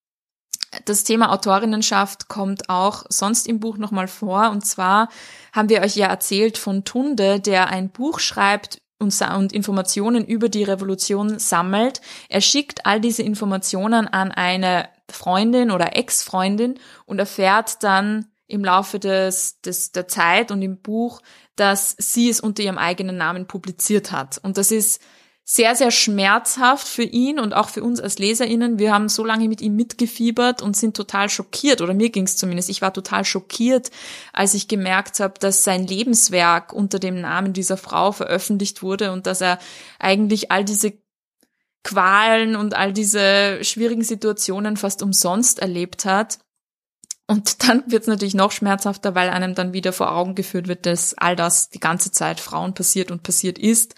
Das 0.86 1.04
Thema 1.04 1.32
Autorinnenschaft 1.32 2.28
kommt 2.28 2.70
auch 2.70 3.06
sonst 3.10 3.48
im 3.48 3.60
Buch 3.60 3.78
nochmal 3.78 4.08
vor. 4.08 4.52
Und 4.52 4.66
zwar 4.66 5.10
haben 5.52 5.70
wir 5.70 5.82
euch 5.82 5.96
ja 5.96 6.08
erzählt 6.08 6.58
von 6.58 6.86
Tunde, 6.86 7.40
der 7.40 7.70
ein 7.70 7.90
Buch 7.90 8.20
schreibt 8.20 8.80
und, 9.00 9.20
und 9.22 9.54
Informationen 9.54 10.26
über 10.26 10.50
die 10.50 10.64
Revolution 10.64 11.40
sammelt. 11.40 12.02
Er 12.28 12.42
schickt 12.42 12.86
all 12.86 13.02
diese 13.02 13.24
Informationen 13.24 14.08
an 14.08 14.32
eine 14.32 14.90
Freundin 15.10 15.72
oder 15.72 15.96
Ex-Freundin 15.96 16.80
und 17.06 17.18
erfährt 17.18 17.82
dann 17.84 18.28
im 18.46 18.64
Laufe 18.64 19.00
des, 19.00 19.62
des, 19.62 19.92
der 19.92 20.08
Zeit 20.08 20.52
und 20.52 20.62
im 20.62 20.78
Buch, 20.82 21.22
dass 21.56 21.96
sie 21.98 22.30
es 22.30 22.40
unter 22.40 22.64
ihrem 22.64 22.78
eigenen 22.78 23.18
Namen 23.18 23.48
publiziert 23.48 24.12
hat. 24.12 24.38
Und 24.40 24.58
das 24.58 24.72
ist 24.72 25.02
sehr, 25.52 25.76
sehr 25.76 25.90
schmerzhaft 25.90 26.88
für 26.88 27.02
ihn 27.02 27.40
und 27.40 27.56
auch 27.56 27.70
für 27.70 27.82
uns 27.82 28.00
als 28.00 28.20
LeserInnen. 28.20 28.78
Wir 28.78 28.94
haben 28.94 29.10
so 29.10 29.26
lange 29.26 29.48
mit 29.48 29.62
ihm 29.62 29.76
mitgefiebert 29.76 30.62
und 30.62 30.78
sind 30.78 30.96
total 30.96 31.28
schockiert, 31.28 31.82
oder 31.82 31.96
mir 31.96 32.12
ging 32.12 32.26
es 32.26 32.38
zumindest. 32.38 32.70
Ich 32.70 32.84
war 32.84 32.94
total 32.94 33.26
schockiert, 33.26 33.90
als 34.32 34.54
ich 34.54 34.68
gemerkt 34.68 35.20
habe, 35.20 35.34
dass 35.40 35.64
sein 35.64 35.88
Lebenswerk 35.88 36.72
unter 36.72 37.00
dem 37.00 37.20
Namen 37.20 37.54
dieser 37.54 37.78
Frau 37.78 38.12
veröffentlicht 38.12 38.84
wurde 38.84 39.12
und 39.12 39.26
dass 39.26 39.42
er 39.42 39.58
eigentlich 39.98 40.52
all 40.52 40.64
diese 40.64 40.94
Qualen 41.84 42.56
und 42.56 42.76
all 42.76 42.94
diese 42.94 43.64
schwierigen 43.64 44.04
Situationen 44.04 44.78
fast 44.78 45.02
umsonst 45.02 45.58
erlebt 45.58 46.06
hat. 46.06 46.38
Und 47.30 47.68
dann 47.70 47.84
wird 47.86 48.02
es 48.02 48.08
natürlich 48.08 48.34
noch 48.34 48.52
schmerzhafter, 48.52 49.14
weil 49.14 49.30
einem 49.30 49.54
dann 49.54 49.72
wieder 49.72 49.94
vor 49.94 50.12
Augen 50.12 50.34
geführt 50.34 50.68
wird, 50.68 50.88
dass 50.88 51.14
all 51.14 51.36
das 51.36 51.70
die 51.70 51.80
ganze 51.80 52.12
Zeit 52.12 52.40
Frauen 52.40 52.74
passiert 52.74 53.12
und 53.12 53.22
passiert 53.22 53.60
ist. 53.60 53.94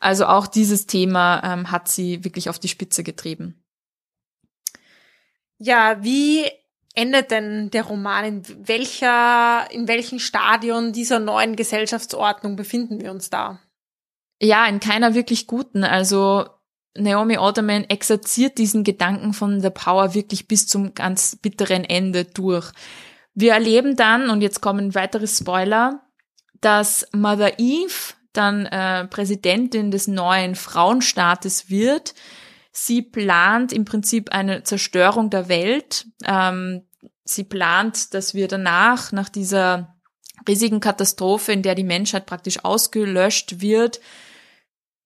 Also 0.00 0.26
auch 0.26 0.46
dieses 0.46 0.86
Thema 0.86 1.40
ähm, 1.42 1.70
hat 1.70 1.88
sie 1.88 2.24
wirklich 2.24 2.50
auf 2.50 2.58
die 2.58 2.68
Spitze 2.68 3.02
getrieben. 3.02 3.64
Ja, 5.56 6.04
wie 6.04 6.44
endet 6.94 7.30
denn 7.30 7.70
der 7.70 7.84
Roman? 7.84 8.26
In 8.26 8.68
welcher, 8.68 9.66
in 9.70 9.88
welchem 9.88 10.18
Stadion 10.18 10.92
dieser 10.92 11.20
neuen 11.20 11.56
Gesellschaftsordnung 11.56 12.54
befinden 12.54 13.00
wir 13.00 13.12
uns 13.12 13.30
da? 13.30 13.60
Ja, 14.42 14.66
in 14.66 14.78
keiner 14.78 15.14
wirklich 15.14 15.46
guten. 15.46 15.84
Also 15.84 16.44
Naomi 16.96 17.38
Otterman 17.38 17.84
exerziert 17.84 18.58
diesen 18.58 18.84
Gedanken 18.84 19.32
von 19.32 19.60
The 19.60 19.70
Power 19.70 20.14
wirklich 20.14 20.46
bis 20.46 20.66
zum 20.66 20.94
ganz 20.94 21.36
bitteren 21.36 21.84
Ende 21.84 22.24
durch. 22.24 22.70
Wir 23.34 23.52
erleben 23.52 23.96
dann, 23.96 24.30
und 24.30 24.42
jetzt 24.42 24.60
kommen 24.60 24.94
weitere 24.94 25.26
Spoiler, 25.26 26.02
dass 26.60 27.06
Mother 27.12 27.58
Eve 27.58 28.14
dann 28.32 28.66
äh, 28.66 29.06
Präsidentin 29.06 29.90
des 29.90 30.06
neuen 30.06 30.54
Frauenstaates 30.54 31.68
wird. 31.68 32.14
Sie 32.72 33.02
plant 33.02 33.72
im 33.72 33.84
Prinzip 33.84 34.32
eine 34.32 34.62
Zerstörung 34.62 35.30
der 35.30 35.48
Welt. 35.48 36.06
Ähm, 36.24 36.82
sie 37.24 37.44
plant, 37.44 38.14
dass 38.14 38.34
wir 38.34 38.48
danach, 38.48 39.12
nach 39.12 39.28
dieser 39.28 39.94
riesigen 40.48 40.80
Katastrophe, 40.80 41.52
in 41.52 41.62
der 41.62 41.74
die 41.74 41.84
Menschheit 41.84 42.26
praktisch 42.26 42.64
ausgelöscht 42.64 43.60
wird, 43.60 44.00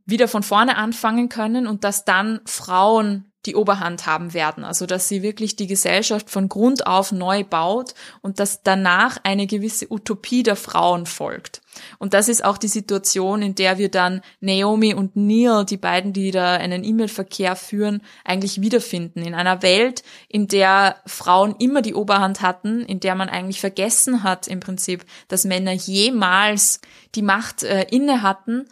wieder 0.08 0.26
von 0.26 0.42
vorne 0.42 0.76
anfangen 0.76 1.28
können 1.28 1.66
und 1.66 1.84
dass 1.84 2.04
dann 2.04 2.40
Frauen 2.46 3.30
die 3.46 3.54
Oberhand 3.54 4.06
haben 4.06 4.34
werden. 4.34 4.64
Also 4.64 4.84
dass 4.84 5.08
sie 5.08 5.22
wirklich 5.22 5.54
die 5.54 5.66
Gesellschaft 5.66 6.28
von 6.28 6.48
Grund 6.48 6.86
auf 6.86 7.12
neu 7.12 7.44
baut 7.44 7.94
und 8.20 8.40
dass 8.40 8.62
danach 8.62 9.18
eine 9.22 9.46
gewisse 9.46 9.90
Utopie 9.90 10.42
der 10.42 10.56
Frauen 10.56 11.06
folgt. 11.06 11.62
Und 11.98 12.14
das 12.14 12.28
ist 12.28 12.44
auch 12.44 12.58
die 12.58 12.68
Situation, 12.68 13.40
in 13.40 13.54
der 13.54 13.78
wir 13.78 13.90
dann 13.90 14.22
Naomi 14.40 14.92
und 14.92 15.14
Neil, 15.14 15.64
die 15.64 15.76
beiden, 15.76 16.12
die 16.12 16.30
da 16.30 16.54
einen 16.54 16.84
E-Mail-Verkehr 16.84 17.54
führen, 17.54 18.02
eigentlich 18.24 18.60
wiederfinden. 18.60 19.22
In 19.22 19.34
einer 19.34 19.62
Welt, 19.62 20.02
in 20.28 20.48
der 20.48 20.96
Frauen 21.06 21.54
immer 21.58 21.80
die 21.80 21.94
Oberhand 21.94 22.40
hatten, 22.42 22.80
in 22.80 22.98
der 22.98 23.14
man 23.14 23.28
eigentlich 23.28 23.60
vergessen 23.60 24.24
hat 24.24 24.48
im 24.48 24.60
Prinzip, 24.60 25.04
dass 25.28 25.44
Männer 25.44 25.72
jemals 25.72 26.80
die 27.14 27.22
Macht 27.22 27.62
äh, 27.62 27.86
inne 27.90 28.22
hatten 28.22 28.68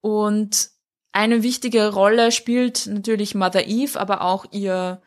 und 0.00 0.75
eine 1.16 1.42
wichtige 1.42 1.92
Rolle 1.92 2.30
spielt 2.30 2.86
natürlich 2.86 3.34
Mother 3.34 3.66
Eve, 3.66 3.98
aber 3.98 4.20
auch 4.20 4.44
ihr 4.50 5.00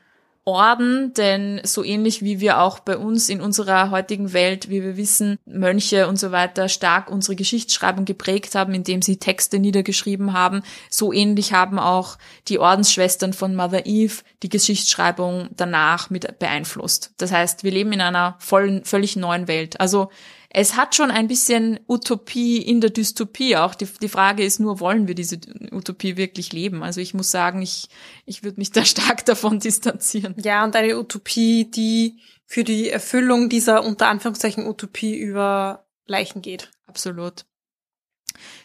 Orden, 0.43 1.13
denn 1.13 1.61
so 1.63 1.83
ähnlich 1.83 2.23
wie 2.23 2.39
wir 2.39 2.59
auch 2.59 2.79
bei 2.79 2.97
uns 2.97 3.29
in 3.29 3.39
unserer 3.39 3.91
heutigen 3.91 4.33
Welt, 4.33 4.69
wie 4.69 4.81
wir 4.81 4.97
wissen, 4.97 5.37
Mönche 5.45 6.07
und 6.07 6.17
so 6.17 6.31
weiter 6.31 6.67
stark 6.67 7.11
unsere 7.11 7.35
Geschichtsschreibung 7.35 8.05
geprägt 8.05 8.55
haben, 8.55 8.73
indem 8.73 9.03
sie 9.03 9.17
Texte 9.17 9.59
niedergeschrieben 9.59 10.33
haben, 10.33 10.63
so 10.89 11.13
ähnlich 11.13 11.53
haben 11.53 11.77
auch 11.77 12.17
die 12.47 12.57
Ordensschwestern 12.57 13.33
von 13.33 13.55
Mother 13.55 13.85
Eve 13.85 14.23
die 14.41 14.49
Geschichtsschreibung 14.49 15.49
danach 15.55 16.09
mit 16.09 16.39
beeinflusst. 16.39 17.13
Das 17.17 17.31
heißt, 17.31 17.63
wir 17.63 17.71
leben 17.71 17.91
in 17.91 18.01
einer 18.01 18.35
vollen, 18.39 18.83
völlig 18.83 19.15
neuen 19.15 19.47
Welt. 19.47 19.79
Also 19.79 20.09
es 20.51 20.75
hat 20.75 20.95
schon 20.95 21.11
ein 21.11 21.27
bisschen 21.27 21.79
Utopie 21.87 22.57
in 22.57 22.81
der 22.81 22.89
Dystopie 22.89 23.55
auch. 23.55 23.75
Die, 23.75 23.85
die 23.85 24.09
Frage 24.09 24.43
ist 24.43 24.59
nur, 24.59 24.79
wollen 24.79 25.07
wir 25.07 25.13
diese 25.13 25.39
Utopie 25.71 26.17
wirklich 26.17 26.53
leben? 26.53 26.81
Also 26.81 27.01
ich 27.01 27.13
muss 27.13 27.29
sagen, 27.29 27.61
ich, 27.61 27.87
ich 28.25 28.43
würde 28.43 28.59
mich 28.59 28.71
da 28.71 28.83
stark 28.85 29.25
davon 29.25 29.59
distanzieren. 29.59 30.35
Ja, 30.43 30.63
und 30.63 30.75
eine 30.75 30.97
Utopie, 30.97 31.69
die 31.69 32.19
für 32.47 32.63
die 32.63 32.89
Erfüllung 32.89 33.49
dieser 33.49 33.83
unter 33.83 34.07
Anführungszeichen 34.07 34.65
Utopie 34.65 35.15
über 35.15 35.85
Leichen 36.07 36.41
geht. 36.41 36.71
Absolut. 36.87 37.45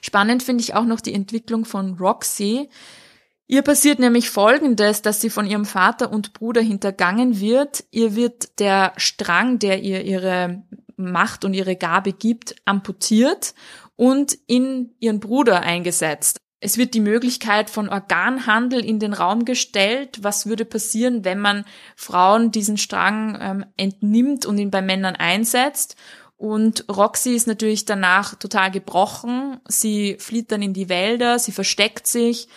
Spannend 0.01 0.43
finde 0.43 0.62
ich 0.62 0.74
auch 0.74 0.85
noch 0.85 1.01
die 1.01 1.12
Entwicklung 1.12 1.66
von 1.66 1.99
Roxy. 1.99 2.70
Ihr 3.47 3.61
passiert 3.61 3.99
nämlich 3.99 4.30
Folgendes, 4.30 5.03
dass 5.03 5.20
sie 5.20 5.28
von 5.28 5.47
ihrem 5.47 5.66
Vater 5.66 6.11
und 6.11 6.32
Bruder 6.32 6.62
hintergangen 6.62 7.41
wird. 7.41 7.85
Ihr 7.91 8.16
wird 8.16 8.59
der 8.59 8.95
Strang, 8.97 9.59
der 9.59 9.82
ihr 9.82 10.03
ihre 10.03 10.64
Macht 10.97 11.45
und 11.45 11.55
ihre 11.55 11.76
Gabe 11.76 12.12
gibt, 12.12 12.55
amputiert 12.64 13.55
und 13.97 14.36
in 14.47 14.95
ihren 15.01 15.20
Bruder 15.20 15.61
eingesetzt. 15.61 16.38
Es 16.61 16.78
wird 16.78 16.95
die 16.95 17.01
Möglichkeit 17.01 17.68
von 17.68 17.90
Organhandel 17.90 18.82
in 18.82 18.99
den 18.99 19.12
Raum 19.12 19.45
gestellt. 19.45 20.20
Was 20.22 20.47
würde 20.47 20.64
passieren, 20.64 21.22
wenn 21.22 21.38
man 21.38 21.66
Frauen 21.95 22.53
diesen 22.53 22.78
Strang 22.78 23.36
ähm, 23.38 23.66
entnimmt 23.76 24.47
und 24.47 24.57
ihn 24.57 24.70
bei 24.70 24.80
Männern 24.80 25.14
einsetzt? 25.14 25.97
Und 26.36 26.86
Roxy 26.88 27.34
ist 27.34 27.47
natürlich 27.47 27.84
danach 27.84 28.34
total 28.36 28.70
gebrochen. 28.70 29.61
Sie 29.68 30.16
flieht 30.18 30.53
dann 30.53 30.62
in 30.62 30.72
die 30.72 30.88
Wälder, 30.88 31.38
sie 31.38 31.53
versteckt 31.53 32.07
sich 32.07 32.49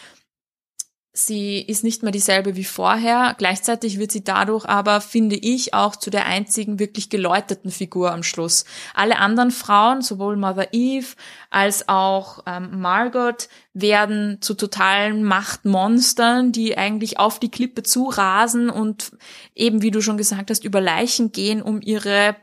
Sie 1.19 1.59
ist 1.59 1.83
nicht 1.83 2.03
mehr 2.03 2.11
dieselbe 2.11 2.55
wie 2.55 2.63
vorher. 2.63 3.33
Gleichzeitig 3.39 3.97
wird 3.97 4.11
sie 4.11 4.23
dadurch 4.23 4.65
aber, 4.65 5.01
finde 5.01 5.35
ich, 5.35 5.73
auch 5.73 5.95
zu 5.95 6.11
der 6.11 6.27
einzigen 6.27 6.77
wirklich 6.77 7.09
geläuteten 7.09 7.71
Figur 7.71 8.11
am 8.11 8.21
Schluss. 8.21 8.65
Alle 8.93 9.17
anderen 9.17 9.49
Frauen, 9.49 10.03
sowohl 10.03 10.37
Mother 10.37 10.67
Eve 10.73 11.07
als 11.49 11.89
auch 11.89 12.43
ähm, 12.45 12.81
Margot, 12.81 13.49
werden 13.73 14.37
zu 14.41 14.53
totalen 14.53 15.23
Machtmonstern, 15.23 16.51
die 16.51 16.77
eigentlich 16.77 17.17
auf 17.17 17.39
die 17.39 17.49
Klippe 17.49 17.81
zurasen 17.81 18.69
und 18.69 19.11
eben, 19.55 19.81
wie 19.81 19.89
du 19.89 20.01
schon 20.01 20.17
gesagt 20.17 20.51
hast, 20.51 20.63
über 20.63 20.81
Leichen 20.81 21.31
gehen, 21.31 21.63
um 21.63 21.81
ihre 21.81 22.35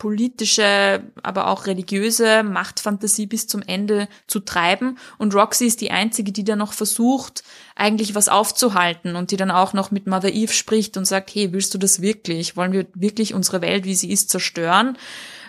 politische, 0.00 1.04
aber 1.22 1.46
auch 1.46 1.66
religiöse 1.66 2.42
Machtfantasie 2.42 3.26
bis 3.26 3.46
zum 3.46 3.60
Ende 3.62 4.08
zu 4.26 4.40
treiben. 4.40 4.98
Und 5.18 5.34
Roxy 5.34 5.66
ist 5.66 5.82
die 5.82 5.90
einzige, 5.90 6.32
die 6.32 6.42
da 6.42 6.56
noch 6.56 6.72
versucht, 6.72 7.44
eigentlich 7.76 8.14
was 8.14 8.30
aufzuhalten 8.30 9.14
und 9.14 9.30
die 9.30 9.36
dann 9.36 9.50
auch 9.50 9.74
noch 9.74 9.90
mit 9.90 10.06
Mother 10.06 10.32
Eve 10.32 10.52
spricht 10.52 10.96
und 10.96 11.04
sagt, 11.04 11.34
hey, 11.34 11.52
willst 11.52 11.74
du 11.74 11.78
das 11.78 12.00
wirklich? 12.00 12.56
Wollen 12.56 12.72
wir 12.72 12.86
wirklich 12.94 13.34
unsere 13.34 13.60
Welt, 13.60 13.84
wie 13.84 13.94
sie 13.94 14.10
ist, 14.10 14.30
zerstören? 14.30 14.96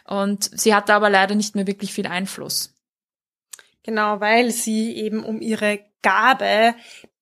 Und 0.05 0.51
sie 0.53 0.75
hat 0.75 0.89
da 0.89 0.97
aber 0.97 1.09
leider 1.09 1.33
nicht 1.33 1.55
mehr 1.55 1.65
wirklich 1.65 1.93
viel 1.93 2.07
Einfluss. 2.07 2.75
Genau, 3.83 4.19
weil 4.19 4.51
sie 4.51 4.95
eben 4.97 5.23
um 5.23 5.39
ihre 5.39 5.79
Gabe, 6.01 6.75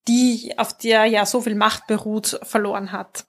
die 0.07 0.55
auf 0.57 0.75
der 0.75 1.05
ja 1.05 1.27
so 1.27 1.41
viel 1.41 1.55
Macht 1.55 1.85
beruht, 1.85 2.39
verloren 2.41 2.91
hat. 2.91 3.25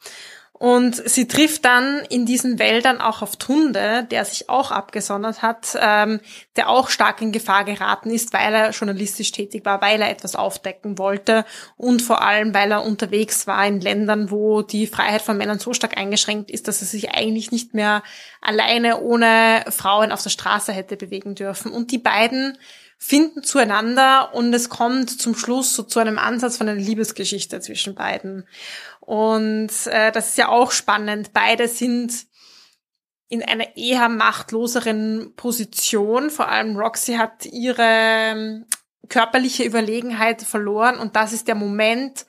Und 0.63 1.09
sie 1.09 1.27
trifft 1.27 1.65
dann 1.65 2.03
in 2.11 2.27
diesen 2.27 2.59
Wäldern 2.59 3.01
auch 3.01 3.23
auf 3.23 3.37
Tunde, 3.37 4.07
der 4.11 4.27
sich 4.27 4.51
auch 4.51 4.71
abgesondert 4.71 5.41
hat, 5.41 5.75
ähm, 5.81 6.21
der 6.55 6.69
auch 6.69 6.91
stark 6.91 7.23
in 7.23 7.33
Gefahr 7.33 7.65
geraten 7.65 8.11
ist, 8.11 8.35
weil 8.35 8.53
er 8.53 8.71
journalistisch 8.73 9.33
tätig 9.33 9.65
war, 9.65 9.81
weil 9.81 10.03
er 10.03 10.11
etwas 10.11 10.37
aufdecken 10.37 10.99
wollte 10.99 11.47
und 11.79 12.03
vor 12.03 12.21
allem, 12.21 12.53
weil 12.53 12.73
er 12.73 12.85
unterwegs 12.85 13.47
war 13.47 13.67
in 13.67 13.81
Ländern, 13.81 14.31
wo 14.31 14.61
die 14.61 14.87
Freiheit 14.87 15.23
von 15.23 15.39
Männern 15.39 15.61
so 15.61 15.73
stark 15.73 15.97
eingeschränkt 15.97 16.51
ist, 16.51 16.69
dass 16.69 16.83
er 16.83 16.89
sich 16.89 17.15
eigentlich 17.15 17.51
nicht 17.53 17.73
mehr 17.73 18.03
alleine 18.43 19.01
ohne 19.01 19.65
Frauen 19.71 20.13
auf 20.13 20.23
der 20.23 20.29
Straße 20.29 20.73
hätte 20.73 20.99
bewegen 20.99 21.35
dürfen. 21.35 21.73
Und 21.73 21.91
die 21.91 21.97
beiden 21.97 22.59
finden 23.03 23.43
zueinander 23.43 24.35
und 24.35 24.53
es 24.53 24.69
kommt 24.69 25.11
zum 25.11 25.35
Schluss 25.35 25.75
so 25.75 25.83
zu 25.83 25.99
einem 25.99 26.19
Ansatz 26.19 26.59
von 26.59 26.69
einer 26.69 26.79
Liebesgeschichte 26.79 27.61
zwischen 27.61 27.95
beiden. 27.95 28.47
Und 29.01 29.71
äh, 29.87 30.13
das 30.13 30.29
ist 30.29 30.39
ja 30.39 30.49
auch 30.49 30.71
spannend. 30.71 31.33
Beide 31.33 31.67
sind 31.67 32.27
in 33.29 33.43
einer 33.43 33.77
eher 33.77 34.09
machtloseren 34.11 35.33
Position. 35.35 36.29
Vor 36.29 36.49
allem 36.49 36.77
Roxy 36.77 37.15
hat 37.15 37.47
ihre 37.47 37.83
ähm, 37.83 38.67
körperliche 39.09 39.65
Überlegenheit 39.65 40.43
verloren 40.43 40.99
und 40.99 41.17
das 41.17 41.33
ist 41.33 41.49
der 41.49 41.55
Moment, 41.55 42.27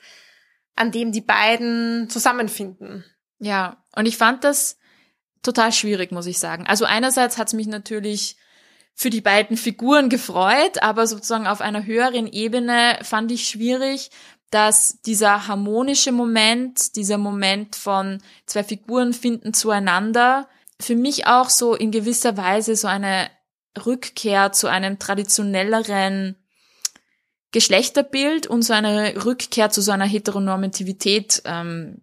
an 0.74 0.90
dem 0.90 1.12
die 1.12 1.20
beiden 1.20 2.08
zusammenfinden. 2.08 3.04
Ja, 3.38 3.84
und 3.94 4.06
ich 4.06 4.16
fand 4.16 4.42
das 4.42 4.78
total 5.42 5.72
schwierig, 5.72 6.12
muss 6.12 6.26
ich 6.26 6.38
sagen. 6.38 6.66
Also 6.66 6.86
einerseits 6.86 7.36
hat 7.36 7.48
es 7.48 7.52
mich 7.52 7.66
natürlich 7.66 8.36
für 8.94 9.10
die 9.10 9.20
beiden 9.20 9.56
Figuren 9.56 10.08
gefreut, 10.08 10.82
aber 10.82 11.06
sozusagen 11.06 11.46
auf 11.46 11.60
einer 11.60 11.84
höheren 11.84 12.26
Ebene 12.26 12.98
fand 13.02 13.32
ich 13.32 13.48
schwierig, 13.48 14.10
dass 14.50 15.00
dieser 15.00 15.48
harmonische 15.48 16.12
Moment, 16.12 16.94
dieser 16.96 17.18
Moment 17.18 17.74
von 17.74 18.22
zwei 18.46 18.62
Figuren 18.62 19.14
finden 19.14 19.54
zueinander, 19.54 20.46
für 20.78 20.94
mich 20.94 21.26
auch 21.26 21.48
so 21.48 21.74
in 21.74 21.90
gewisser 21.90 22.36
Weise 22.36 22.76
so 22.76 22.86
eine 22.86 23.30
Rückkehr 23.86 24.52
zu 24.52 24.68
einem 24.68 24.98
traditionelleren 24.98 26.36
Geschlechterbild 27.52 28.46
und 28.46 28.62
so 28.62 28.72
eine 28.72 29.24
Rückkehr 29.24 29.70
zu 29.70 29.80
so 29.80 29.92
einer 29.92 30.06
Heteronormativität 30.06 31.42
ähm, 31.44 32.02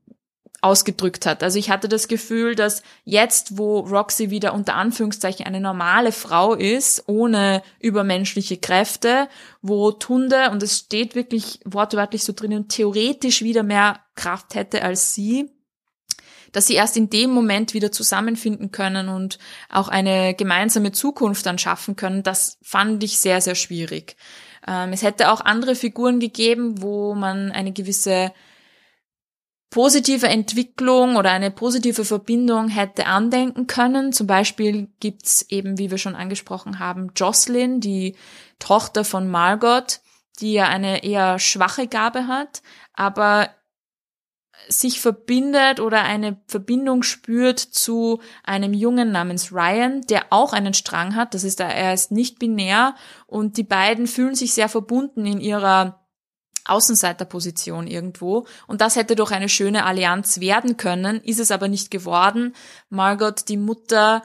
ausgedrückt 0.62 1.26
hat. 1.26 1.43
Also 1.43 1.57
ich 1.57 1.70
hatte 1.70 1.88
das 1.88 2.07
Gefühl, 2.07 2.55
dass 2.55 2.84
jetzt, 3.05 3.57
wo 3.57 3.80
Roxy 3.80 4.30
wieder 4.30 4.53
unter 4.53 4.76
Anführungszeichen 4.76 5.45
eine 5.45 5.62
normale 5.62 6.12
Frau 6.12 6.53
ist, 6.53 7.03
ohne 7.07 7.62
übermenschliche 7.80 8.57
Kräfte, 8.57 9.30
wo 9.62 9.91
Tunde, 9.91 10.49
und 10.51 10.62
es 10.62 10.78
steht 10.78 11.16
wirklich 11.16 11.60
wortwörtlich 11.66 12.24
so 12.24 12.34
drinnen, 12.34 12.68
theoretisch 12.68 13.41
wieder 13.41 13.64
mehr 13.64 14.01
Kraft 14.16 14.55
hätte 14.55 14.84
als 14.84 15.14
sie, 15.14 15.49
dass 16.51 16.68
sie 16.68 16.76
erst 16.76 16.97
in 16.97 17.10
dem 17.10 17.32
Moment 17.32 17.74
wieder 17.74 17.91
zusammenfinden 17.91 18.72
können 18.72 19.07
und 19.07 19.39
auch 19.70 19.88
eine 19.88 20.34
gemeinsame 20.34 20.91
Zukunft 20.91 21.45
dann 21.45 21.60
schaffen 21.60 21.95
können, 21.95 22.24
das 22.24 22.57
fand 22.62 23.03
ich 23.03 23.20
sehr, 23.20 23.39
sehr 23.39 23.55
schwierig. 23.55 24.16
Ähm, 24.68 24.91
es 24.91 25.03
hätte 25.03 25.32
auch 25.32 25.41
andere 25.41 25.76
Figuren 25.76 26.20
gegeben, 26.20 26.82
wo 26.82 27.14
man 27.16 27.51
eine 27.51 27.72
gewisse 27.72 28.32
positive 29.70 30.28
Entwicklung 30.28 31.15
oder 31.15 31.32
eine 31.32 31.51
positive 31.51 32.03
Verbindung 32.03 32.70
hätte 32.70 33.05
andenken 33.05 33.67
können. 33.67 34.13
Zum 34.13 34.26
Beispiel 34.28 34.88
gibt's 34.99 35.45
eben, 35.49 35.78
wie 35.78 35.91
wir 35.91 35.97
schon 35.97 36.15
angesprochen 36.15 36.80
haben, 36.80 37.11
Jocelyn, 37.15 37.80
die 37.80 38.15
Tochter 38.57 39.03
von 39.03 39.30
Margot, 39.30 40.01
die 40.39 40.53
ja 40.53 40.67
eine 40.67 41.03
eher 41.03 41.38
schwache 41.39 41.88
Gabe 41.88 42.28
hat, 42.28 42.61
aber 42.93 43.49
sich 44.67 44.99
verbindet 44.99 45.80
oder 45.80 46.03
eine 46.03 46.41
Verbindung 46.47 47.03
spürt 47.03 47.59
zu 47.59 48.20
einem 48.43 48.74
Jungen 48.74 49.11
namens 49.11 49.51
Ryan, 49.51 50.01
der 50.01 50.26
auch 50.32 50.53
einen 50.53 50.74
Strang 50.74 51.15
hat. 51.15 51.34
Das 51.34 51.43
ist, 51.43 51.59
er 51.59 51.93
ist 51.93 52.11
nicht 52.11 52.39
binär 52.39 52.95
und 53.26 53.57
die 53.57 53.63
beiden 53.63 54.05
fühlen 54.05 54.36
sich 54.36 54.53
sehr 54.53 54.70
verbunden 54.70 55.26
in 55.26 55.39
ihrer 55.39 55.98
Außenseiterposition 56.66 57.88
irgendwo. 57.88 58.45
Und 58.68 58.82
das 58.82 58.95
hätte 58.95 59.16
doch 59.16 59.32
eine 59.32 59.49
schöne 59.49 59.86
Allianz 59.86 60.39
werden 60.39 60.78
können, 60.78 61.22
ist 61.22 61.39
es 61.39 61.51
aber 61.51 61.68
nicht 61.68 61.91
geworden. 61.91 62.55
Margot, 62.89 63.47
die 63.47 63.57
Mutter, 63.57 64.24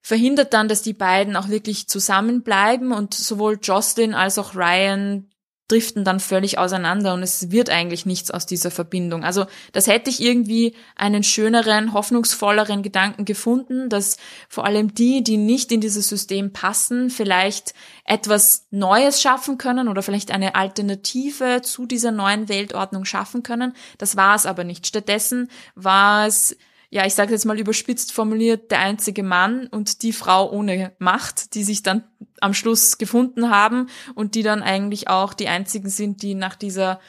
verhindert 0.00 0.54
dann, 0.54 0.68
dass 0.68 0.82
die 0.82 0.94
beiden 0.94 1.36
auch 1.36 1.48
wirklich 1.48 1.88
zusammenbleiben 1.88 2.92
und 2.92 3.14
sowohl 3.14 3.58
Jocelyn 3.62 4.14
als 4.14 4.38
auch 4.38 4.54
Ryan 4.54 5.27
driften 5.68 6.02
dann 6.02 6.18
völlig 6.18 6.58
auseinander 6.58 7.12
und 7.12 7.22
es 7.22 7.50
wird 7.50 7.68
eigentlich 7.68 8.06
nichts 8.06 8.30
aus 8.30 8.46
dieser 8.46 8.70
Verbindung. 8.70 9.22
Also 9.22 9.46
das 9.72 9.86
hätte 9.86 10.08
ich 10.08 10.22
irgendwie 10.22 10.74
einen 10.96 11.22
schöneren, 11.22 11.92
hoffnungsvolleren 11.92 12.82
Gedanken 12.82 13.26
gefunden, 13.26 13.90
dass 13.90 14.16
vor 14.48 14.64
allem 14.64 14.94
die, 14.94 15.22
die 15.22 15.36
nicht 15.36 15.70
in 15.70 15.82
dieses 15.82 16.08
System 16.08 16.52
passen, 16.54 17.10
vielleicht 17.10 17.74
etwas 18.04 18.66
Neues 18.70 19.20
schaffen 19.20 19.58
können 19.58 19.88
oder 19.88 20.02
vielleicht 20.02 20.30
eine 20.30 20.54
Alternative 20.54 21.60
zu 21.62 21.84
dieser 21.84 22.12
neuen 22.12 22.48
Weltordnung 22.48 23.04
schaffen 23.04 23.42
können. 23.42 23.74
Das 23.98 24.16
war 24.16 24.34
es 24.34 24.46
aber 24.46 24.64
nicht. 24.64 24.86
Stattdessen 24.86 25.50
war 25.74 26.26
es 26.26 26.56
ja, 26.90 27.04
ich 27.04 27.14
sage 27.14 27.32
jetzt 27.32 27.44
mal 27.44 27.58
überspitzt 27.58 28.12
formuliert, 28.12 28.70
der 28.70 28.80
einzige 28.80 29.22
Mann 29.22 29.66
und 29.66 30.02
die 30.02 30.12
Frau 30.12 30.50
ohne 30.50 30.92
Macht, 30.98 31.54
die 31.54 31.64
sich 31.64 31.82
dann 31.82 32.04
am 32.40 32.54
Schluss 32.54 32.96
gefunden 32.96 33.50
haben 33.50 33.88
und 34.14 34.34
die 34.34 34.42
dann 34.42 34.62
eigentlich 34.62 35.08
auch 35.08 35.34
die 35.34 35.48
einzigen 35.48 35.90
sind, 35.90 36.22
die 36.22 36.34
nach 36.34 36.56
dieser 36.56 37.00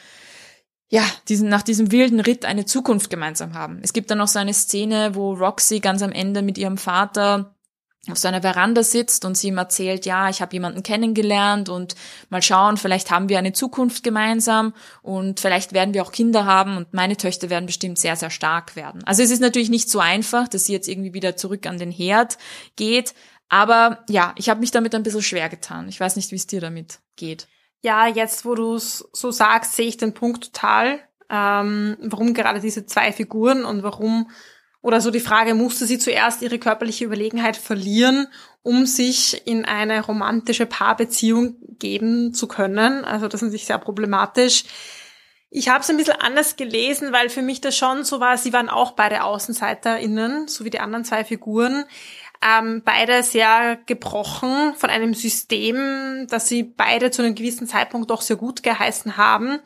ja, 0.92 1.04
diesen, 1.28 1.48
nach 1.48 1.62
diesem 1.62 1.92
wilden 1.92 2.18
Ritt 2.18 2.44
eine 2.44 2.64
Zukunft 2.64 3.10
gemeinsam 3.10 3.54
haben. 3.54 3.78
Es 3.80 3.92
gibt 3.92 4.10
dann 4.10 4.18
noch 4.18 4.26
so 4.26 4.40
eine 4.40 4.52
Szene, 4.52 5.14
wo 5.14 5.34
Roxy 5.34 5.78
ganz 5.78 6.02
am 6.02 6.10
Ende 6.10 6.42
mit 6.42 6.58
ihrem 6.58 6.78
Vater 6.78 7.54
auf 8.08 8.16
seiner 8.16 8.40
Veranda 8.40 8.82
sitzt 8.82 9.26
und 9.26 9.36
sie 9.36 9.48
ihm 9.48 9.58
erzählt, 9.58 10.06
ja, 10.06 10.30
ich 10.30 10.40
habe 10.40 10.54
jemanden 10.54 10.82
kennengelernt 10.82 11.68
und 11.68 11.94
mal 12.30 12.40
schauen, 12.40 12.78
vielleicht 12.78 13.10
haben 13.10 13.28
wir 13.28 13.38
eine 13.38 13.52
Zukunft 13.52 14.02
gemeinsam 14.02 14.72
und 15.02 15.38
vielleicht 15.38 15.74
werden 15.74 15.92
wir 15.92 16.02
auch 16.02 16.12
Kinder 16.12 16.46
haben 16.46 16.78
und 16.78 16.94
meine 16.94 17.18
Töchter 17.18 17.50
werden 17.50 17.66
bestimmt 17.66 17.98
sehr, 17.98 18.16
sehr 18.16 18.30
stark 18.30 18.74
werden. 18.74 19.04
Also 19.04 19.22
es 19.22 19.30
ist 19.30 19.40
natürlich 19.40 19.68
nicht 19.68 19.90
so 19.90 19.98
einfach, 19.98 20.48
dass 20.48 20.64
sie 20.64 20.72
jetzt 20.72 20.88
irgendwie 20.88 21.12
wieder 21.12 21.36
zurück 21.36 21.66
an 21.66 21.78
den 21.78 21.90
Herd 21.90 22.38
geht, 22.76 23.14
aber 23.50 24.04
ja, 24.08 24.32
ich 24.36 24.48
habe 24.48 24.60
mich 24.60 24.70
damit 24.70 24.94
ein 24.94 25.02
bisschen 25.02 25.22
schwer 25.22 25.50
getan. 25.50 25.88
Ich 25.88 26.00
weiß 26.00 26.16
nicht, 26.16 26.30
wie 26.30 26.36
es 26.36 26.46
dir 26.46 26.60
damit 26.60 27.00
geht. 27.16 27.48
Ja, 27.82 28.06
jetzt 28.06 28.44
wo 28.46 28.54
du 28.54 28.76
es 28.76 29.08
so 29.12 29.30
sagst, 29.30 29.74
sehe 29.74 29.88
ich 29.88 29.96
den 29.96 30.14
Punkt 30.14 30.44
total, 30.44 31.00
ähm, 31.28 31.96
warum 32.00 32.32
gerade 32.32 32.60
diese 32.60 32.86
zwei 32.86 33.12
Figuren 33.12 33.64
und 33.64 33.82
warum 33.82 34.30
oder 34.82 35.00
so 35.00 35.10
die 35.10 35.20
Frage, 35.20 35.54
musste 35.54 35.86
sie 35.86 35.98
zuerst 35.98 36.42
ihre 36.42 36.58
körperliche 36.58 37.04
Überlegenheit 37.04 37.56
verlieren, 37.56 38.28
um 38.62 38.86
sich 38.86 39.46
in 39.46 39.64
eine 39.64 40.04
romantische 40.04 40.66
Paarbeziehung 40.66 41.56
geben 41.78 42.32
zu 42.32 42.48
können? 42.48 43.04
Also 43.04 43.28
das 43.28 43.40
ist 43.40 43.46
natürlich 43.46 43.66
sehr 43.66 43.78
problematisch. 43.78 44.64
Ich 45.50 45.68
habe 45.68 45.80
es 45.80 45.90
ein 45.90 45.96
bisschen 45.96 46.20
anders 46.20 46.56
gelesen, 46.56 47.12
weil 47.12 47.28
für 47.28 47.42
mich 47.42 47.60
das 47.60 47.76
schon 47.76 48.04
so 48.04 48.20
war, 48.20 48.38
sie 48.38 48.52
waren 48.52 48.68
auch 48.68 48.92
beide 48.92 49.24
AußenseiterInnen, 49.24 50.46
so 50.46 50.64
wie 50.64 50.70
die 50.70 50.80
anderen 50.80 51.04
zwei 51.04 51.24
Figuren. 51.24 51.84
Ähm, 52.42 52.80
beide 52.82 53.22
sehr 53.22 53.76
gebrochen 53.84 54.74
von 54.74 54.88
einem 54.88 55.12
System, 55.12 56.26
das 56.30 56.48
sie 56.48 56.62
beide 56.62 57.10
zu 57.10 57.20
einem 57.20 57.34
gewissen 57.34 57.66
Zeitpunkt 57.66 58.10
doch 58.10 58.22
sehr 58.22 58.36
gut 58.36 58.62
geheißen 58.62 59.18
haben 59.18 59.58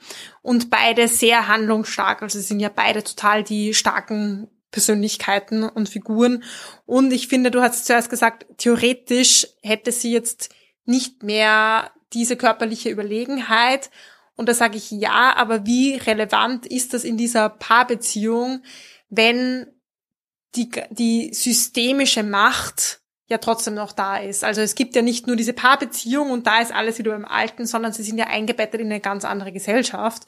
und 0.43 0.71
beide 0.71 1.07
sehr 1.07 1.47
handlungsstark. 1.47 2.23
Also 2.23 2.41
sie 2.41 2.47
sind 2.47 2.59
ja 2.59 2.71
beide 2.75 3.05
total 3.05 3.45
die 3.45 3.75
starken 3.75 4.49
Persönlichkeiten 4.75 5.63
und 5.63 5.89
Figuren. 5.89 6.43
Und 6.85 7.13
ich 7.13 7.29
finde, 7.29 7.53
du 7.53 7.63
hast 7.63 7.87
zuerst 7.87 8.11
gesagt, 8.11 8.45
theoretisch 8.59 9.47
hätte 9.63 9.93
sie 9.93 10.13
jetzt 10.13 10.53
nicht 10.85 11.23
mehr 11.23 11.93
diese 12.13 12.37
körperliche 12.37 12.91
Überlegenheit. 12.91 13.91
Und 14.35 14.49
da 14.49 14.55
sage 14.55 14.77
ich 14.77 14.91
ja, 14.91 15.37
aber 15.37 15.65
wie 15.65 15.95
relevant 15.95 16.67
ist 16.67 16.93
das 16.93 17.05
in 17.05 17.17
dieser 17.17 17.51
Paarbeziehung, 17.51 18.65
wenn 19.11 19.69
die, 20.57 20.71
die 20.91 21.33
systemische 21.33 22.25
Macht 22.25 23.01
ja 23.29 23.39
trotzdem 23.39 23.75
noch 23.75 23.93
da 23.93 24.17
ist. 24.17 24.43
Also 24.43 24.61
es 24.61 24.75
gibt 24.75 24.97
ja 24.97 25.03
nicht 25.03 25.29
nur 25.29 25.37
diese 25.37 25.53
Paarbeziehung 25.53 26.33
und 26.33 26.49
da 26.49 26.61
ist 26.61 26.73
alles 26.73 26.99
wieder 26.99 27.13
beim 27.13 27.25
Alten, 27.25 27.65
sondern 27.65 27.93
sie 27.93 28.03
sind 28.03 28.19
ja 28.19 28.27
eingebettet 28.27 28.81
in 28.81 28.89
eine 28.89 29.01
ganz 29.01 29.25
andere 29.25 29.53
Gesellschaft. 29.53 30.25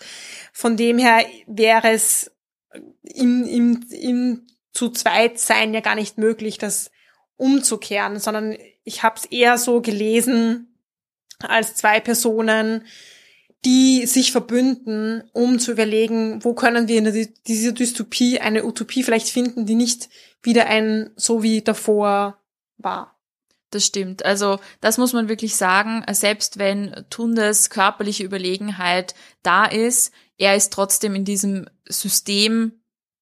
Von 0.52 0.76
dem 0.76 0.98
her 0.98 1.26
wäre 1.48 1.90
es 1.90 2.30
im, 3.02 3.44
im, 3.44 3.86
im 3.90 4.46
zu 4.72 4.90
zweit 4.90 5.38
sein 5.38 5.74
ja 5.74 5.80
gar 5.80 5.94
nicht 5.94 6.18
möglich, 6.18 6.58
das 6.58 6.90
umzukehren, 7.36 8.18
sondern 8.18 8.56
ich 8.84 9.02
habe 9.02 9.16
es 9.16 9.24
eher 9.26 9.58
so 9.58 9.80
gelesen 9.80 10.78
als 11.40 11.74
zwei 11.74 12.00
Personen, 12.00 12.84
die 13.64 14.06
sich 14.06 14.32
verbünden, 14.32 15.28
um 15.32 15.58
zu 15.58 15.72
überlegen, 15.72 16.44
wo 16.44 16.54
können 16.54 16.88
wir 16.88 16.98
in 16.98 17.34
dieser 17.46 17.72
Dystopie 17.72 18.38
eine 18.38 18.64
Utopie 18.64 19.02
vielleicht 19.02 19.28
finden, 19.28 19.66
die 19.66 19.74
nicht 19.74 20.08
wieder 20.42 20.66
ein 20.66 21.10
so 21.16 21.42
wie 21.42 21.62
davor 21.62 22.38
war. 22.76 23.18
Das 23.70 23.84
stimmt. 23.84 24.24
Also 24.24 24.60
das 24.80 24.98
muss 24.98 25.12
man 25.12 25.28
wirklich 25.28 25.56
sagen. 25.56 26.04
Selbst 26.12 26.58
wenn 26.58 27.04
Tundes 27.10 27.68
körperliche 27.68 28.22
Überlegenheit 28.22 29.14
da 29.42 29.66
ist, 29.66 30.12
er 30.38 30.56
ist 30.56 30.72
trotzdem 30.72 31.14
in 31.14 31.24
diesem 31.24 31.66
System 31.88 32.72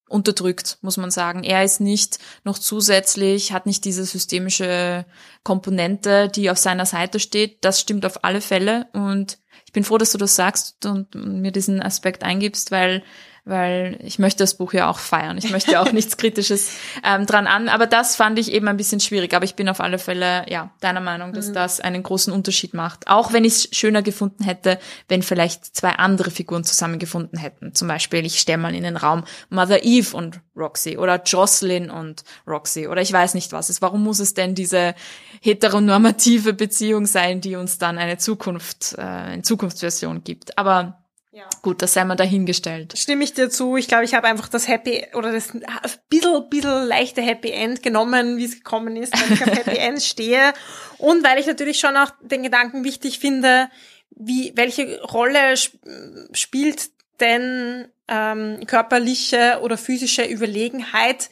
unterdrückt, 0.07 0.77
muss 0.81 0.97
man 0.97 1.09
sagen. 1.09 1.43
Er 1.43 1.63
ist 1.63 1.81
nicht 1.81 2.19
noch 2.43 2.59
zusätzlich, 2.59 3.51
hat 3.51 3.65
nicht 3.65 3.85
diese 3.85 4.05
systemische 4.05 5.05
Komponente, 5.43 6.29
die 6.29 6.49
auf 6.49 6.57
seiner 6.57 6.85
Seite 6.85 7.19
steht. 7.19 7.63
Das 7.65 7.79
stimmt 7.79 8.05
auf 8.05 8.23
alle 8.23 8.41
Fälle. 8.41 8.87
Und 8.93 9.39
ich 9.65 9.73
bin 9.73 9.83
froh, 9.83 9.97
dass 9.97 10.11
du 10.11 10.17
das 10.17 10.35
sagst 10.35 10.85
und 10.85 11.15
mir 11.15 11.51
diesen 11.51 11.81
Aspekt 11.81 12.23
eingibst, 12.23 12.71
weil 12.71 13.03
weil 13.45 13.99
ich 14.03 14.17
möchte 14.17 14.43
das 14.43 14.55
Buch 14.55 14.73
ja 14.73 14.89
auch 14.89 14.97
feiern. 14.97 15.37
Ich 15.37 15.51
möchte 15.51 15.71
ja 15.71 15.81
auch 15.81 15.91
nichts 15.93 16.17
Kritisches 16.17 16.71
ähm, 17.03 17.27
dran 17.27 17.45
an. 17.45 17.69
Aber 17.69 17.85
das 17.85 18.15
fand 18.15 18.39
ich 18.39 18.51
eben 18.51 18.67
ein 18.67 18.75
bisschen 18.75 18.99
schwierig. 18.99 19.35
Aber 19.35 19.45
ich 19.45 19.55
bin 19.55 19.69
auf 19.69 19.79
alle 19.79 19.99
Fälle, 19.99 20.45
ja, 20.49 20.71
deiner 20.79 20.99
Meinung, 20.99 21.31
dass 21.31 21.49
mhm. 21.49 21.53
das 21.53 21.79
einen 21.79 22.01
großen 22.01 22.33
Unterschied 22.33 22.73
macht. 22.73 23.07
Auch 23.07 23.33
wenn 23.33 23.45
ich 23.45 23.53
es 23.53 23.69
schöner 23.71 24.01
gefunden 24.01 24.43
hätte, 24.43 24.79
wenn 25.07 25.21
vielleicht 25.21 25.75
zwei 25.75 25.91
andere 25.91 26.31
Figuren 26.31 26.63
zusammengefunden 26.63 27.37
hätten. 27.37 27.75
Zum 27.75 27.87
Beispiel, 27.87 28.25
ich 28.25 28.39
stelle 28.39 28.57
mal 28.57 28.73
in 28.73 28.83
den 28.83 28.97
Raum 28.97 29.23
Mother 29.49 29.83
Eve 29.83 30.17
und 30.17 30.41
Roxy 30.55 30.97
oder 30.97 31.21
Jocelyn 31.23 31.91
und 31.91 32.23
Roxy 32.47 32.87
oder 32.87 33.01
ich 33.01 33.13
weiß 33.13 33.35
nicht 33.35 33.51
was 33.51 33.69
ist. 33.69 33.81
Warum 33.81 34.03
muss 34.03 34.19
es 34.19 34.33
denn 34.33 34.55
diese 34.55 34.95
heteronormative 35.41 36.53
Beziehung 36.53 37.05
sein, 37.05 37.41
die 37.41 37.55
uns 37.55 37.77
dann 37.77 37.99
eine 37.99 38.17
Zukunft, 38.17 38.95
äh, 38.97 39.01
eine 39.01 39.41
Zukunftsversion 39.43 40.23
gibt? 40.23 40.57
Aber 40.57 41.04
ja. 41.35 41.49
Gut, 41.61 41.81
das 41.81 41.93
sei 41.93 42.05
mal 42.05 42.15
dahingestellt. 42.15 42.97
Stimme 42.97 43.25
ich 43.25 43.33
dir 43.33 43.49
zu. 43.49 43.75
Ich 43.75 43.89
glaube, 43.89 44.05
ich 44.05 44.13
habe 44.13 44.25
einfach 44.25 44.47
das 44.47 44.69
Happy 44.69 45.05
oder 45.15 45.33
das 45.33 45.51
bisschen, 46.07 46.49
bisschen 46.49 46.87
leichte 46.87 47.21
Happy 47.21 47.51
End 47.51 47.83
genommen, 47.83 48.37
wie 48.37 48.45
es 48.45 48.55
gekommen 48.55 48.95
ist, 48.95 49.13
weil 49.13 49.33
ich 49.33 49.43
auf 49.43 49.53
Happy 49.53 49.77
End 49.77 50.01
stehe. 50.01 50.53
Und 50.97 51.25
weil 51.25 51.37
ich 51.37 51.45
natürlich 51.45 51.77
schon 51.77 51.97
auch 51.97 52.11
den 52.21 52.41
Gedanken 52.41 52.85
wichtig 52.85 53.19
finde, 53.19 53.69
wie, 54.11 54.53
welche 54.55 55.01
Rolle 55.01 55.51
sp 55.59 55.75
spielt 56.31 56.89
denn 57.19 57.89
ähm, 58.07 58.65
körperliche 58.65 59.59
oder 59.61 59.77
physische 59.77 60.23
Überlegenheit, 60.23 61.29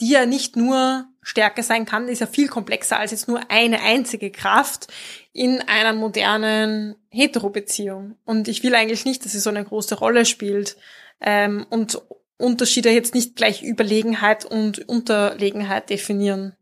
die 0.00 0.10
ja 0.10 0.26
nicht 0.26 0.56
nur 0.56 1.06
Stärke 1.24 1.62
sein 1.62 1.86
kann, 1.86 2.08
ist 2.08 2.20
ja 2.20 2.26
viel 2.26 2.48
komplexer 2.48 2.98
als 2.98 3.10
jetzt 3.10 3.28
nur 3.28 3.50
eine 3.50 3.80
einzige 3.80 4.30
Kraft 4.30 4.88
in 5.32 5.62
einer 5.62 5.94
modernen 5.94 6.96
Hetero-Beziehung. 7.08 8.16
Und 8.24 8.46
ich 8.46 8.62
will 8.62 8.74
eigentlich 8.74 9.04
nicht, 9.04 9.24
dass 9.24 9.32
sie 9.32 9.40
so 9.40 9.50
eine 9.50 9.64
große 9.64 9.96
Rolle 9.96 10.26
spielt 10.26 10.76
ähm, 11.20 11.66
und 11.70 12.00
Unterschiede 12.36 12.90
jetzt 12.90 13.14
nicht 13.14 13.36
gleich 13.36 13.62
Überlegenheit 13.62 14.44
und 14.44 14.86
Unterlegenheit 14.88 15.88
definieren. 15.88 16.54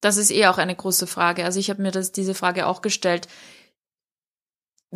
Das 0.00 0.18
ist 0.18 0.30
eh 0.30 0.46
auch 0.46 0.58
eine 0.58 0.74
große 0.74 1.06
Frage. 1.06 1.44
Also 1.44 1.58
ich 1.58 1.70
habe 1.70 1.80
mir 1.80 1.90
das, 1.90 2.12
diese 2.12 2.34
Frage 2.34 2.66
auch 2.66 2.82
gestellt 2.82 3.26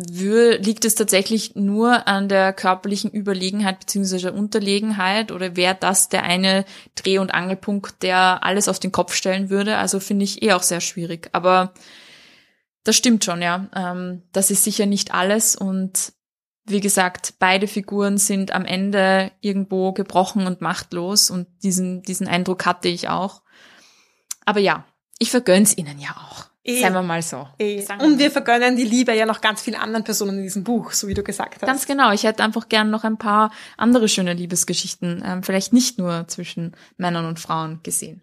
liegt 0.07 0.85
es 0.85 0.95
tatsächlich 0.95 1.55
nur 1.55 2.07
an 2.07 2.29
der 2.29 2.53
körperlichen 2.53 3.11
Überlegenheit 3.11 3.79
beziehungsweise 3.79 4.31
Unterlegenheit 4.31 5.31
oder 5.31 5.55
wäre 5.55 5.77
das 5.79 6.09
der 6.09 6.23
eine 6.23 6.65
Dreh- 6.95 7.19
und 7.19 7.33
Angelpunkt, 7.33 8.01
der 8.03 8.43
alles 8.43 8.67
auf 8.67 8.79
den 8.79 8.91
Kopf 8.91 9.13
stellen 9.13 9.49
würde? 9.49 9.77
Also 9.77 9.99
finde 9.99 10.25
ich 10.25 10.41
eh 10.41 10.53
auch 10.53 10.63
sehr 10.63 10.81
schwierig. 10.81 11.29
Aber 11.33 11.73
das 12.83 12.95
stimmt 12.95 13.25
schon, 13.25 13.41
ja. 13.41 13.67
Ähm, 13.75 14.23
das 14.31 14.51
ist 14.51 14.63
sicher 14.63 14.85
nicht 14.85 15.13
alles 15.13 15.55
und 15.55 16.13
wie 16.65 16.81
gesagt, 16.81 17.33
beide 17.39 17.67
Figuren 17.67 18.17
sind 18.17 18.51
am 18.51 18.63
Ende 18.63 19.31
irgendwo 19.41 19.91
gebrochen 19.91 20.45
und 20.45 20.61
machtlos 20.61 21.31
und 21.31 21.47
diesen, 21.63 22.03
diesen 22.03 22.27
Eindruck 22.27 22.65
hatte 22.65 22.87
ich 22.87 23.09
auch. 23.09 23.41
Aber 24.45 24.59
ja, 24.59 24.85
ich 25.17 25.31
vergönn's 25.31 25.75
ihnen 25.75 25.99
ja 25.99 26.09
auch. 26.11 26.48
Eh, 26.69 26.81
Seien 26.81 26.93
wir 26.93 27.01
mal 27.01 27.21
so. 27.21 27.47
Eh. 27.57 27.83
Und 27.99 28.19
wir 28.19 28.29
vergönnen 28.31 28.75
die 28.75 28.83
Liebe 28.83 29.13
ja 29.15 29.25
noch 29.25 29.41
ganz 29.41 29.61
vielen 29.61 29.79
anderen 29.79 30.03
Personen 30.03 30.37
in 30.37 30.43
diesem 30.43 30.63
Buch, 30.63 30.91
so 30.91 31.07
wie 31.07 31.13
du 31.13 31.23
gesagt 31.23 31.55
hast. 31.55 31.67
Ganz 31.67 31.85
genau. 31.85 32.11
Ich 32.11 32.23
hätte 32.23 32.43
einfach 32.43 32.69
gern 32.69 32.89
noch 32.89 33.03
ein 33.03 33.17
paar 33.17 33.51
andere 33.77 34.07
schöne 34.07 34.33
Liebesgeschichten, 34.33 35.23
ähm, 35.25 35.43
vielleicht 35.43 35.73
nicht 35.73 35.97
nur 35.97 36.27
zwischen 36.27 36.75
Männern 36.97 37.25
und 37.25 37.39
Frauen 37.39 37.79
gesehen. 37.83 38.21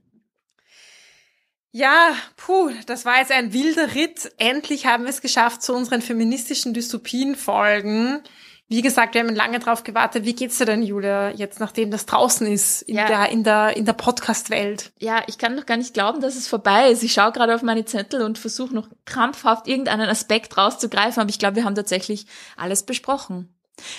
Ja, 1.72 2.14
puh, 2.36 2.70
das 2.86 3.04
war 3.04 3.18
jetzt 3.18 3.32
ein 3.32 3.52
wilder 3.52 3.94
Ritt. 3.94 4.32
Endlich 4.38 4.86
haben 4.86 5.04
wir 5.04 5.10
es 5.10 5.20
geschafft 5.20 5.62
zu 5.62 5.74
unseren 5.74 6.00
feministischen 6.00 6.72
Dystopien-Folgen. 6.72 8.22
Wie 8.68 8.82
gesagt, 8.82 9.14
wir 9.14 9.20
haben 9.20 9.34
lange 9.34 9.60
drauf 9.60 9.84
gewartet. 9.84 10.24
Wie 10.24 10.34
geht's 10.34 10.58
dir 10.58 10.64
denn, 10.64 10.82
Julia, 10.82 11.30
jetzt 11.30 11.60
nachdem 11.60 11.92
das 11.92 12.04
draußen 12.04 12.46
ist 12.48 12.82
in 12.82 12.96
ja. 12.96 13.06
der 13.06 13.28
in 13.30 13.44
der 13.44 13.76
in 13.76 13.84
der 13.84 13.92
Podcast-Welt? 13.92 14.92
Ja, 14.98 15.22
ich 15.28 15.38
kann 15.38 15.54
noch 15.54 15.66
gar 15.66 15.76
nicht 15.76 15.94
glauben, 15.94 16.20
dass 16.20 16.34
es 16.34 16.48
vorbei 16.48 16.90
ist. 16.90 17.04
Ich 17.04 17.12
schaue 17.12 17.30
gerade 17.30 17.54
auf 17.54 17.62
meine 17.62 17.84
Zettel 17.84 18.22
und 18.22 18.38
versuche 18.38 18.74
noch 18.74 18.88
krampfhaft 19.04 19.68
irgendeinen 19.68 20.08
Aspekt 20.08 20.56
rauszugreifen, 20.56 21.20
aber 21.20 21.30
ich 21.30 21.38
glaube, 21.38 21.56
wir 21.56 21.64
haben 21.64 21.76
tatsächlich 21.76 22.26
alles 22.56 22.82
besprochen. 22.82 23.55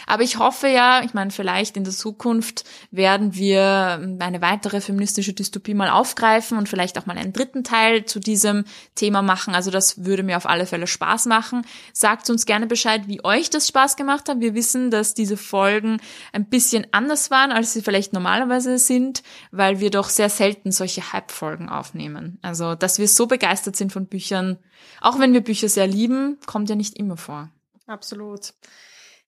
Aber 0.08 0.24
ich 0.24 0.38
hoffe 0.38 0.68
ja, 0.68 1.04
ich 1.04 1.14
meine, 1.14 1.32
vielleicht 1.32 1.78
in 1.78 1.84
der 1.84 1.94
Zukunft 1.94 2.64
werden 2.92 3.36
wir 3.36 4.18
eine 4.20 4.42
weitere 4.42 4.82
feministische 4.82 5.34
Dystopie 5.34 5.74
mal 5.74 5.90
aufgreifen 5.90 6.58
und 6.58 6.68
vielleicht 6.68 6.98
auch 6.98 7.06
mal 7.06 7.18
einen 7.18 7.34
dritten 7.34 7.64
Teil 7.64 8.06
zu 8.06 8.20
diesem 8.20 8.66
Thema 8.96 9.22
machen. 9.22 9.56
Also 9.56 9.72
das 9.72 10.04
würde 10.06 10.24
mir 10.24 10.38
auf 10.38 10.48
alle 10.48 10.66
Fälle 10.66 10.88
Spaß 10.88 11.28
machen. 11.28 11.66
Sagt 11.94 12.30
uns 12.30 12.46
gerne 12.46 12.68
Bescheid, 12.68 13.04
wie 13.08 13.24
euch 13.24 13.50
das 13.50 13.68
Spaß 13.68 13.96
gemacht 13.96 14.30
hat. 14.30 14.40
Wir 14.40 14.56
wissen, 14.56 14.92
dass 14.92 15.14
diese 15.14 15.38
Folgen 15.38 16.02
ein 16.34 16.50
bisschen 16.50 16.88
anders 16.92 17.32
waren, 17.32 17.52
als 17.52 17.74
sie 17.74 17.82
vielleicht 17.82 18.14
normalerweise 18.14 18.78
sind, 18.80 19.24
weil 19.52 19.80
wir 19.80 19.92
doch 19.92 20.10
sehr 20.10 20.30
selten 20.30 20.72
solche 20.72 21.14
Hype-Folgen 21.14 21.70
aufnehmen. 21.70 22.40
Also, 22.42 22.76
dass 22.76 23.00
wir 23.00 23.08
so 23.08 23.28
begeistert 23.28 23.76
sind 23.76 23.94
von 23.94 24.08
Büchern, 24.08 24.58
auch 25.02 25.20
wenn 25.20 25.34
wir 25.34 25.42
Bücher 25.42 25.70
sehr 25.70 25.88
lieben, 25.88 26.38
kommt 26.46 26.70
ja 26.70 26.76
nicht 26.76 26.98
immer 26.98 27.18
vor. 27.18 27.50
Absolut. 27.86 28.54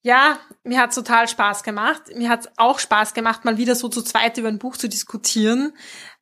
Ja, 0.02 0.40
mir 0.64 0.80
hat's 0.80 0.96
total 0.96 1.28
Spaß 1.28 1.64
gemacht. 1.64 2.04
Mir 2.16 2.30
hat's 2.30 2.48
auch 2.58 2.80
Spaß 2.80 3.14
gemacht, 3.14 3.44
mal 3.44 3.58
wieder 3.58 3.76
so 3.76 3.90
zu 3.90 4.02
zweit 4.02 4.38
über 4.38 4.48
ein 4.48 4.60
Buch 4.60 4.78
zu 4.78 4.88
diskutieren. 4.88 5.74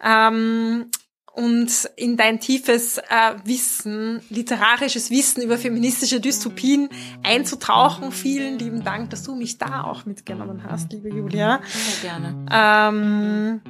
Ähm, 0.04 0.90
und 1.38 1.88
in 1.96 2.18
dein 2.18 2.40
tiefes 2.40 2.98
äh, 2.98 3.36
Wissen, 3.44 4.22
literarisches 4.30 5.12
Wissen 5.12 5.44
über 5.44 5.60
feministische 5.60 6.20
Dystopien 6.20 6.90
einzutauchen. 7.22 8.12
Vielen 8.12 8.58
lieben 8.58 8.84
Dank, 8.84 9.12
dass 9.12 9.22
du 9.22 9.36
mich 9.36 9.60
da 9.60 9.84
auch 9.84 10.06
mitgenommen 10.06 10.64
hast, 10.68 10.92
liebe 10.92 11.10
Julia. 11.10 11.62
Sehr 11.68 12.10
gerne. 12.10 12.46
Ähm, 12.52 13.62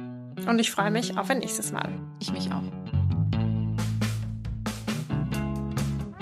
und 0.48 0.58
ich 0.58 0.70
freue 0.70 0.90
mich 0.90 1.18
auf 1.18 1.28
ein 1.28 1.40
nächstes 1.40 1.70
Mal. 1.70 1.90
Ich 2.20 2.32
mich 2.32 2.50
auch. 2.50 2.77